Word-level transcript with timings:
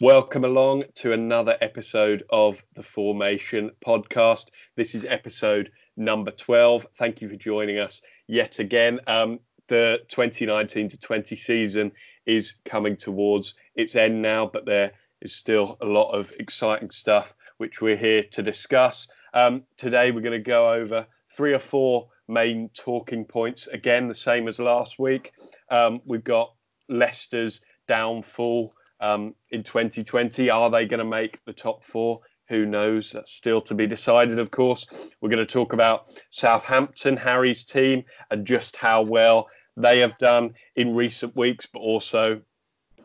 Welcome 0.00 0.44
along 0.44 0.84
to 0.94 1.12
another 1.12 1.58
episode 1.60 2.22
of 2.30 2.62
the 2.76 2.84
Fourmation 2.84 3.72
podcast. 3.84 4.44
This 4.76 4.94
is 4.94 5.04
episode 5.04 5.72
number 5.96 6.30
12. 6.30 6.86
Thank 6.96 7.20
you 7.20 7.28
for 7.28 7.34
joining 7.34 7.80
us 7.80 8.00
yet 8.28 8.60
again. 8.60 9.00
Um, 9.08 9.40
the 9.66 9.98
2019 10.06 10.90
to 10.90 10.98
20 11.00 11.34
season 11.34 11.90
is 12.26 12.58
coming 12.64 12.96
towards 12.96 13.54
its 13.74 13.96
end 13.96 14.22
now, 14.22 14.46
but 14.46 14.64
there 14.64 14.92
is 15.20 15.34
still 15.34 15.76
a 15.80 15.84
lot 15.84 16.12
of 16.12 16.32
exciting 16.38 16.90
stuff 16.90 17.34
which 17.56 17.80
we're 17.80 17.96
here 17.96 18.22
to 18.22 18.40
discuss. 18.40 19.08
Um, 19.34 19.64
today, 19.78 20.12
we're 20.12 20.20
going 20.20 20.30
to 20.30 20.38
go 20.38 20.72
over 20.72 21.08
three 21.28 21.52
or 21.52 21.58
four 21.58 22.06
main 22.28 22.70
talking 22.72 23.24
points. 23.24 23.66
Again, 23.66 24.06
the 24.06 24.14
same 24.14 24.46
as 24.46 24.60
last 24.60 25.00
week. 25.00 25.32
Um, 25.72 26.00
we've 26.06 26.22
got 26.22 26.54
Leicester's 26.88 27.62
downfall 27.88 28.72
um, 29.00 29.34
in 29.50 29.62
2020. 29.62 30.50
Are 30.50 30.70
they 30.70 30.86
going 30.86 30.98
to 30.98 31.04
make 31.04 31.44
the 31.44 31.52
top 31.52 31.82
four? 31.82 32.20
Who 32.48 32.64
knows? 32.64 33.12
That's 33.12 33.32
still 33.32 33.60
to 33.62 33.74
be 33.74 33.86
decided, 33.86 34.38
of 34.38 34.50
course. 34.50 34.86
We're 35.20 35.28
going 35.28 35.46
to 35.46 35.46
talk 35.46 35.72
about 35.72 36.08
Southampton, 36.30 37.16
Harry's 37.16 37.64
team, 37.64 38.04
and 38.30 38.46
just 38.46 38.76
how 38.76 39.02
well 39.02 39.48
they 39.76 39.98
have 40.00 40.16
done 40.18 40.54
in 40.76 40.94
recent 40.94 41.36
weeks, 41.36 41.66
but 41.70 41.80
also 41.80 42.40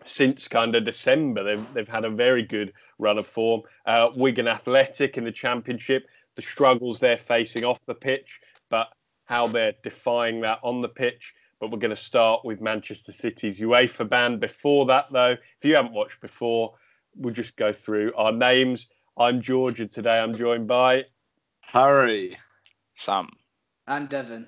since 0.05 0.47
kind 0.47 0.75
of 0.75 0.85
December. 0.85 1.43
They've, 1.43 1.73
they've 1.73 1.87
had 1.87 2.05
a 2.05 2.09
very 2.09 2.43
good 2.43 2.73
run 2.99 3.17
of 3.17 3.27
form. 3.27 3.61
Uh, 3.85 4.09
Wigan 4.15 4.47
Athletic 4.47 5.17
in 5.17 5.23
the 5.23 5.31
Championship, 5.31 6.07
the 6.35 6.41
struggles 6.41 6.99
they're 6.99 7.17
facing 7.17 7.63
off 7.63 7.79
the 7.85 7.95
pitch, 7.95 8.39
but 8.69 8.87
how 9.25 9.47
they're 9.47 9.73
defying 9.83 10.41
that 10.41 10.59
on 10.63 10.81
the 10.81 10.89
pitch. 10.89 11.33
But 11.63 11.71
we're 11.71 11.79
going 11.79 11.91
to 11.91 11.95
start 11.95 12.43
with 12.43 12.59
Manchester 12.59 13.13
City's 13.13 13.57
UEFA 13.57 14.09
ban. 14.09 14.37
Before 14.37 14.85
that, 14.87 15.09
though, 15.13 15.31
if 15.31 15.63
you 15.63 15.75
haven't 15.75 15.93
watched 15.93 16.19
before, 16.19 16.73
we'll 17.15 17.33
just 17.33 17.55
go 17.55 17.71
through 17.71 18.13
our 18.17 18.33
names. 18.33 18.87
I'm 19.15 19.39
George, 19.39 19.79
and 19.79 19.89
today 19.89 20.19
I'm 20.19 20.35
joined 20.35 20.67
by 20.67 21.05
Harry, 21.61 22.37
Sam, 22.97 23.29
and 23.87 24.09
Devon. 24.09 24.45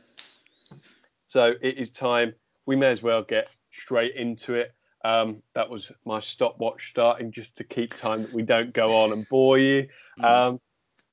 So 1.29 1.53
it 1.61 1.77
is 1.77 1.89
time. 1.89 2.35
We 2.65 2.75
may 2.75 2.87
as 2.87 3.01
well 3.01 3.23
get 3.23 3.47
straight 3.71 4.15
into 4.17 4.55
it. 4.55 4.73
Um, 5.05 5.41
that 5.53 5.69
was 5.69 5.93
my 6.03 6.19
stopwatch 6.19 6.89
starting 6.89 7.31
just 7.31 7.55
to 7.55 7.63
keep 7.63 7.95
time 7.95 8.23
that 8.23 8.33
we 8.33 8.41
don't 8.41 8.73
go 8.73 8.87
on 8.87 9.13
and 9.13 9.25
bore 9.29 9.57
you. 9.57 9.87
Hmm. 10.17 10.25
Um, 10.25 10.59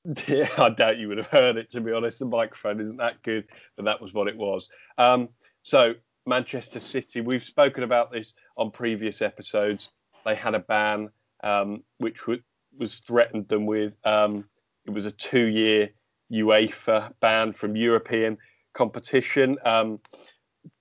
yeah, 0.27 0.49
I 0.57 0.69
doubt 0.69 0.97
you 0.97 1.07
would 1.07 1.17
have 1.17 1.27
heard 1.27 1.55
it, 1.55 1.69
to 1.69 1.79
be 1.79 1.93
honest. 1.93 2.19
The 2.19 2.25
microphone 2.25 2.81
isn't 2.81 2.97
that 2.97 3.23
good, 3.23 3.45
but 3.77 3.85
that 3.85 4.01
was 4.01 4.13
what 4.13 4.27
it 4.27 4.35
was. 4.35 4.67
Um, 4.97 5.29
so, 5.63 5.93
Manchester 6.25 6.79
City, 6.79 7.21
we've 7.21 7.43
spoken 7.43 7.83
about 7.83 8.11
this 8.11 8.33
on 8.57 8.71
previous 8.71 9.21
episodes. 9.21 9.89
They 10.25 10.35
had 10.35 10.55
a 10.55 10.59
ban 10.59 11.09
um, 11.43 11.83
which 11.97 12.19
w- 12.19 12.41
was 12.77 12.99
threatened 12.99 13.47
them 13.47 13.65
with. 13.65 13.93
Um, 14.05 14.45
it 14.85 14.91
was 14.91 15.05
a 15.05 15.11
two 15.11 15.45
year 15.45 15.89
UEFA 16.31 17.11
ban 17.19 17.53
from 17.53 17.75
European 17.75 18.37
competition 18.73 19.57
um, 19.65 19.99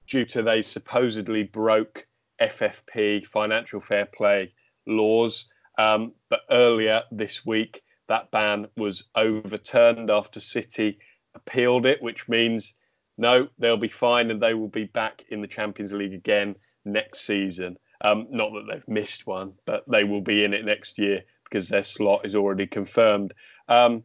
due 0.06 0.24
to 0.26 0.42
they 0.42 0.62
supposedly 0.62 1.42
broke 1.42 2.06
FFP, 2.40 3.26
financial 3.26 3.80
fair 3.80 4.06
play 4.06 4.52
laws. 4.86 5.46
Um, 5.78 6.12
but 6.28 6.40
earlier 6.50 7.02
this 7.10 7.46
week, 7.46 7.82
that 8.08 8.30
ban 8.30 8.68
was 8.76 9.04
overturned 9.14 10.10
after 10.10 10.40
City 10.40 10.98
appealed 11.34 11.86
it, 11.86 12.02
which 12.02 12.28
means 12.28 12.74
no, 13.18 13.48
they'll 13.58 13.76
be 13.76 13.88
fine 13.88 14.30
and 14.30 14.42
they 14.42 14.54
will 14.54 14.68
be 14.68 14.84
back 14.84 15.22
in 15.30 15.40
the 15.40 15.46
Champions 15.46 15.92
League 15.92 16.14
again 16.14 16.56
next 16.84 17.26
season. 17.26 17.76
Um, 18.04 18.26
not 18.30 18.50
that 18.52 18.66
they've 18.70 18.88
missed 18.88 19.26
one, 19.26 19.52
but 19.64 19.84
they 19.88 20.04
will 20.04 20.20
be 20.20 20.44
in 20.44 20.54
it 20.54 20.64
next 20.64 20.98
year 20.98 21.22
because 21.44 21.68
their 21.68 21.82
slot 21.82 22.24
is 22.26 22.34
already 22.34 22.66
confirmed. 22.66 23.32
Um, 23.68 24.02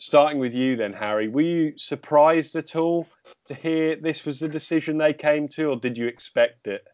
starting 0.00 0.38
with 0.38 0.54
you 0.54 0.76
then, 0.76 0.92
Harry, 0.92 1.28
were 1.28 1.42
you 1.42 1.72
surprised 1.76 2.56
at 2.56 2.74
all 2.74 3.06
to 3.46 3.54
hear 3.54 3.96
this 3.96 4.24
was 4.24 4.40
the 4.40 4.48
decision 4.48 4.98
they 4.98 5.12
came 5.12 5.48
to, 5.48 5.66
or 5.66 5.76
did 5.76 5.96
you 5.96 6.06
expect 6.06 6.66
it? 6.66 6.84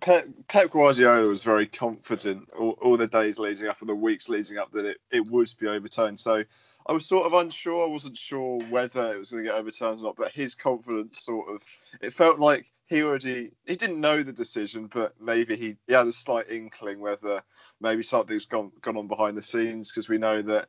Pep, 0.00 0.28
Pep 0.48 0.70
Guardiola 0.70 1.26
was 1.26 1.44
very 1.44 1.66
confident 1.66 2.50
all, 2.58 2.76
all, 2.82 2.96
the 2.98 3.06
days 3.06 3.38
leading 3.38 3.68
up 3.68 3.80
and 3.80 3.88
the 3.88 3.94
weeks 3.94 4.28
leading 4.28 4.58
up 4.58 4.70
that 4.72 4.84
it, 4.84 4.98
it 5.10 5.30
would 5.30 5.50
be 5.58 5.66
overturned. 5.66 6.20
So 6.20 6.44
I 6.86 6.92
was 6.92 7.06
sort 7.06 7.24
of 7.24 7.32
unsure. 7.32 7.86
I 7.86 7.90
wasn't 7.90 8.18
sure 8.18 8.60
whether 8.68 9.14
it 9.14 9.18
was 9.18 9.30
going 9.30 9.44
to 9.44 9.50
get 9.50 9.58
overturned 9.58 10.00
or 10.00 10.04
not, 10.04 10.16
but 10.16 10.32
his 10.32 10.54
confidence 10.54 11.20
sort 11.20 11.48
of 11.48 11.64
it 12.02 12.12
felt 12.12 12.38
like 12.38 12.70
he 12.86 13.02
already 13.02 13.52
he 13.64 13.76
didn't 13.76 14.00
know 14.00 14.22
the 14.22 14.32
decision, 14.32 14.90
but 14.92 15.14
maybe 15.18 15.56
he, 15.56 15.76
he 15.86 15.94
had 15.94 16.06
a 16.06 16.12
slight 16.12 16.50
inkling 16.50 17.00
whether 17.00 17.42
maybe 17.80 18.02
something's 18.02 18.44
gone 18.44 18.72
gone 18.82 18.98
on 18.98 19.08
behind 19.08 19.38
the 19.38 19.42
scenes 19.42 19.90
because 19.90 20.08
we 20.08 20.18
know 20.18 20.42
that 20.42 20.68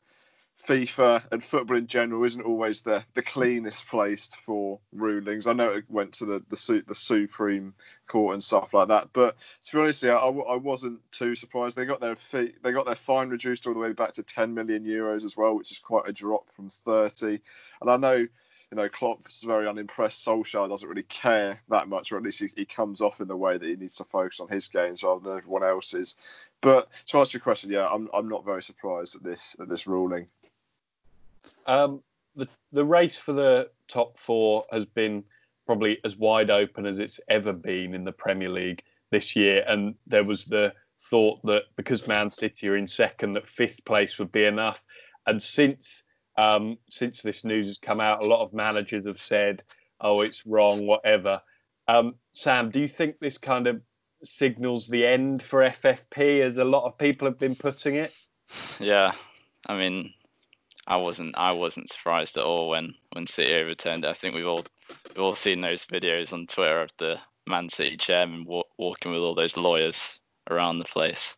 FIFA 0.63 1.23
and 1.31 1.43
football 1.43 1.77
in 1.77 1.85
general 1.85 2.23
isn't 2.23 2.41
always 2.41 2.81
the, 2.81 3.03
the 3.13 3.21
cleanest 3.21 3.87
placed 3.87 4.37
for 4.37 4.79
rulings. 4.93 5.47
I 5.47 5.53
know 5.53 5.69
it 5.69 5.85
went 5.89 6.13
to 6.13 6.25
the, 6.25 6.43
the 6.49 6.83
the 6.87 6.95
Supreme 6.95 7.73
Court 8.07 8.33
and 8.33 8.43
stuff 8.43 8.73
like 8.73 8.87
that, 8.87 9.09
but 9.13 9.35
to 9.65 9.75
be 9.75 9.81
honest, 9.81 10.03
yeah, 10.03 10.15
I, 10.15 10.27
I 10.27 10.55
wasn't 10.55 10.99
too 11.11 11.35
surprised. 11.35 11.75
They 11.75 11.85
got 11.85 12.01
their 12.01 12.15
fee, 12.15 12.53
they 12.63 12.71
got 12.71 12.85
their 12.85 12.95
fine 12.95 13.29
reduced 13.29 13.67
all 13.67 13.73
the 13.73 13.79
way 13.79 13.93
back 13.93 14.13
to 14.13 14.23
10 14.23 14.53
million 14.53 14.83
euros 14.83 15.25
as 15.25 15.37
well, 15.37 15.55
which 15.55 15.71
is 15.71 15.79
quite 15.79 16.07
a 16.07 16.13
drop 16.13 16.49
from 16.51 16.69
30. 16.69 17.39
And 17.81 17.89
I 17.89 17.97
know 17.97 18.27
you 18.71 18.77
know, 18.77 18.89
Klopp's 18.89 19.43
very 19.43 19.67
unimpressed. 19.67 20.25
Solskjaer 20.25 20.67
doesn't 20.67 20.89
really 20.89 21.03
care 21.03 21.61
that 21.69 21.87
much, 21.87 22.11
or 22.11 22.17
at 22.17 22.23
least 22.23 22.39
he, 22.39 22.49
he, 22.55 22.65
comes 22.65 22.99
off 22.99 23.21
in 23.21 23.27
the 23.27 23.37
way 23.37 23.57
that 23.57 23.67
he 23.67 23.75
needs 23.75 23.95
to 23.95 24.03
focus 24.03 24.39
on 24.39 24.47
his 24.47 24.67
games 24.67 25.03
rather 25.03 25.21
than 25.21 25.37
everyone 25.37 25.63
else's. 25.63 26.17
But 26.61 26.89
to 27.07 27.19
answer 27.19 27.37
your 27.37 27.43
question, 27.43 27.69
yeah, 27.69 27.87
I'm 27.87 28.09
I'm 28.13 28.27
not 28.27 28.43
very 28.43 28.63
surprised 28.63 29.15
at 29.15 29.23
this 29.23 29.55
at 29.59 29.69
this 29.69 29.85
ruling. 29.85 30.27
Um, 31.67 32.01
the 32.35 32.47
the 32.71 32.85
race 32.85 33.17
for 33.17 33.33
the 33.33 33.69
top 33.87 34.17
four 34.17 34.65
has 34.71 34.85
been 34.85 35.23
probably 35.65 35.99
as 36.03 36.17
wide 36.17 36.49
open 36.49 36.85
as 36.85 36.99
it's 36.99 37.19
ever 37.27 37.53
been 37.53 37.93
in 37.93 38.03
the 38.03 38.11
Premier 38.11 38.49
League 38.49 38.83
this 39.11 39.35
year, 39.35 39.63
and 39.67 39.95
there 40.05 40.23
was 40.23 40.45
the 40.45 40.73
thought 41.09 41.39
that 41.43 41.63
because 41.75 42.07
Man 42.07 42.31
City 42.31 42.67
are 42.67 42.77
in 42.77 42.87
second, 42.87 43.33
that 43.33 43.47
fifth 43.47 43.83
place 43.85 44.17
would 44.19 44.31
be 44.31 44.45
enough. 44.45 44.83
And 45.27 45.41
since 45.41 46.03
um, 46.37 46.77
since 46.89 47.21
this 47.21 47.43
news 47.43 47.67
has 47.67 47.77
come 47.77 48.01
out, 48.01 48.23
a 48.23 48.27
lot 48.27 48.43
of 48.43 48.53
managers 48.53 49.05
have 49.05 49.19
said, 49.19 49.63
"Oh, 50.01 50.21
it's 50.21 50.45
wrong," 50.45 50.85
whatever. 50.85 51.41
Um, 51.87 52.15
Sam, 52.33 52.69
do 52.69 52.79
you 52.79 52.87
think 52.87 53.19
this 53.19 53.37
kind 53.37 53.67
of 53.67 53.81
signals 54.23 54.87
the 54.87 55.05
end 55.05 55.41
for 55.41 55.61
FFP, 55.61 56.41
as 56.41 56.57
a 56.57 56.65
lot 56.65 56.85
of 56.85 56.97
people 56.97 57.27
have 57.27 57.39
been 57.39 57.55
putting 57.55 57.95
it? 57.95 58.13
Yeah, 58.79 59.13
I 59.67 59.77
mean, 59.77 60.13
I 60.87 60.97
wasn't 60.97 61.35
I 61.37 61.51
wasn't 61.51 61.91
surprised 61.91 62.37
at 62.37 62.43
all 62.43 62.69
when 62.69 62.93
when 63.13 63.25
City 63.27 63.53
overturned 63.53 64.05
it. 64.05 64.09
I 64.09 64.13
think 64.13 64.35
we've 64.35 64.47
all 64.47 64.65
we've 65.15 65.23
all 65.23 65.35
seen 65.35 65.61
those 65.61 65.85
videos 65.85 66.31
on 66.31 66.45
Twitter 66.47 66.81
of 66.81 66.91
the 66.97 67.19
Man 67.47 67.69
City 67.69 67.97
chairman 67.97 68.45
wa- 68.45 68.63
walking 68.77 69.11
with 69.11 69.21
all 69.21 69.35
those 69.35 69.57
lawyers 69.57 70.19
around 70.49 70.77
the 70.77 70.85
place. 70.85 71.35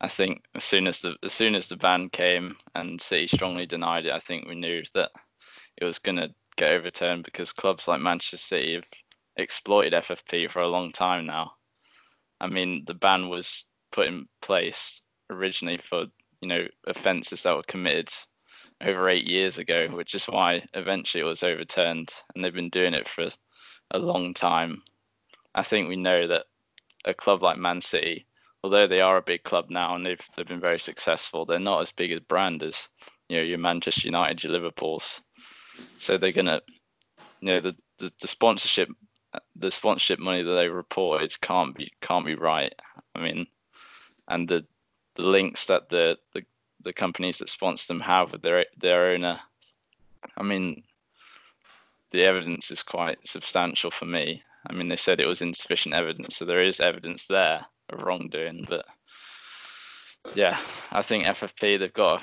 I 0.00 0.08
think 0.08 0.42
as 0.54 0.64
soon 0.64 0.86
as 0.86 1.00
the 1.02 1.16
as 1.22 1.32
soon 1.32 1.54
as 1.54 1.68
the 1.68 1.76
ban 1.76 2.08
came 2.08 2.56
and 2.74 3.00
City 3.00 3.26
strongly 3.26 3.66
denied 3.66 4.06
it, 4.06 4.12
I 4.12 4.18
think 4.18 4.46
we 4.48 4.54
knew 4.54 4.82
that 4.94 5.10
it 5.76 5.84
was 5.84 5.98
going 5.98 6.16
to 6.16 6.34
get 6.56 6.72
overturned 6.72 7.24
because 7.24 7.52
clubs 7.52 7.86
like 7.86 8.00
Manchester 8.00 8.38
City 8.38 8.74
have 8.74 8.86
exploited 9.36 9.92
FFP 9.92 10.48
for 10.48 10.60
a 10.60 10.68
long 10.68 10.90
time 10.92 11.26
now. 11.26 11.52
I 12.40 12.46
mean, 12.46 12.84
the 12.86 12.94
ban 12.94 13.28
was 13.28 13.66
put 13.92 14.08
in 14.08 14.26
place 14.40 15.02
originally 15.28 15.76
for 15.76 16.06
you 16.40 16.48
know 16.48 16.66
offences 16.86 17.42
that 17.42 17.54
were 17.54 17.62
committed 17.64 18.10
over 18.82 19.08
eight 19.08 19.28
years 19.28 19.58
ago, 19.58 19.88
which 19.88 20.14
is 20.14 20.24
why 20.24 20.62
eventually 20.74 21.22
it 21.22 21.26
was 21.26 21.42
overturned. 21.42 22.10
And 22.34 22.42
they've 22.44 22.52
been 22.52 22.70
doing 22.70 22.94
it 22.94 23.08
for 23.08 23.28
a 23.90 23.98
long 23.98 24.34
time. 24.34 24.82
I 25.54 25.62
think 25.62 25.88
we 25.88 25.96
know 25.96 26.26
that 26.26 26.46
a 27.04 27.14
club 27.14 27.42
like 27.42 27.58
Man 27.58 27.80
City, 27.80 28.26
although 28.62 28.86
they 28.86 29.00
are 29.00 29.16
a 29.16 29.22
big 29.22 29.42
club 29.42 29.70
now 29.70 29.94
and 29.94 30.04
they've 30.04 30.20
they've 30.36 30.46
been 30.46 30.60
very 30.60 30.78
successful, 30.78 31.44
they're 31.44 31.58
not 31.58 31.82
as 31.82 31.92
big 31.92 32.12
a 32.12 32.20
brand 32.20 32.62
as 32.62 32.88
you 33.28 33.36
know 33.36 33.42
your 33.42 33.58
Manchester 33.58 34.06
United, 34.06 34.42
your 34.42 34.52
Liverpool's. 34.52 35.20
So 35.74 36.16
they're 36.16 36.32
gonna, 36.32 36.60
you 37.40 37.46
know, 37.48 37.60
the, 37.60 37.76
the, 37.98 38.12
the 38.20 38.28
sponsorship, 38.28 38.88
the 39.56 39.70
sponsorship 39.70 40.18
money 40.18 40.42
that 40.42 40.52
they 40.52 40.68
reported 40.68 41.40
can't 41.40 41.74
be 41.74 41.90
can't 42.00 42.26
be 42.26 42.34
right. 42.34 42.74
I 43.14 43.20
mean, 43.20 43.46
and 44.28 44.48
the 44.48 44.64
the 45.16 45.22
links 45.22 45.66
that 45.66 45.88
the 45.88 46.18
the 46.34 46.44
the 46.82 46.92
companies 46.92 47.38
that 47.38 47.48
sponsor 47.48 47.86
them 47.88 48.00
have 48.00 48.32
with 48.32 48.42
their 48.42 48.64
their 48.78 49.06
owner. 49.06 49.40
I 50.36 50.42
mean, 50.42 50.82
the 52.10 52.22
evidence 52.22 52.70
is 52.70 52.82
quite 52.82 53.26
substantial 53.26 53.90
for 53.90 54.06
me. 54.06 54.42
I 54.66 54.72
mean, 54.72 54.88
they 54.88 54.96
said 54.96 55.20
it 55.20 55.26
was 55.26 55.42
insufficient 55.42 55.94
evidence, 55.94 56.36
so 56.36 56.44
there 56.44 56.62
is 56.62 56.80
evidence 56.80 57.24
there 57.24 57.64
of 57.88 58.02
wrongdoing. 58.02 58.66
But 58.68 58.84
yeah, 60.34 60.60
I 60.90 61.02
think 61.02 61.24
FFP 61.24 61.78
they've 61.78 61.92
got 61.92 62.22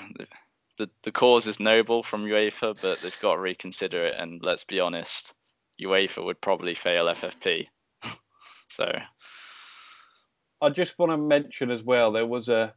the 0.77 0.89
the 1.03 1.11
cause 1.11 1.47
is 1.47 1.59
noble 1.59 2.03
from 2.03 2.25
UEFA, 2.25 2.79
but 2.81 2.99
they've 2.99 3.21
got 3.21 3.35
to 3.35 3.39
reconsider 3.39 4.05
it. 4.05 4.15
And 4.17 4.41
let's 4.43 4.63
be 4.63 4.79
honest, 4.79 5.33
UEFA 5.81 6.23
would 6.23 6.41
probably 6.41 6.73
fail 6.73 7.05
FFP. 7.05 7.67
so 8.69 8.91
I 10.61 10.69
just 10.69 10.97
want 10.97 11.11
to 11.11 11.17
mention 11.17 11.71
as 11.71 11.83
well 11.83 12.11
there 12.11 12.25
was 12.25 12.49
a 12.49 12.73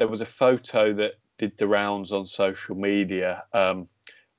there 0.00 0.08
was 0.08 0.22
a 0.22 0.26
photo 0.26 0.94
that 0.94 1.12
did 1.38 1.56
the 1.58 1.68
rounds 1.68 2.10
on 2.10 2.26
social 2.26 2.74
media 2.74 3.44
um, 3.52 3.86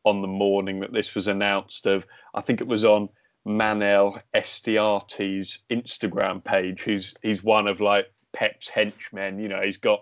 on 0.03 0.19
the 0.19 0.27
morning 0.27 0.79
that 0.79 0.91
this 0.91 1.13
was 1.13 1.27
announced. 1.27 1.85
Of 1.85 2.05
I 2.33 2.41
think 2.41 2.61
it 2.61 2.67
was 2.67 2.83
on 2.83 3.07
Manel 3.47 4.19
Estiarte's 4.33 5.59
Instagram 5.69 6.43
page. 6.43 6.81
Who's 6.81 7.13
he's 7.21 7.43
one 7.43 7.67
of 7.67 7.79
like 7.79 8.11
Pep's 8.33 8.67
henchmen. 8.67 9.37
You 9.37 9.49
know, 9.49 9.61
he's 9.63 9.77
got 9.77 10.01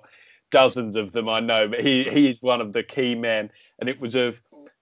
dozens 0.50 0.96
of 0.96 1.12
them. 1.12 1.28
I 1.28 1.42
know, 1.42 1.68
but 1.68 1.82
he 1.82 2.06
he 2.06 2.30
is 2.30 2.42
one 2.42 2.62
of 2.62 2.72
the 2.72 2.82
key 2.82 3.14
men. 3.14 3.52
And 3.80 3.90
it 3.90 4.00
was 4.00 4.16
of 4.16 4.42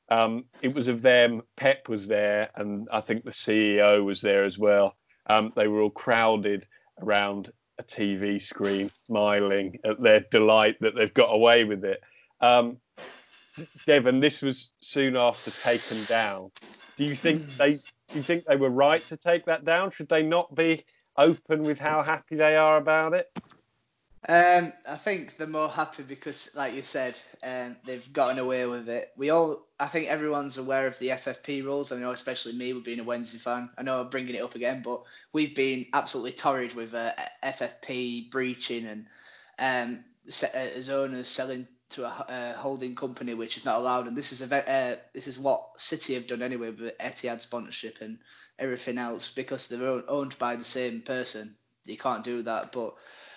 um, 0.10 0.46
it 0.62 0.76
was 0.76 0.88
of 0.88 1.02
them. 1.02 1.42
Pep 1.56 1.90
was 1.90 2.08
there, 2.08 2.52
and 2.56 2.88
I 2.92 3.02
think 3.02 3.26
the 3.26 3.32
CEO 3.32 4.06
was 4.06 4.22
there 4.22 4.46
as 4.46 4.60
well. 4.60 4.96
Um, 5.26 5.52
they 5.56 5.68
were 5.68 5.82
all 5.82 5.90
crowded 5.90 6.68
around 7.02 7.52
a 7.80 7.84
TV 7.84 8.42
screen, 8.42 8.90
smiling 9.06 9.78
at 9.84 10.02
their 10.02 10.22
delight 10.32 10.78
that 10.82 10.96
they've 10.96 11.14
got 11.14 11.34
away 11.34 11.64
with 11.64 11.84
it. 11.84 12.02
Um, 12.42 12.78
Devon, 13.86 14.20
this 14.20 14.42
was 14.42 14.70
soon 14.82 15.16
after 15.16 15.52
taken 15.52 15.98
down. 16.08 16.52
Do 16.98 17.06
you 17.06 17.16
think 17.16 17.42
they? 17.58 17.74
Do 17.74 18.20
you 18.20 18.24
think 18.24 18.46
they 18.46 18.56
were 18.56 18.70
right 18.70 19.02
to 19.08 19.18
take 19.18 19.46
that 19.46 19.66
down? 19.66 19.92
Should 19.92 20.10
they 20.10 20.24
not 20.24 20.56
be 20.56 20.86
open 21.18 21.62
with 21.64 21.78
how 21.78 22.04
happy 22.04 22.36
they 22.36 22.56
are 22.56 22.78
about 22.78 23.14
it? 23.14 23.28
Um, 24.28 24.74
I 24.90 24.96
think 24.96 25.38
they're 25.38 25.48
more 25.48 25.70
happy 25.70 26.04
because, 26.04 26.54
like 26.56 26.74
you 26.74 26.82
said, 26.82 27.20
um, 27.44 27.78
they've 27.86 28.12
gotten 28.14 28.40
away 28.40 28.66
with 28.66 28.90
it. 28.90 29.12
We 29.16 29.30
all, 29.30 29.68
I 29.80 29.86
think 29.86 30.08
everyone's 30.08 30.58
aware 30.58 30.88
of 30.88 30.98
the 31.00 31.10
FFP 31.10 31.64
rules. 31.64 31.92
I 31.92 32.00
know, 32.00 32.12
especially 32.12 32.54
me, 32.54 32.74
with 32.74 32.84
being 32.84 33.00
a 33.00 33.04
Wednesday 33.04 33.38
fan. 33.38 33.70
I 33.78 33.84
know 33.84 34.02
I'm 34.02 34.10
bringing 34.10 34.36
it 34.36 34.42
up 34.42 34.56
again, 34.56 34.82
but 34.84 35.04
we've 35.34 35.56
been 35.56 35.86
absolutely 35.94 36.34
torrid 36.34 36.74
with 36.74 36.94
uh, 36.96 37.12
FFP 37.44 38.32
breaching 38.32 38.88
and 38.88 39.06
um, 39.60 40.04
uh, 40.28 40.58
as 40.58 40.90
owners 40.90 41.28
selling 41.28 41.68
to 41.90 42.04
a, 42.04 42.26
a, 42.28 42.54
holding 42.58 42.96
company 42.96 43.34
which 43.34 43.56
is 43.56 43.66
not 43.66 43.78
allowed. 43.78 44.08
And 44.08 44.18
this 44.18 44.34
is 44.34 44.52
a 44.52 44.72
uh, 44.72 44.96
this 45.14 45.28
is 45.28 45.40
what 45.40 45.80
City 45.80 46.16
have 46.16 46.28
done 46.28 46.42
anyway 46.42 46.72
with 46.72 46.98
Etihad 46.98 47.40
sponsorship 47.40 48.02
and 48.02 48.20
everything 48.60 48.98
else 48.98 49.32
because 49.32 49.70
they're 49.70 50.02
owned 50.10 50.38
by 50.38 50.56
the 50.56 50.64
same 50.64 51.02
person. 51.02 51.56
You 51.86 51.98
can't 51.98 52.24
do 52.24 52.42
that, 52.42 52.74
but 52.74 52.94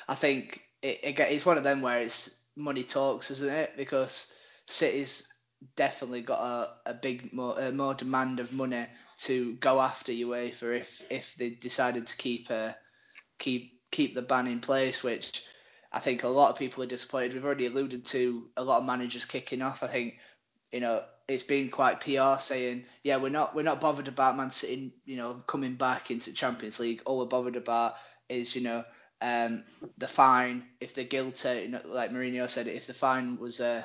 I 0.08 0.14
think 0.16 0.64
it, 0.82 1.00
it, 1.02 1.20
it's 1.20 1.46
one 1.46 1.58
of 1.58 1.64
them 1.64 1.82
where 1.82 2.00
it's 2.00 2.50
money 2.56 2.82
talks, 2.82 3.30
isn't 3.30 3.50
it? 3.52 3.72
Because 3.76 4.38
City's 4.66 5.40
definitely 5.76 6.22
got 6.22 6.40
a, 6.40 6.90
a 6.90 6.94
big 6.94 7.32
more 7.34 7.58
a 7.58 7.70
more 7.70 7.94
demand 7.94 8.40
of 8.40 8.52
money 8.52 8.86
to 9.18 9.54
go 9.56 9.80
after 9.80 10.12
UEFA 10.12 10.78
if 10.78 11.02
if 11.10 11.34
they 11.34 11.50
decided 11.50 12.06
to 12.06 12.16
keep 12.16 12.50
uh, 12.50 12.72
keep 13.38 13.80
keep 13.90 14.14
the 14.14 14.22
ban 14.22 14.46
in 14.46 14.60
place, 14.60 15.02
which 15.02 15.44
I 15.92 15.98
think 15.98 16.22
a 16.22 16.28
lot 16.28 16.50
of 16.50 16.58
people 16.58 16.82
are 16.82 16.86
disappointed. 16.86 17.34
We've 17.34 17.44
already 17.44 17.66
alluded 17.66 18.04
to 18.06 18.48
a 18.56 18.64
lot 18.64 18.80
of 18.80 18.86
managers 18.86 19.24
kicking 19.24 19.62
off. 19.62 19.82
I 19.82 19.88
think 19.88 20.18
you 20.72 20.80
know 20.80 21.02
it's 21.28 21.42
been 21.42 21.68
quite 21.68 22.00
PR 22.00 22.38
saying, 22.38 22.84
yeah, 23.04 23.16
we're 23.16 23.28
not 23.28 23.54
we're 23.54 23.62
not 23.62 23.80
bothered 23.80 24.08
about 24.08 24.36
Man 24.36 24.50
City, 24.50 24.94
you 25.04 25.16
know, 25.16 25.34
coming 25.46 25.74
back 25.74 26.10
into 26.10 26.32
Champions 26.32 26.80
League. 26.80 27.02
All 27.04 27.18
we're 27.18 27.26
bothered 27.26 27.56
about 27.56 27.94
is 28.28 28.54
you 28.56 28.62
know 28.62 28.84
um, 29.22 29.64
the 29.98 30.06
fine, 30.06 30.64
if 30.80 30.94
they're 30.94 31.04
guilty, 31.04 31.68
like 31.84 32.10
Mourinho 32.10 32.48
said, 32.48 32.66
if 32.66 32.86
the 32.86 32.94
fine 32.94 33.38
was 33.38 33.60
uh, 33.60 33.82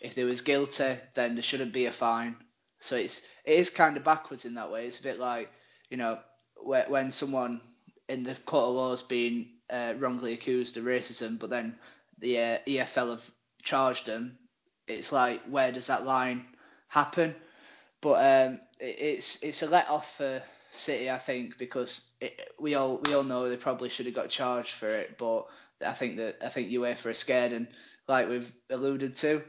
if 0.00 0.14
there 0.14 0.26
was 0.26 0.40
guilty, 0.40 0.96
then 1.14 1.34
there 1.34 1.42
shouldn't 1.42 1.72
be 1.72 1.86
a 1.86 1.92
fine. 1.92 2.36
So 2.80 2.96
it's 2.96 3.30
it 3.44 3.58
is 3.58 3.70
kind 3.70 3.96
of 3.96 4.04
backwards 4.04 4.44
in 4.44 4.54
that 4.54 4.70
way. 4.70 4.86
It's 4.86 5.00
a 5.00 5.04
bit 5.04 5.18
like 5.18 5.50
you 5.90 5.96
know 5.96 6.18
when, 6.56 6.90
when 6.90 7.12
someone 7.12 7.60
in 8.08 8.24
the 8.24 8.34
court 8.34 8.68
of 8.68 8.74
law 8.74 8.92
is 8.92 9.02
being 9.02 9.48
uh, 9.70 9.94
wrongly 9.98 10.32
accused 10.32 10.76
of 10.76 10.84
racism, 10.84 11.38
but 11.38 11.50
then 11.50 11.78
the 12.18 12.38
uh, 12.38 12.58
EFL 12.66 13.10
have 13.10 13.30
charged 13.62 14.06
them. 14.06 14.38
It's 14.86 15.12
like 15.12 15.40
where 15.44 15.72
does 15.72 15.86
that 15.86 16.04
line 16.04 16.44
happen? 16.88 17.34
But 18.00 18.48
um, 18.50 18.60
it, 18.80 18.96
it's 18.98 19.42
it's 19.42 19.62
a 19.62 19.70
let 19.70 19.88
off 19.88 20.16
for 20.16 20.42
City, 20.76 21.10
I 21.10 21.18
think, 21.18 21.58
because 21.58 22.16
it, 22.20 22.48
we 22.60 22.74
all 22.74 23.00
we 23.06 23.14
all 23.14 23.22
know 23.22 23.48
they 23.48 23.56
probably 23.56 23.88
should 23.88 24.06
have 24.06 24.14
got 24.14 24.28
charged 24.28 24.72
for 24.72 24.88
it, 24.88 25.16
but 25.18 25.46
I 25.84 25.92
think 25.92 26.16
that 26.16 26.36
I 26.42 26.48
think 26.48 26.68
UEFA 26.68 27.06
are 27.06 27.14
scared, 27.14 27.52
and 27.52 27.68
like 28.08 28.28
we've 28.28 28.52
alluded 28.70 29.14
to, 29.14 29.42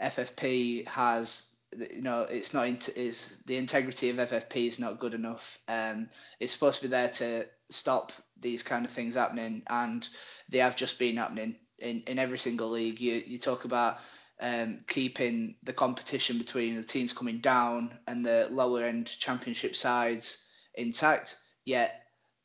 FFP 0.00 0.86
has 0.88 1.58
you 1.76 2.02
know 2.02 2.22
it's 2.22 2.52
not 2.54 2.66
is 2.96 3.42
the 3.46 3.56
integrity 3.56 4.10
of 4.10 4.16
FFP 4.16 4.66
is 4.66 4.80
not 4.80 4.98
good 4.98 5.14
enough. 5.14 5.58
Um, 5.68 6.08
it's 6.40 6.52
supposed 6.52 6.82
to 6.82 6.88
be 6.88 6.90
there 6.90 7.08
to 7.08 7.46
stop 7.68 8.12
these 8.40 8.62
kind 8.62 8.84
of 8.84 8.90
things 8.90 9.14
happening, 9.14 9.62
and 9.68 10.08
they 10.48 10.58
have 10.58 10.76
just 10.76 10.98
been 10.98 11.16
happening 11.16 11.56
in, 11.78 12.02
in 12.06 12.18
every 12.18 12.38
single 12.38 12.70
league. 12.70 13.00
You 13.00 13.22
you 13.26 13.38
talk 13.38 13.64
about 13.64 13.98
um, 14.40 14.78
keeping 14.88 15.56
the 15.62 15.72
competition 15.72 16.38
between 16.38 16.76
the 16.76 16.82
teams 16.82 17.12
coming 17.12 17.38
down 17.38 17.90
and 18.06 18.24
the 18.24 18.48
lower 18.50 18.84
end 18.84 19.06
championship 19.06 19.76
sides 19.76 20.49
intact, 20.74 21.36
yet 21.64 22.00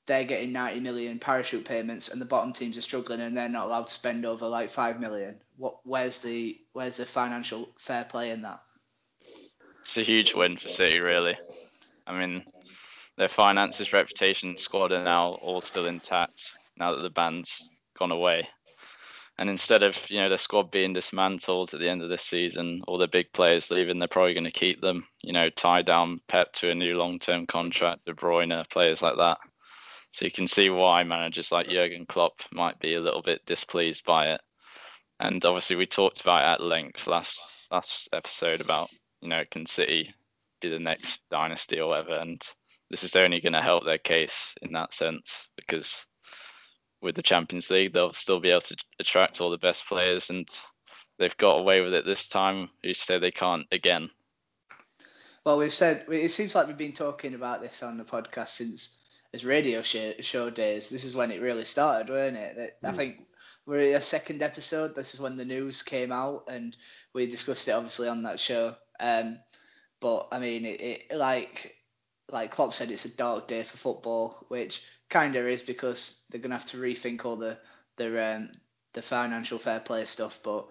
they're 0.05 0.23
getting 0.23 0.51
90 0.51 0.81
million 0.81 1.19
parachute 1.19 1.65
payments 1.65 2.11
and 2.11 2.21
the 2.21 2.25
bottom 2.25 2.53
teams 2.53 2.77
are 2.77 2.81
struggling 2.81 3.21
and 3.21 3.35
they're 3.35 3.49
not 3.49 3.65
allowed 3.65 3.87
to 3.87 3.93
spend 3.93 4.25
over 4.25 4.47
like 4.47 4.69
5 4.69 4.99
million. 4.99 5.39
What 5.57 5.79
where's 5.83 6.21
the 6.21 6.59
where's 6.73 6.97
the 6.97 7.05
financial 7.05 7.69
fair 7.77 8.03
play 8.03 8.31
in 8.31 8.41
that? 8.43 8.59
It's 9.81 9.97
a 9.97 10.03
huge 10.03 10.33
win 10.33 10.57
for 10.57 10.67
City 10.67 10.99
really. 10.99 11.37
I 12.05 12.17
mean 12.17 12.43
their 13.17 13.29
finances, 13.29 13.93
reputation, 13.93 14.57
squad 14.57 14.91
are 14.91 15.03
now 15.03 15.27
all 15.41 15.61
still 15.61 15.87
intact 15.87 16.51
now 16.77 16.93
that 16.93 17.01
the 17.01 17.09
ban's 17.09 17.69
gone 17.97 18.11
away. 18.11 18.45
And 19.37 19.49
instead 19.49 19.83
of 19.83 20.09
you 20.09 20.17
know 20.17 20.29
the 20.29 20.37
squad 20.37 20.71
being 20.71 20.93
dismantled 20.93 21.73
at 21.73 21.79
the 21.79 21.89
end 21.89 22.01
of 22.01 22.09
this 22.09 22.23
season, 22.23 22.81
all 22.87 22.97
the 22.97 23.07
big 23.07 23.31
players 23.33 23.69
leaving, 23.69 23.99
they're 23.99 24.07
probably 24.07 24.33
going 24.33 24.45
to 24.45 24.51
keep 24.51 24.81
them. 24.81 25.05
You 25.23 25.33
know, 25.33 25.49
tie 25.49 25.81
down 25.81 26.21
Pep 26.27 26.53
to 26.53 26.69
a 26.69 26.75
new 26.75 26.97
long-term 26.97 27.47
contract, 27.47 28.05
De 28.05 28.13
Bruyne, 28.13 28.69
players 28.69 29.01
like 29.01 29.17
that. 29.17 29.37
So 30.11 30.23
you 30.23 30.31
can 30.31 30.47
see 30.47 30.69
why 30.69 31.03
managers 31.03 31.51
like 31.51 31.67
Jurgen 31.67 32.05
Klopp 32.05 32.41
might 32.53 32.79
be 32.79 32.95
a 32.95 33.01
little 33.01 33.21
bit 33.21 33.45
displeased 33.45 34.05
by 34.05 34.29
it. 34.29 34.41
And 35.19 35.43
obviously, 35.43 35.75
we 35.75 35.85
talked 35.85 36.21
about 36.21 36.43
at 36.43 36.61
length 36.61 37.07
last 37.07 37.69
last 37.71 38.07
episode 38.13 38.61
about 38.61 38.87
you 39.21 39.27
know 39.27 39.43
can 39.51 39.65
City 39.65 40.13
be 40.61 40.69
the 40.69 40.79
next 40.79 41.23
dynasty 41.29 41.79
or 41.79 41.89
whatever, 41.89 42.15
and 42.15 42.41
this 42.89 43.03
is 43.03 43.15
only 43.15 43.41
going 43.41 43.53
to 43.53 43.61
help 43.61 43.83
their 43.83 43.97
case 43.97 44.55
in 44.61 44.71
that 44.73 44.93
sense 44.93 45.49
because 45.57 46.05
with 47.01 47.15
the 47.15 47.21
Champions 47.21 47.69
League, 47.69 47.93
they'll 47.93 48.13
still 48.13 48.39
be 48.39 48.49
able 48.49 48.61
to 48.61 48.75
attract 48.99 49.41
all 49.41 49.49
the 49.49 49.57
best 49.57 49.87
players, 49.87 50.29
and 50.29 50.47
they've 51.19 51.37
got 51.37 51.59
away 51.59 51.81
with 51.81 51.93
it 51.93 52.05
this 52.05 52.27
time. 52.27 52.69
Who 52.83 52.93
say 52.93 53.19
they 53.19 53.31
can't 53.31 53.65
again? 53.71 54.09
Well, 55.45 55.59
we've 55.59 55.73
said 55.73 56.05
it 56.09 56.31
seems 56.31 56.55
like 56.55 56.67
we've 56.67 56.77
been 56.77 56.93
talking 56.93 57.35
about 57.35 57.61
this 57.61 57.83
on 57.83 57.97
the 57.97 58.03
podcast 58.03 58.49
since 58.49 59.05
as 59.33 59.45
radio 59.45 59.81
show, 59.81 60.13
show 60.21 60.49
days. 60.49 60.89
This 60.89 61.03
is 61.03 61.15
when 61.15 61.29
it 61.29 61.41
really 61.41 61.65
started, 61.65 62.09
wasn't 62.09 62.41
it? 62.41 62.77
I 62.83 62.89
hmm. 62.89 62.95
think 62.95 63.27
we're 63.67 63.79
in 63.79 63.95
a 63.95 64.01
second 64.01 64.41
episode. 64.41 64.95
This 64.95 65.13
is 65.13 65.19
when 65.19 65.37
the 65.37 65.45
news 65.45 65.83
came 65.83 66.11
out, 66.11 66.45
and 66.47 66.75
we 67.13 67.27
discussed 67.27 67.67
it 67.67 67.73
obviously 67.73 68.07
on 68.07 68.23
that 68.23 68.39
show. 68.39 68.73
Um, 68.99 69.37
but 69.99 70.27
I 70.31 70.39
mean, 70.39 70.65
it, 70.65 70.81
it 70.81 71.15
like 71.15 71.75
like 72.31 72.51
Klopp 72.51 72.73
said, 72.73 72.89
it's 72.89 73.05
a 73.05 73.15
dark 73.15 73.47
day 73.47 73.63
for 73.63 73.77
football, 73.77 74.45
which 74.47 74.83
kind 75.09 75.35
of 75.35 75.47
is 75.47 75.63
because 75.63 76.25
they're 76.29 76.41
gonna 76.41 76.55
have 76.55 76.65
to 76.65 76.77
rethink 76.77 77.25
all 77.25 77.35
the 77.35 77.57
the 77.97 78.35
um, 78.35 78.49
the 78.93 79.01
financial 79.01 79.59
fair 79.59 79.79
play 79.79 80.05
stuff. 80.05 80.39
But 80.43 80.67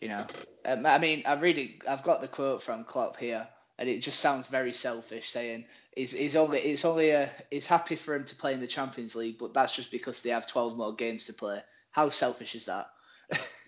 you 0.00 0.08
know, 0.08 0.26
um, 0.64 0.86
I 0.86 0.98
mean, 0.98 1.22
I've 1.26 1.42
really 1.42 1.78
I've 1.88 2.02
got 2.02 2.20
the 2.20 2.28
quote 2.28 2.62
from 2.62 2.84
Klopp 2.84 3.16
here, 3.16 3.46
and 3.78 3.88
it 3.88 4.00
just 4.00 4.20
sounds 4.20 4.46
very 4.46 4.72
selfish, 4.72 5.28
saying 5.28 5.66
he's, 5.94 6.12
he's 6.12 6.36
only 6.36 6.58
it's 6.60 6.84
only 6.84 7.10
a 7.10 7.28
he's 7.50 7.66
happy 7.66 7.96
for 7.96 8.14
him 8.14 8.24
to 8.24 8.36
play 8.36 8.54
in 8.54 8.60
the 8.60 8.66
Champions 8.66 9.14
League, 9.14 9.38
but 9.38 9.54
that's 9.54 9.74
just 9.74 9.90
because 9.90 10.22
they 10.22 10.30
have 10.30 10.46
twelve 10.46 10.76
more 10.76 10.94
games 10.94 11.26
to 11.26 11.34
play. 11.34 11.60
How 11.90 12.08
selfish 12.08 12.54
is 12.54 12.66
that? 12.66 12.86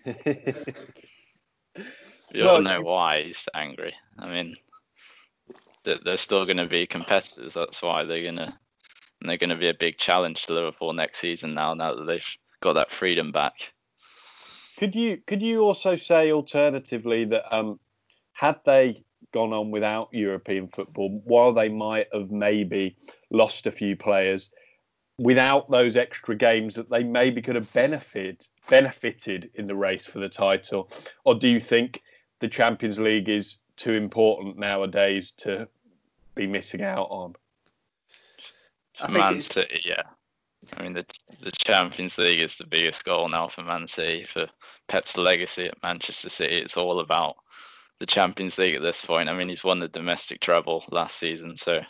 you 2.33 2.43
don't 2.43 2.63
know 2.63 2.81
why 2.81 3.23
he's 3.23 3.47
angry. 3.55 3.93
I 4.17 4.29
mean, 4.29 4.55
they're 5.83 6.17
still 6.17 6.45
going 6.45 6.57
to 6.57 6.65
be 6.65 6.85
competitors. 6.85 7.55
That's 7.55 7.81
why 7.81 8.03
they're 8.03 8.21
going 8.21 8.35
to 8.35 8.53
and 9.19 9.29
they're 9.29 9.37
going 9.37 9.49
to 9.49 9.55
be 9.55 9.69
a 9.69 9.73
big 9.73 9.97
challenge 9.97 10.45
to 10.45 10.53
Liverpool 10.53 10.93
next 10.93 11.19
season 11.19 11.53
now. 11.53 11.73
Now 11.73 11.95
that 11.95 12.05
they've 12.05 12.37
got 12.61 12.73
that 12.73 12.91
freedom 12.91 13.31
back. 13.31 13.73
Could 14.77 14.95
you 14.95 15.17
could 15.27 15.41
you 15.41 15.61
also 15.61 15.95
say 15.95 16.31
alternatively 16.31 17.25
that 17.25 17.55
um, 17.55 17.79
had 18.33 18.55
they 18.65 19.03
gone 19.31 19.53
on 19.53 19.71
without 19.71 20.09
European 20.11 20.67
football, 20.69 21.21
while 21.25 21.53
they 21.53 21.69
might 21.69 22.07
have 22.13 22.31
maybe 22.31 22.95
lost 23.29 23.67
a 23.67 23.71
few 23.71 23.95
players, 23.95 24.49
without 25.19 25.69
those 25.69 25.97
extra 25.97 26.35
games 26.35 26.75
that 26.75 26.89
they 26.89 27.03
maybe 27.03 27.41
could 27.41 27.55
have 27.55 27.71
benefited 27.73 28.47
benefited 28.69 29.49
in 29.55 29.65
the 29.65 29.75
race 29.75 30.05
for 30.05 30.19
the 30.19 30.29
title, 30.29 30.89
or 31.25 31.35
do 31.35 31.47
you 31.49 31.59
think 31.59 32.01
the 32.39 32.47
Champions 32.47 32.99
League 32.99 33.27
is 33.27 33.57
too 33.75 33.93
important 33.93 34.57
nowadays 34.57 35.31
to 35.31 35.67
be 36.35 36.47
missing 36.47 36.81
out 36.81 37.07
on? 37.09 37.35
Man 39.09 39.41
City, 39.41 39.81
yeah. 39.85 40.01
I 40.77 40.83
mean, 40.83 40.93
the 40.93 41.05
the 41.41 41.51
Champions 41.51 42.17
League 42.17 42.41
is 42.41 42.57
the 42.57 42.65
biggest 42.65 43.05
goal 43.05 43.29
now 43.29 43.47
for 43.47 43.63
Man 43.63 43.87
City. 43.87 44.23
For 44.25 44.47
Pep's 44.87 45.17
legacy 45.17 45.67
at 45.67 45.81
Manchester 45.83 46.29
City, 46.29 46.55
it's 46.55 46.77
all 46.77 46.99
about 46.99 47.35
the 47.99 48.05
Champions 48.05 48.57
League 48.57 48.75
at 48.75 48.81
this 48.81 49.03
point. 49.03 49.29
I 49.29 49.33
mean, 49.33 49.49
he's 49.49 49.63
won 49.63 49.79
the 49.79 49.87
domestic 49.87 50.41
treble 50.41 50.83
last 50.91 51.17
season, 51.17 51.55
so 51.55 51.81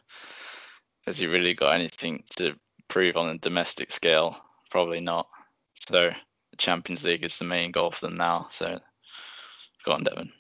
has 1.06 1.18
he 1.18 1.28
really 1.28 1.54
got 1.54 1.74
anything 1.74 2.24
to 2.38 2.56
prove 2.88 3.18
on 3.18 3.30
a 3.30 3.38
domestic 3.38 3.92
scale? 3.92 4.38
Probably 4.70 5.00
not. 5.00 5.28
So 5.88 6.12
the 6.52 6.58
Champions 6.58 7.04
League 7.04 7.26
is 7.26 7.40
the 7.40 7.46
main 7.46 7.72
goal 7.72 7.92
for 7.92 8.08
them 8.08 8.18
now. 8.18 8.48
So 8.52 8.80
go 9.86 9.92
on, 9.94 10.04
Devon. 10.04 10.32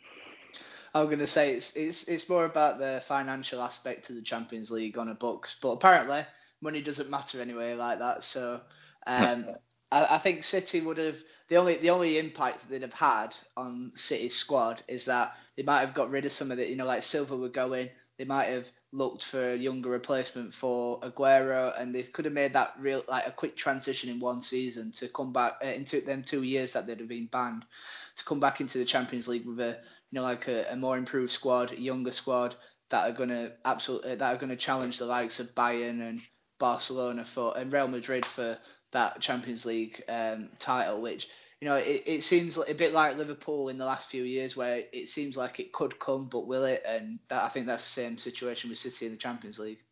I 0.93 1.01
was 1.01 1.07
going 1.07 1.19
to 1.19 1.27
say 1.27 1.53
it's 1.53 1.75
it's 1.75 2.07
it's 2.07 2.29
more 2.29 2.45
about 2.45 2.79
the 2.79 3.01
financial 3.03 3.61
aspect 3.61 4.09
of 4.09 4.15
the 4.15 4.21
Champions 4.21 4.71
League 4.71 4.97
on 4.97 5.09
a 5.09 5.15
books, 5.15 5.57
but 5.61 5.69
apparently 5.69 6.23
money 6.61 6.81
doesn't 6.81 7.09
matter 7.09 7.41
anyway 7.41 7.73
like 7.73 7.99
that. 7.99 8.23
So 8.23 8.61
um, 9.07 9.45
I, 9.91 10.07
I, 10.11 10.17
think 10.17 10.43
City 10.43 10.81
would 10.81 10.97
have 10.97 11.17
the 11.47 11.57
only 11.57 11.75
the 11.75 11.89
only 11.89 12.19
impact 12.19 12.69
they'd 12.69 12.81
have 12.81 12.93
had 12.93 13.35
on 13.57 13.91
City's 13.95 14.35
squad 14.35 14.81
is 14.87 15.05
that 15.05 15.35
they 15.55 15.63
might 15.63 15.79
have 15.79 15.93
got 15.93 16.11
rid 16.11 16.25
of 16.25 16.31
some 16.31 16.51
of 16.51 16.57
the 16.57 16.67
You 16.67 16.75
know, 16.75 16.85
like 16.85 17.03
Silva 17.03 17.35
would 17.35 17.53
go 17.53 17.73
in. 17.73 17.89
They 18.17 18.25
might 18.25 18.49
have 18.49 18.69
looked 18.91 19.23
for 19.23 19.53
a 19.53 19.55
younger 19.55 19.89
replacement 19.89 20.53
for 20.53 20.99
Aguero, 21.01 21.79
and 21.79 21.95
they 21.95 22.03
could 22.03 22.25
have 22.25 22.33
made 22.33 22.53
that 22.53 22.73
real 22.79 23.03
like 23.07 23.25
a 23.25 23.31
quick 23.31 23.55
transition 23.55 24.09
in 24.09 24.19
one 24.19 24.41
season 24.41 24.91
to 24.93 25.07
come 25.09 25.31
back 25.31 25.53
uh, 25.63 25.67
into 25.67 26.01
them 26.01 26.21
two 26.21 26.43
years 26.43 26.73
that 26.73 26.85
they'd 26.85 26.99
have 26.99 27.07
been 27.07 27.27
banned 27.27 27.65
to 28.15 28.25
come 28.25 28.39
back 28.39 28.61
into 28.61 28.77
the 28.77 28.85
Champions 28.85 29.27
League 29.27 29.45
with 29.45 29.59
a 29.59 29.77
you 30.11 30.19
know 30.19 30.23
like 30.23 30.47
a, 30.47 30.65
a 30.71 30.75
more 30.75 30.97
improved 30.97 31.31
squad, 31.31 31.71
a 31.71 31.81
younger 31.81 32.11
squad 32.11 32.55
that 32.89 33.09
are 33.09 33.13
going 33.13 33.29
to 33.29 33.53
absolutely 33.65 34.15
that 34.15 34.35
are 34.35 34.37
going 34.37 34.49
to 34.49 34.55
challenge 34.55 34.97
the 34.97 35.05
likes 35.05 35.39
of 35.39 35.47
Bayern 35.55 36.01
and 36.01 36.21
Barcelona 36.59 37.25
for 37.25 37.57
and 37.57 37.71
Real 37.71 37.87
Madrid 37.87 38.25
for 38.25 38.57
that 38.91 39.19
Champions 39.19 39.65
League 39.65 40.01
um, 40.09 40.49
title, 40.59 41.01
which 41.01 41.29
you 41.61 41.67
know 41.67 41.75
it, 41.75 42.03
it 42.05 42.23
seems 42.23 42.57
a 42.57 42.75
bit 42.75 42.93
like 42.93 43.17
Liverpool 43.17 43.69
in 43.69 43.77
the 43.77 43.85
last 43.85 44.09
few 44.09 44.23
years, 44.23 44.55
where 44.55 44.83
it 44.91 45.09
seems 45.09 45.37
like 45.37 45.59
it 45.59 45.73
could 45.73 45.97
come, 45.99 46.27
but 46.31 46.47
will 46.47 46.65
it? 46.65 46.83
And 46.87 47.19
that, 47.29 47.43
I 47.43 47.49
think 47.49 47.65
that's 47.65 47.83
the 47.83 48.01
same 48.01 48.17
situation 48.17 48.69
with 48.69 48.79
City 48.79 49.05
in 49.05 49.11
the 49.11 49.17
Champions 49.17 49.59
League. 49.59 49.83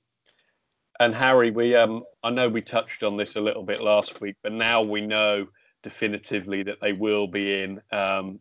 And 0.99 1.13
Harry, 1.13 1.51
we 1.51 1.75
um, 1.75 2.03
I 2.23 2.29
know 2.29 2.49
we 2.49 2.61
touched 2.61 3.03
on 3.03 3.17
this 3.17 3.35
a 3.35 3.41
little 3.41 3.63
bit 3.63 3.81
last 3.81 4.21
week, 4.21 4.35
but 4.43 4.51
now 4.51 4.81
we 4.81 5.01
know 5.01 5.47
definitively 5.83 6.63
that 6.63 6.81
they 6.81 6.93
will 6.93 7.27
be 7.27 7.61
in 7.61 7.81
um, 7.91 8.39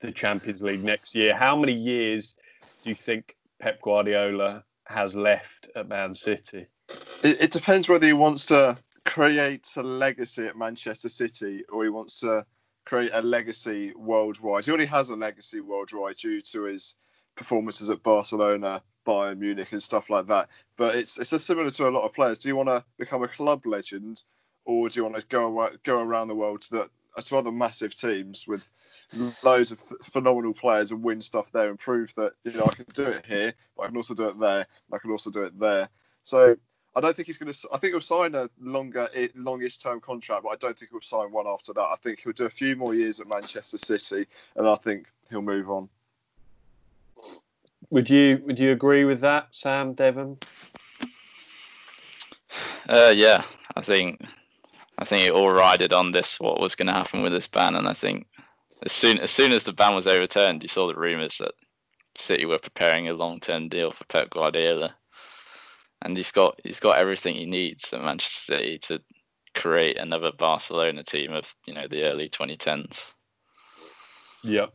the 0.00 0.12
Champions 0.12 0.62
League 0.62 0.84
next 0.84 1.14
year. 1.14 1.36
How 1.36 1.56
many 1.56 1.72
years 1.72 2.34
do 2.82 2.90
you 2.90 2.94
think 2.94 3.36
Pep 3.60 3.82
Guardiola 3.82 4.64
has 4.86 5.14
left 5.14 5.68
at 5.74 5.88
Man 5.88 6.14
City? 6.14 6.66
It, 7.22 7.42
it 7.42 7.50
depends 7.50 7.88
whether 7.88 8.06
he 8.06 8.12
wants 8.12 8.46
to 8.46 8.78
create 9.04 9.68
a 9.76 9.82
legacy 9.82 10.46
at 10.46 10.56
Manchester 10.56 11.08
City 11.08 11.64
or 11.72 11.84
he 11.84 11.90
wants 11.90 12.20
to 12.20 12.44
create 12.84 13.10
a 13.12 13.22
legacy 13.22 13.92
worldwide. 13.96 14.64
He 14.64 14.70
already 14.70 14.86
has 14.86 15.10
a 15.10 15.16
legacy 15.16 15.60
worldwide 15.60 16.16
due 16.16 16.40
to 16.40 16.64
his 16.64 16.96
performances 17.36 17.90
at 17.90 18.02
Barcelona, 18.02 18.82
Bayern 19.06 19.38
Munich, 19.38 19.72
and 19.72 19.82
stuff 19.82 20.10
like 20.10 20.26
that. 20.26 20.48
But 20.76 20.94
it's 20.94 21.18
it's 21.18 21.44
similar 21.44 21.70
to 21.70 21.88
a 21.88 21.90
lot 21.90 22.04
of 22.04 22.12
players. 22.12 22.38
Do 22.38 22.48
you 22.48 22.56
want 22.56 22.68
to 22.68 22.84
become 22.98 23.22
a 23.22 23.28
club 23.28 23.66
legend, 23.66 24.24
or 24.64 24.88
do 24.88 24.98
you 24.98 25.04
want 25.04 25.16
to 25.16 25.26
go 25.28 25.70
go 25.82 26.00
around 26.00 26.28
the 26.28 26.34
world 26.34 26.62
to 26.62 26.70
the 26.70 26.90
to 27.22 27.36
other 27.36 27.52
massive 27.52 27.94
teams 27.94 28.46
with 28.46 28.70
loads 29.42 29.72
of 29.72 29.80
phenomenal 30.02 30.54
players 30.54 30.90
and 30.90 31.02
win 31.02 31.20
stuff 31.20 31.50
there 31.52 31.68
and 31.68 31.78
prove 31.78 32.14
that 32.14 32.32
you 32.44 32.52
know 32.52 32.64
I 32.64 32.74
can 32.74 32.86
do 32.92 33.04
it 33.04 33.26
here, 33.26 33.54
but 33.76 33.84
I 33.84 33.86
can 33.88 33.96
also 33.96 34.14
do 34.14 34.26
it 34.26 34.38
there. 34.38 34.66
I 34.92 34.98
can 34.98 35.10
also 35.10 35.30
do 35.30 35.42
it 35.42 35.58
there. 35.58 35.88
So 36.22 36.56
I 36.94 37.00
don't 37.00 37.14
think 37.14 37.26
he's 37.26 37.36
going 37.36 37.52
to. 37.52 37.68
I 37.72 37.78
think 37.78 37.92
he'll 37.92 38.00
sign 38.00 38.34
a 38.34 38.50
longer, 38.60 39.08
longest 39.36 39.82
term 39.82 40.00
contract, 40.00 40.42
but 40.42 40.50
I 40.50 40.56
don't 40.56 40.76
think 40.76 40.90
he'll 40.90 41.00
sign 41.00 41.30
one 41.30 41.46
after 41.46 41.72
that. 41.72 41.80
I 41.80 41.94
think 42.02 42.20
he'll 42.20 42.32
do 42.32 42.46
a 42.46 42.50
few 42.50 42.74
more 42.74 42.94
years 42.94 43.20
at 43.20 43.28
Manchester 43.28 43.78
City, 43.78 44.26
and 44.56 44.66
I 44.66 44.74
think 44.74 45.06
he'll 45.28 45.42
move 45.42 45.70
on. 45.70 45.88
Would 47.90 48.10
you 48.10 48.42
Would 48.44 48.58
you 48.58 48.72
agree 48.72 49.04
with 49.04 49.20
that, 49.20 49.48
Sam 49.52 49.94
Devon? 49.94 50.38
Uh, 52.88 53.12
yeah, 53.14 53.44
I 53.76 53.82
think 53.82 54.20
I 54.98 55.04
think 55.04 55.26
it 55.26 55.32
all 55.32 55.52
rided 55.52 55.92
on 55.92 56.10
this 56.10 56.40
what 56.40 56.60
was 56.60 56.74
going 56.74 56.88
to 56.88 56.92
happen 56.92 57.22
with 57.22 57.32
this 57.32 57.46
ban, 57.46 57.76
and 57.76 57.88
I 57.88 57.94
think 57.94 58.26
as 58.84 58.90
soon 58.90 59.18
as 59.18 59.30
soon 59.30 59.52
as 59.52 59.62
the 59.62 59.72
ban 59.72 59.94
was 59.94 60.08
overturned, 60.08 60.64
you 60.64 60.68
saw 60.68 60.88
the 60.88 60.96
rumours 60.96 61.38
that 61.38 61.52
City 62.18 62.46
were 62.46 62.58
preparing 62.58 63.08
a 63.08 63.12
long 63.12 63.38
term 63.38 63.68
deal 63.68 63.92
for 63.92 64.04
Pep 64.06 64.30
Guardiola 64.30 64.96
and 66.02 66.16
he's 66.16 66.32
got 66.32 66.58
he's 66.64 66.80
got 66.80 66.98
everything 66.98 67.34
he 67.34 67.46
needs 67.46 67.92
at 67.92 68.02
Manchester 68.02 68.54
City 68.54 68.78
to 68.78 69.00
create 69.54 69.98
another 69.98 70.32
Barcelona 70.32 71.02
team 71.02 71.32
of 71.32 71.54
you 71.66 71.74
know 71.74 71.86
the 71.88 72.04
early 72.04 72.28
2010s. 72.28 73.12
Yeah. 74.42 74.66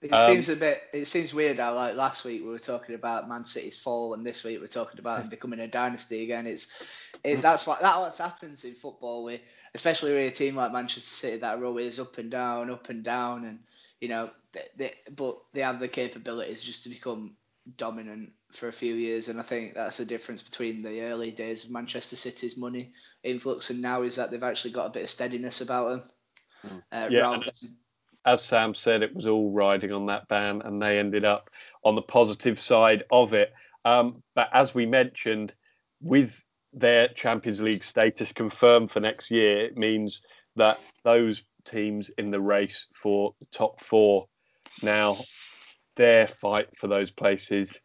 It 0.00 0.12
um, 0.12 0.32
seems 0.32 0.48
a 0.48 0.54
bit. 0.54 0.82
It 0.92 1.06
seems 1.06 1.34
weird 1.34 1.58
how 1.58 1.74
like 1.74 1.96
last 1.96 2.24
week 2.24 2.42
we 2.42 2.50
were 2.50 2.58
talking 2.60 2.94
about 2.94 3.28
Man 3.28 3.44
City's 3.44 3.82
fall, 3.82 4.14
and 4.14 4.24
this 4.24 4.44
week 4.44 4.60
we're 4.60 4.68
talking 4.68 5.00
about 5.00 5.22
him 5.22 5.28
becoming 5.28 5.58
a 5.58 5.66
dynasty 5.66 6.22
again. 6.22 6.46
It's 6.46 7.10
it, 7.24 7.42
that's 7.42 7.66
what 7.66 7.80
that 7.80 7.98
what 7.98 8.16
happens 8.16 8.62
in 8.64 8.74
football. 8.74 9.24
We 9.24 9.40
especially 9.74 10.12
with 10.12 10.32
a 10.32 10.34
team 10.34 10.54
like 10.54 10.72
Manchester 10.72 11.00
City 11.00 11.38
that 11.38 11.58
are 11.58 11.64
always 11.64 11.98
up 11.98 12.16
and 12.18 12.30
down, 12.30 12.70
up 12.70 12.90
and 12.90 13.02
down, 13.02 13.44
and 13.44 13.58
you 14.00 14.08
know, 14.08 14.30
they, 14.52 14.62
they, 14.76 14.92
but 15.16 15.36
they 15.52 15.62
have 15.62 15.80
the 15.80 15.88
capabilities 15.88 16.62
just 16.62 16.84
to 16.84 16.90
become 16.90 17.34
dominant 17.76 18.30
for 18.50 18.68
a 18.68 18.72
few 18.72 18.94
years, 18.94 19.28
and 19.28 19.38
I 19.38 19.42
think 19.42 19.74
that's 19.74 19.98
the 19.98 20.04
difference 20.04 20.42
between 20.42 20.82
the 20.82 21.02
early 21.02 21.30
days 21.30 21.64
of 21.64 21.70
Manchester 21.70 22.16
City's 22.16 22.56
money 22.56 22.92
influx 23.22 23.70
and 23.70 23.82
now 23.82 24.02
is 24.02 24.16
that 24.16 24.30
they've 24.30 24.42
actually 24.42 24.70
got 24.70 24.86
a 24.86 24.92
bit 24.92 25.02
of 25.02 25.08
steadiness 25.08 25.60
about 25.60 25.88
them. 25.88 26.02
Hmm. 26.62 26.78
Uh, 26.90 27.08
yeah, 27.10 27.38
as, 27.46 27.74
as 28.24 28.42
Sam 28.42 28.74
said, 28.74 29.02
it 29.02 29.14
was 29.14 29.26
all 29.26 29.52
riding 29.52 29.92
on 29.92 30.06
that 30.06 30.28
ban, 30.28 30.62
and 30.64 30.80
they 30.80 30.98
ended 30.98 31.24
up 31.24 31.50
on 31.84 31.94
the 31.94 32.02
positive 32.02 32.58
side 32.58 33.04
of 33.10 33.32
it. 33.32 33.52
Um, 33.84 34.22
but 34.34 34.48
as 34.52 34.74
we 34.74 34.86
mentioned, 34.86 35.52
with 36.00 36.40
their 36.72 37.08
Champions 37.08 37.60
League 37.60 37.82
status 37.82 38.32
confirmed 38.32 38.90
for 38.90 39.00
next 39.00 39.30
year, 39.30 39.58
it 39.60 39.76
means 39.76 40.22
that 40.56 40.80
those 41.04 41.42
teams 41.64 42.10
in 42.18 42.30
the 42.30 42.40
race 42.40 42.86
for 42.94 43.34
the 43.40 43.46
top 43.46 43.80
four 43.80 44.26
now 44.82 45.18
their 45.96 46.26
fight 46.26 46.68
for 46.76 46.86
those 46.86 47.10
places 47.10 47.78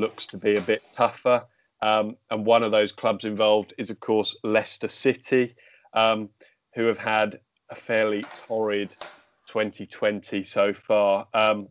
looks 0.00 0.26
to 0.26 0.36
be 0.36 0.54
a 0.54 0.60
bit 0.60 0.82
tougher. 0.92 1.44
Um, 1.82 2.16
and 2.30 2.44
one 2.44 2.62
of 2.62 2.72
those 2.72 2.92
clubs 2.92 3.24
involved 3.24 3.74
is, 3.78 3.90
of 3.90 4.00
course, 4.00 4.36
Leicester 4.42 4.88
City, 4.88 5.54
um, 5.94 6.28
who 6.74 6.84
have 6.86 6.98
had 6.98 7.40
a 7.70 7.74
fairly 7.74 8.24
torrid 8.46 8.90
2020 9.46 10.42
so 10.42 10.72
far. 10.72 11.26
Um, 11.32 11.68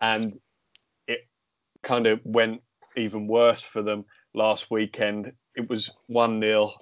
and 0.00 0.38
it 1.06 1.26
kind 1.82 2.06
of 2.06 2.20
went 2.24 2.62
even 2.96 3.26
worse 3.26 3.62
for 3.62 3.82
them 3.82 4.04
last 4.34 4.70
weekend. 4.70 5.32
It 5.56 5.68
was 5.68 5.90
1 6.06 6.40
0. 6.40 6.72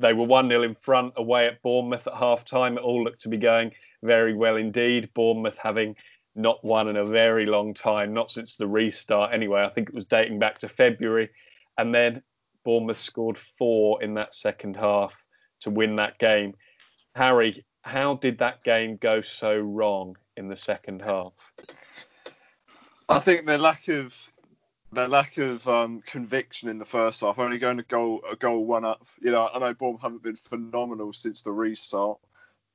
They 0.00 0.12
were 0.12 0.26
1 0.26 0.48
0 0.48 0.62
in 0.62 0.74
front 0.74 1.14
away 1.16 1.46
at 1.46 1.62
Bournemouth 1.62 2.06
at 2.06 2.14
half 2.14 2.44
time. 2.44 2.76
It 2.76 2.82
all 2.82 3.04
looked 3.04 3.22
to 3.22 3.28
be 3.28 3.38
going 3.38 3.72
very 4.02 4.34
well 4.34 4.56
indeed. 4.56 5.10
Bournemouth 5.14 5.58
having 5.58 5.96
not 6.36 6.62
won 6.64 6.88
in 6.88 6.96
a 6.96 7.04
very 7.04 7.46
long 7.46 7.74
time, 7.74 8.12
not 8.12 8.30
since 8.30 8.56
the 8.56 8.66
restart 8.66 9.32
anyway. 9.32 9.62
I 9.62 9.70
think 9.70 9.88
it 9.88 9.94
was 9.94 10.04
dating 10.04 10.38
back 10.38 10.58
to 10.58 10.68
February. 10.68 11.30
And 11.78 11.94
then 11.94 12.22
Bournemouth 12.64 12.98
scored 12.98 13.38
four 13.38 14.02
in 14.02 14.14
that 14.14 14.34
second 14.34 14.76
half 14.76 15.14
to 15.60 15.70
win 15.70 15.96
that 15.96 16.18
game. 16.18 16.54
Harry, 17.14 17.64
how 17.82 18.14
did 18.14 18.38
that 18.38 18.62
game 18.64 18.96
go 18.96 19.22
so 19.22 19.58
wrong 19.58 20.16
in 20.36 20.48
the 20.48 20.56
second 20.56 21.00
half? 21.00 21.32
I 23.08 23.18
think 23.20 23.46
the 23.46 23.56
lack 23.56 23.88
of 23.88 24.14
the 24.92 25.08
lack 25.08 25.38
of 25.38 25.66
um, 25.68 26.00
conviction 26.06 26.68
in 26.68 26.78
the 26.78 26.84
first 26.84 27.20
half, 27.20 27.38
only 27.38 27.58
going 27.58 27.78
a 27.78 27.84
goal 27.84 28.20
a 28.30 28.36
goal 28.36 28.64
one 28.64 28.84
up. 28.84 29.06
You 29.20 29.30
know, 29.30 29.48
I 29.52 29.58
know 29.58 29.74
Bournemouth 29.74 30.02
haven't 30.02 30.22
been 30.22 30.36
phenomenal 30.36 31.12
since 31.12 31.42
the 31.42 31.52
restart, 31.52 32.18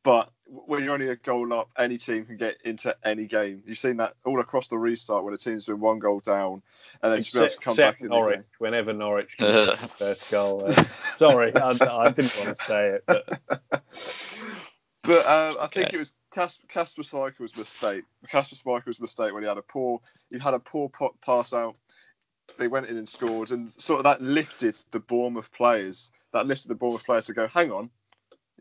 but 0.04 0.32
when 0.48 0.84
you're 0.84 0.94
only 0.94 1.10
a 1.10 1.16
goal 1.16 1.54
up, 1.54 1.70
any 1.78 1.98
team 1.98 2.26
can 2.26 2.36
get 2.36 2.58
into 2.66 2.96
any 3.06 3.26
game. 3.26 3.64
You've 3.66 3.78
seen 3.78 3.98
that 3.98 4.16
all 4.26 4.40
across 4.40 4.68
the 4.68 4.78
restart 4.78 5.24
when 5.24 5.34
a 5.34 5.38
team's 5.38 5.66
been 5.66 5.80
one 5.80 6.00
goal 6.00 6.20
down 6.20 6.62
and 7.02 7.12
then 7.12 7.20
just 7.20 7.34
be 7.34 7.40
able 7.40 7.50
to 7.50 7.58
come 7.60 7.76
back 7.76 8.02
in 8.02 8.08
Norwich, 8.08 8.36
the 8.36 8.38
game. 8.38 8.46
Whenever 8.58 8.94
Norwich 8.94 9.36
first 9.38 10.30
goal. 10.30 10.66
Uh, 10.66 10.84
sorry, 11.16 11.56
I, 11.56 11.70
I, 11.70 12.10
didn't 12.10 12.36
want 12.38 12.58
to 12.58 12.64
say 12.64 12.90
it. 12.90 13.04
But, 13.06 13.42
but 15.04 15.26
uh, 15.26 15.54
I 15.62 15.68
think 15.68 15.88
okay. 15.88 15.96
it 15.96 16.00
was 16.00 16.14
Kasper 16.32 17.04
Schmeichel's 17.04 17.56
mistake. 17.56 18.04
Kasper 18.28 18.56
Schmeichel's 18.56 19.00
mistake 19.00 19.34
when 19.34 19.44
he 19.44 19.50
had 19.50 19.58
a 19.58 19.64
poor, 19.64 20.02
he 20.30 20.38
had 20.38 20.54
a 20.54 20.60
poor 20.60 20.90
pass 21.24 21.54
out. 21.54 21.78
They 22.58 22.68
went 22.68 22.88
in 22.88 22.98
and 22.98 23.08
scored, 23.08 23.52
and 23.52 23.70
sort 23.70 24.00
of 24.00 24.04
that 24.04 24.22
lifted 24.22 24.76
the 24.92 25.00
Bournemouth 25.00 25.52
players. 25.54 26.12
That 26.34 26.48
lifted 26.48 26.68
the 26.68 26.76
Bournemouth 26.76 27.06
players 27.06 27.28
to 27.28 27.34
go, 27.34 27.48
hang 27.48 27.72
on, 27.72 27.90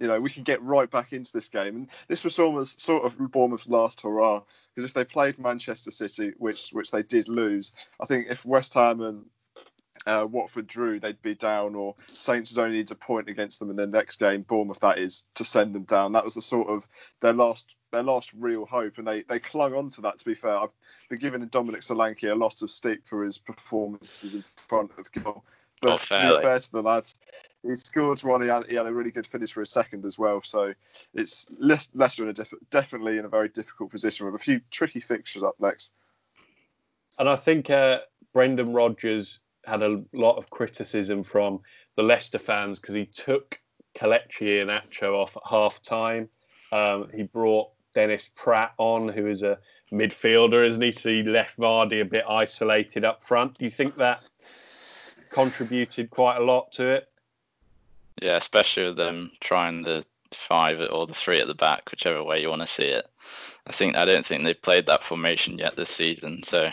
you 0.01 0.09
know, 0.09 0.19
we 0.19 0.31
can 0.31 0.43
get 0.43 0.63
right 0.63 0.91
back 0.91 1.13
into 1.13 1.33
this 1.33 1.49
game. 1.49 1.77
And 1.77 1.91
this 2.09 2.25
was 2.25 2.39
almost 2.39 2.81
sort 2.81 3.05
of 3.05 3.19
Bournemouth's 3.31 3.69
last 3.69 4.01
hurrah 4.01 4.43
because 4.75 4.89
if 4.89 4.95
they 4.95 5.05
played 5.05 5.39
Manchester 5.39 5.91
City, 5.91 6.33
which 6.39 6.71
which 6.71 6.91
they 6.91 7.03
did 7.03 7.29
lose, 7.29 7.75
I 8.01 8.07
think 8.07 8.27
if 8.29 8.45
West 8.45 8.75
Ham 8.75 9.03
and 9.03 9.25
uh, 10.07 10.27
Watford 10.29 10.67
drew, 10.67 10.99
they'd 10.99 11.21
be 11.21 11.35
down, 11.35 11.75
or 11.75 11.95
Saints 12.07 12.57
only 12.57 12.79
need 12.79 12.91
a 12.91 12.95
point 12.95 13.29
against 13.29 13.59
them 13.61 13.69
in 13.69 13.77
their 13.77 13.87
next 13.87 14.17
game. 14.19 14.43
Bournemouth, 14.43 14.81
that 14.81 14.99
is, 14.99 15.25
to 15.35 15.45
send 15.45 15.75
them 15.75 15.85
down. 15.85 16.13
That 16.13 16.25
was 16.25 16.35
the 16.35 16.43
sort 16.43 16.69
of 16.69 16.89
their 17.21 17.35
last 17.35 17.77
their 17.93 18.03
last 18.03 18.33
real 18.39 18.65
hope, 18.65 18.97
and 18.97 19.07
they 19.07 19.23
they 19.23 19.39
clung 19.39 19.75
on 19.75 19.91
to 19.91 20.01
that. 20.03 20.19
To 20.19 20.25
be 20.25 20.35
fair, 20.35 20.57
I've 20.57 20.71
been 21.11 21.19
giving 21.19 21.45
Dominic 21.47 21.83
Solanke 21.83 22.33
a 22.33 22.35
lot 22.35 22.63
of 22.63 22.71
stick 22.71 23.01
for 23.05 23.25
his 23.25 23.37
performances 23.37 24.35
in 24.35 24.43
front 24.57 24.93
of 24.97 25.13
goal. 25.13 25.45
But 25.81 25.93
Oh, 25.93 25.97
to 25.97 26.37
be 26.37 26.43
fair 26.43 26.59
to 26.59 26.73
the 26.73 26.83
lads, 26.83 27.15
he 27.63 27.75
scored 27.77 28.23
one. 28.23 28.43
He 28.43 28.49
had, 28.49 28.67
he 28.67 28.75
had 28.75 28.87
a 28.87 28.93
really 28.93 29.11
good 29.11 29.27
finish 29.27 29.53
for 29.53 29.61
his 29.61 29.71
second 29.71 30.05
as 30.05 30.19
well. 30.19 30.43
So 30.43 30.73
it's 31.15 31.51
Le- 31.59 31.79
Leicester 31.95 32.25
in 32.25 32.29
a 32.31 32.33
diff- 32.33 32.55
definitely 32.71 33.19
in 33.19 33.25
a 33.25 33.29
very 33.29 33.49
difficult 33.49 33.91
position 33.91 34.27
with 34.27 34.35
a 34.35 34.39
few 34.39 34.61
tricky 34.71 35.01
fixtures 35.01 35.43
up 35.43 35.55
next. 35.59 35.93
And 37.19 37.29
I 37.29 37.37
think 37.37 37.71
uh, 37.71 38.01
Brendan 38.33 38.73
Rodgers 38.73 39.41
had 39.65 39.83
a 39.83 40.03
lot 40.13 40.37
of 40.37 40.49
criticism 40.51 41.23
from 41.23 41.61
the 41.97 42.03
Leicester 42.03 42.39
fans 42.39 42.79
because 42.79 42.95
he 42.95 43.07
took 43.07 43.59
Kelechi 43.95 44.65
Iheanacho 44.65 45.15
off 45.15 45.37
at 45.37 45.43
half 45.49 45.83
time. 45.83 46.29
Um, 46.73 47.09
he 47.15 47.25
brought 47.25 47.71
Dennis 47.95 48.31
Praet 48.37 48.71
on, 48.79 49.09
who 49.09 49.27
is 49.27 49.43
a 49.43 49.59
midfielder, 49.93 50.67
isn't 50.67 50.83
he? 50.83 50.93
So 50.93 51.11
he 51.11 51.23
left 51.23 51.59
Vardy 51.59 52.01
a 52.01 52.05
bit 52.05 52.25
isolated 52.29 53.05
up 53.05 53.23
front. 53.23 53.59
Do 53.59 53.65
you 53.65 53.71
think 53.71 53.97
that 53.97 54.23
contributed 55.31 56.11
quite 56.11 56.37
a 56.37 56.45
lot 56.45 56.73
to 56.73 56.87
it? 56.89 57.09
Yeah, 58.21 58.37
especially 58.37 58.87
with 58.87 58.97
them 58.97 59.33
trying 59.41 59.83
the 59.83 60.05
five 60.33 60.81
or 60.91 61.07
the 61.07 61.15
three 61.15 61.41
at 61.41 61.47
the 61.47 61.55
back, 61.55 61.91
whichever 61.91 62.23
way 62.23 62.41
you 62.41 62.49
want 62.49 62.63
to 62.63 62.67
see 62.67 62.87
it. 62.87 63.07
I 63.67 63.73
think 63.73 63.97
I 63.97 64.05
don't 64.05 64.25
think 64.25 64.43
they've 64.43 64.61
played 64.61 64.87
that 64.87 65.05
formation 65.05 65.59
yet 65.59 65.77
this 65.77 65.91
season. 65.91 66.43
So 66.43 66.71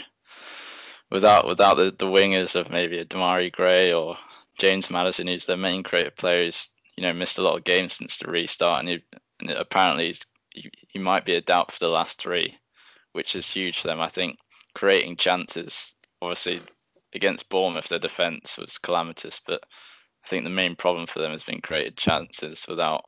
without 1.10 1.48
without 1.48 1.78
the, 1.78 1.92
the 1.98 2.06
wingers 2.06 2.56
of 2.56 2.70
maybe 2.70 3.00
a 3.00 3.06
Demarai 3.06 3.52
Gray 3.52 3.94
or 3.94 4.18
James 4.60 4.90
Maddison, 4.90 5.28
who's 5.28 5.46
their 5.46 5.58
main 5.58 5.84
creative 5.84 6.16
player, 6.16 6.46
who's 6.46 6.70
you 6.96 7.04
know 7.04 7.14
missed 7.14 7.38
a 7.38 7.44
lot 7.44 7.58
of 7.58 7.64
games 7.64 7.96
since 7.96 8.18
the 8.18 8.30
restart, 8.30 8.80
and, 8.80 8.90
he, 8.90 9.04
and 9.40 9.52
apparently 9.52 10.16
he, 10.54 10.72
he 10.88 11.00
might 11.00 11.26
be 11.26 11.36
a 11.36 11.42
doubt 11.42 11.72
for 11.72 11.80
the 11.80 11.90
last 11.90 12.20
three, 12.20 12.58
which 13.14 13.36
is 13.36 13.50
huge 13.50 13.80
for 13.80 13.88
them. 13.88 14.02
I 14.02 14.10
think 14.10 14.38
creating 14.74 15.18
chances, 15.18 15.94
obviously 16.22 16.62
against 17.18 17.50
Bournemouth, 17.50 17.90
their 17.90 18.00
defence 18.00 18.58
was 18.58 18.78
calamitous, 18.78 19.42
but 19.46 19.64
I 20.24 20.28
think 20.28 20.44
the 20.44 20.50
main 20.50 20.76
problem 20.76 21.08
for 21.08 21.20
them 21.20 21.32
has 21.32 21.44
been 21.44 21.62
created 21.62 21.98
chances 21.98 22.66
without 22.68 23.06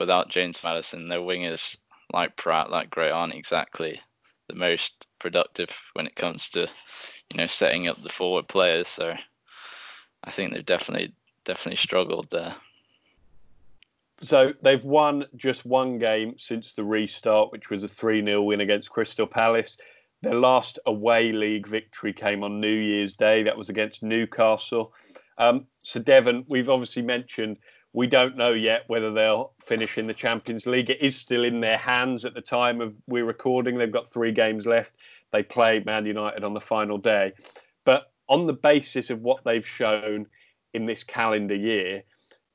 without 0.00 0.30
James 0.30 0.64
Maddison. 0.64 1.08
Their 1.08 1.20
wingers 1.20 1.76
like 2.12 2.36
Praet, 2.36 2.70
like 2.70 2.88
Gray, 2.90 3.10
aren't 3.10 3.34
exactly 3.34 4.00
the 4.48 4.54
most 4.54 5.06
productive 5.18 5.70
when 5.92 6.06
it 6.06 6.16
comes 6.16 6.48
to 6.50 6.62
you 7.30 7.36
know 7.36 7.46
setting 7.46 7.86
up 7.86 8.02
the 8.02 8.08
forward 8.08 8.48
players. 8.48 8.88
So 8.88 9.14
I 10.24 10.30
think 10.30 10.52
they've 10.52 10.64
definitely 10.64 11.12
definitely 11.44 11.76
struggled 11.76 12.30
there. 12.30 12.56
So 14.22 14.52
they've 14.62 14.84
won 14.84 15.26
just 15.36 15.64
one 15.64 15.98
game 15.98 16.34
since 16.38 16.72
the 16.72 16.84
restart, 16.84 17.52
which 17.52 17.70
was 17.70 17.84
a 17.84 17.88
3 17.88 18.24
0 18.24 18.42
win 18.42 18.60
against 18.60 18.90
Crystal 18.90 19.26
Palace. 19.26 19.76
Their 20.22 20.34
last 20.34 20.78
away 20.86 21.32
league 21.32 21.66
victory 21.66 22.12
came 22.12 22.44
on 22.44 22.60
New 22.60 22.68
Year's 22.68 23.12
Day. 23.14 23.42
That 23.42 23.56
was 23.56 23.68
against 23.68 24.02
Newcastle. 24.02 24.92
Um, 25.38 25.66
so, 25.82 26.00
Devon, 26.00 26.44
we've 26.48 26.68
obviously 26.68 27.02
mentioned 27.02 27.56
we 27.92 28.06
don't 28.06 28.36
know 28.36 28.52
yet 28.52 28.84
whether 28.86 29.12
they'll 29.12 29.52
finish 29.64 29.98
in 29.98 30.06
the 30.06 30.14
Champions 30.14 30.66
League. 30.66 30.90
It 30.90 31.00
is 31.00 31.16
still 31.16 31.44
in 31.44 31.60
their 31.60 31.78
hands 31.78 32.24
at 32.24 32.34
the 32.34 32.40
time 32.40 32.80
of 32.80 32.94
we're 33.06 33.24
recording. 33.24 33.78
They've 33.78 33.90
got 33.90 34.10
three 34.10 34.32
games 34.32 34.66
left. 34.66 34.92
They 35.32 35.42
play 35.42 35.82
Man 35.84 36.06
United 36.06 36.44
on 36.44 36.54
the 36.54 36.60
final 36.60 36.98
day. 36.98 37.32
But 37.84 38.12
on 38.28 38.46
the 38.46 38.52
basis 38.52 39.10
of 39.10 39.22
what 39.22 39.42
they've 39.44 39.66
shown 39.66 40.26
in 40.72 40.86
this 40.86 41.02
calendar 41.02 41.54
year, 41.54 42.04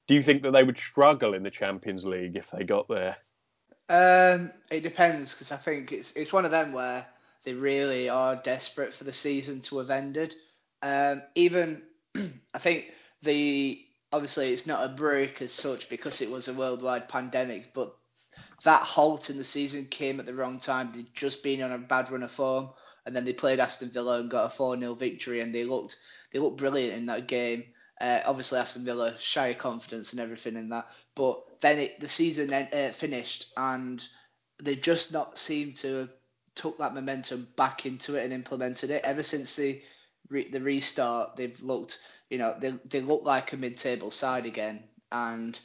do 0.08 0.14
you 0.14 0.22
think 0.22 0.44
that 0.44 0.52
they 0.52 0.64
would 0.64 0.78
struggle 0.78 1.34
in 1.34 1.44
the 1.44 1.52
Champions 1.52 2.06
League 2.06 2.36
if 2.36 2.50
they 2.52 2.64
got 2.64 2.88
there? 2.88 3.18
Um, 3.90 4.52
it 4.72 4.82
depends 4.82 5.34
because 5.34 5.52
I 5.52 5.58
think 5.58 5.92
it's 5.92 6.14
it's 6.14 6.34
one 6.34 6.46
of 6.46 6.52
them 6.52 6.74
where 6.74 7.06
they 7.46 7.54
really 7.54 8.10
are 8.10 8.36
desperate 8.36 8.94
for 8.94 9.06
the 9.06 9.14
season 9.14 9.62
to 9.62 9.78
have 9.78 9.90
ended. 9.90 10.36
Um, 10.82 11.22
even 11.36 11.84
I 12.54 12.58
think 12.58 12.92
the 13.22 13.86
obviously 14.12 14.52
it's 14.52 14.68
not 14.68 14.86
a 14.86 14.94
break 14.94 15.42
as 15.42 15.52
such 15.52 15.90
because 15.90 16.22
it 16.22 16.30
was 16.30 16.48
a 16.48 16.54
worldwide 16.54 17.08
pandemic, 17.08 17.74
but 17.74 17.96
that 18.64 18.82
halt 18.82 19.30
in 19.30 19.38
the 19.38 19.44
season 19.44 19.86
came 19.86 20.20
at 20.20 20.26
the 20.26 20.34
wrong 20.34 20.60
time. 20.60 20.92
They'd 20.92 21.14
just 21.14 21.44
been 21.44 21.62
on 21.62 21.72
a 21.72 21.78
bad 21.78 22.10
run 22.12 22.24
of 22.24 22.32
form, 22.32 22.70
and 23.06 23.16
then 23.16 23.26
they 23.26 23.34
played 23.34 23.60
Aston 23.60 23.90
Villa 23.90 24.20
and 24.20 24.30
got 24.30 24.46
a 24.46 24.50
four 24.50 24.78
0 24.78 24.94
victory, 24.96 25.42
and 25.42 25.54
they 25.54 25.64
looked 25.64 25.98
they 26.32 26.40
looked 26.40 26.58
brilliant 26.58 26.98
in 26.98 27.06
that 27.06 27.28
game. 27.28 27.64
Uh, 28.02 28.20
obviously, 28.26 28.60
Aston 28.60 28.84
Villa 28.84 29.18
shy 29.18 29.48
of 29.48 29.58
confidence 29.58 30.12
and 30.12 30.20
everything 30.20 30.58
in 30.58 30.70
that, 30.70 30.90
but 31.16 31.62
then 31.62 31.80
it, 31.80 32.00
the 32.00 32.10
season 32.10 32.54
uh, 32.54 32.92
finished, 32.92 33.54
and 33.56 34.08
they 34.62 34.76
just 34.76 35.14
not 35.14 35.38
seemed 35.38 35.78
to 35.78 36.00
have 36.00 36.10
took 36.56 36.78
that 36.78 36.94
momentum 36.94 37.48
back 37.58 37.86
into 37.86 38.16
it 38.16 38.24
and 38.24 38.34
implemented 38.34 38.90
it. 38.90 39.04
Ever 39.04 39.24
since 39.24 39.56
the 39.56 39.82
re- 40.30 40.50
the 40.50 40.62
restart, 40.62 41.36
they've 41.36 41.62
looked, 41.62 42.00
you 42.30 42.38
know, 42.38 42.56
they 42.60 42.72
they 42.90 43.02
look 43.02 43.24
like 43.24 43.54
a 43.54 43.58
mid-table 43.58 44.12
side 44.12 44.46
again, 44.46 44.84
and 45.12 45.60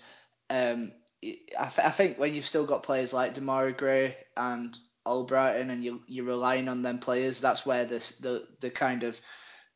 um, 0.51 0.93
I, 1.23 1.69
th- 1.69 1.87
I 1.87 1.91
think 1.91 2.19
when 2.19 2.35
you've 2.35 2.47
still 2.47 2.67
got 2.67 2.83
players 2.83 3.13
like 3.13 3.35
Demarai 3.35 3.77
Gray 3.77 4.17
and 4.37 4.77
Albrighton, 5.07 5.71
and 5.71 5.83
you 5.85 6.03
you're 6.07 6.25
relying 6.25 6.69
on 6.69 6.83
them 6.83 6.99
players, 6.99 7.41
that's 7.41 7.65
where 7.65 7.85
this 7.85 8.19
the 8.19 8.47
the 8.61 8.71
kind 8.71 9.03
of 9.05 9.21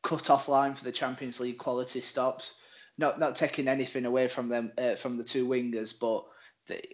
cut 0.03 0.29
off 0.29 0.47
line 0.47 0.73
for 0.73 0.83
the 0.83 0.91
Champions 0.91 1.39
League 1.39 1.57
quality 1.57 2.01
stops. 2.01 2.61
Not 2.97 3.19
not 3.19 3.35
taking 3.35 3.67
anything 3.67 4.05
away 4.05 4.27
from 4.27 4.49
them 4.49 4.71
uh, 4.77 4.95
from 4.95 5.17
the 5.17 5.23
two 5.23 5.47
wingers, 5.47 5.97
but 5.99 6.25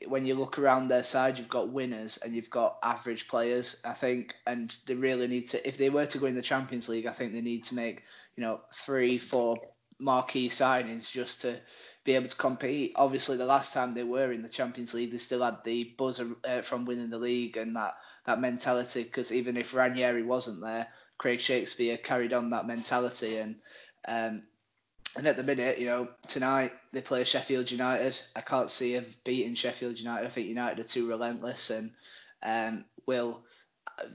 when 0.08 0.26
you 0.26 0.36
look 0.36 0.60
around 0.60 0.88
their 0.88 1.04
side, 1.04 1.38
you've 1.38 1.50
got 1.50 1.70
winners 1.70 2.18
and 2.18 2.34
you've 2.34 2.50
got 2.50 2.78
average 2.84 3.28
players. 3.28 3.82
I 3.86 3.94
think, 3.94 4.36
and 4.46 4.76
they 4.86 4.96
really 4.96 5.28
need 5.28 5.48
to. 5.50 5.68
If 5.68 5.78
they 5.78 5.90
were 5.90 6.06
to 6.06 6.18
go 6.18 6.26
in 6.26 6.36
the 6.36 6.42
Champions 6.42 6.90
League, 6.90 7.06
I 7.06 7.12
think 7.12 7.32
they 7.32 7.42
need 7.42 7.64
to 7.66 7.76
make 7.76 8.04
you 8.36 8.44
know 8.44 8.62
three, 8.74 9.18
four 9.18 9.58
marquee 10.00 10.50
signings 10.50 11.12
just 11.12 11.42
to 11.42 11.56
be 12.04 12.16
able 12.16 12.28
to 12.28 12.36
compete. 12.36 12.92
Obviously, 12.96 13.38
the 13.38 13.46
last 13.46 13.74
time 13.74 13.94
they 13.94 14.04
were 14.04 14.32
in 14.32 14.42
the 14.42 14.50
Champions 14.50 14.94
League, 14.94 15.12
they 15.12 15.18
still 15.18 15.44
had 15.44 15.64
the 15.64 15.94
buzz 15.98 16.20
uh, 16.20 16.62
from 16.62 16.86
winning 16.86 17.10
the 17.10 17.20
league 17.20 17.56
and 17.56 17.76
that 17.76 17.94
that 18.26 18.42
mentality. 18.42 19.04
Because 19.04 19.32
even 19.32 19.56
if 19.56 19.74
Ranieri 19.74 20.24
wasn't 20.24 20.62
there, 20.62 20.88
Craig 21.18 21.40
Shakespeare 21.40 21.98
carried 21.98 22.34
on 22.34 22.50
that 22.50 22.68
mentality 22.68 23.38
and. 23.38 23.56
Um, 24.08 24.42
and 25.18 25.28
at 25.28 25.36
the 25.36 25.44
minute, 25.44 25.78
you 25.80 25.88
know, 25.88 26.08
tonight 26.28 26.72
they 26.92 27.02
play 27.02 27.24
Sheffield 27.24 27.70
United. 27.70 28.18
I 28.36 28.42
can't 28.42 28.70
see 28.70 28.96
them 28.96 29.06
beating 29.26 29.56
Sheffield 29.56 30.00
United. 30.00 30.26
I 30.26 30.30
think 30.30 30.48
United 30.48 30.80
are 30.80 30.88
too 30.88 31.10
relentless 31.10 31.70
and 31.70 31.92
um, 32.44 32.86
will 33.06 33.44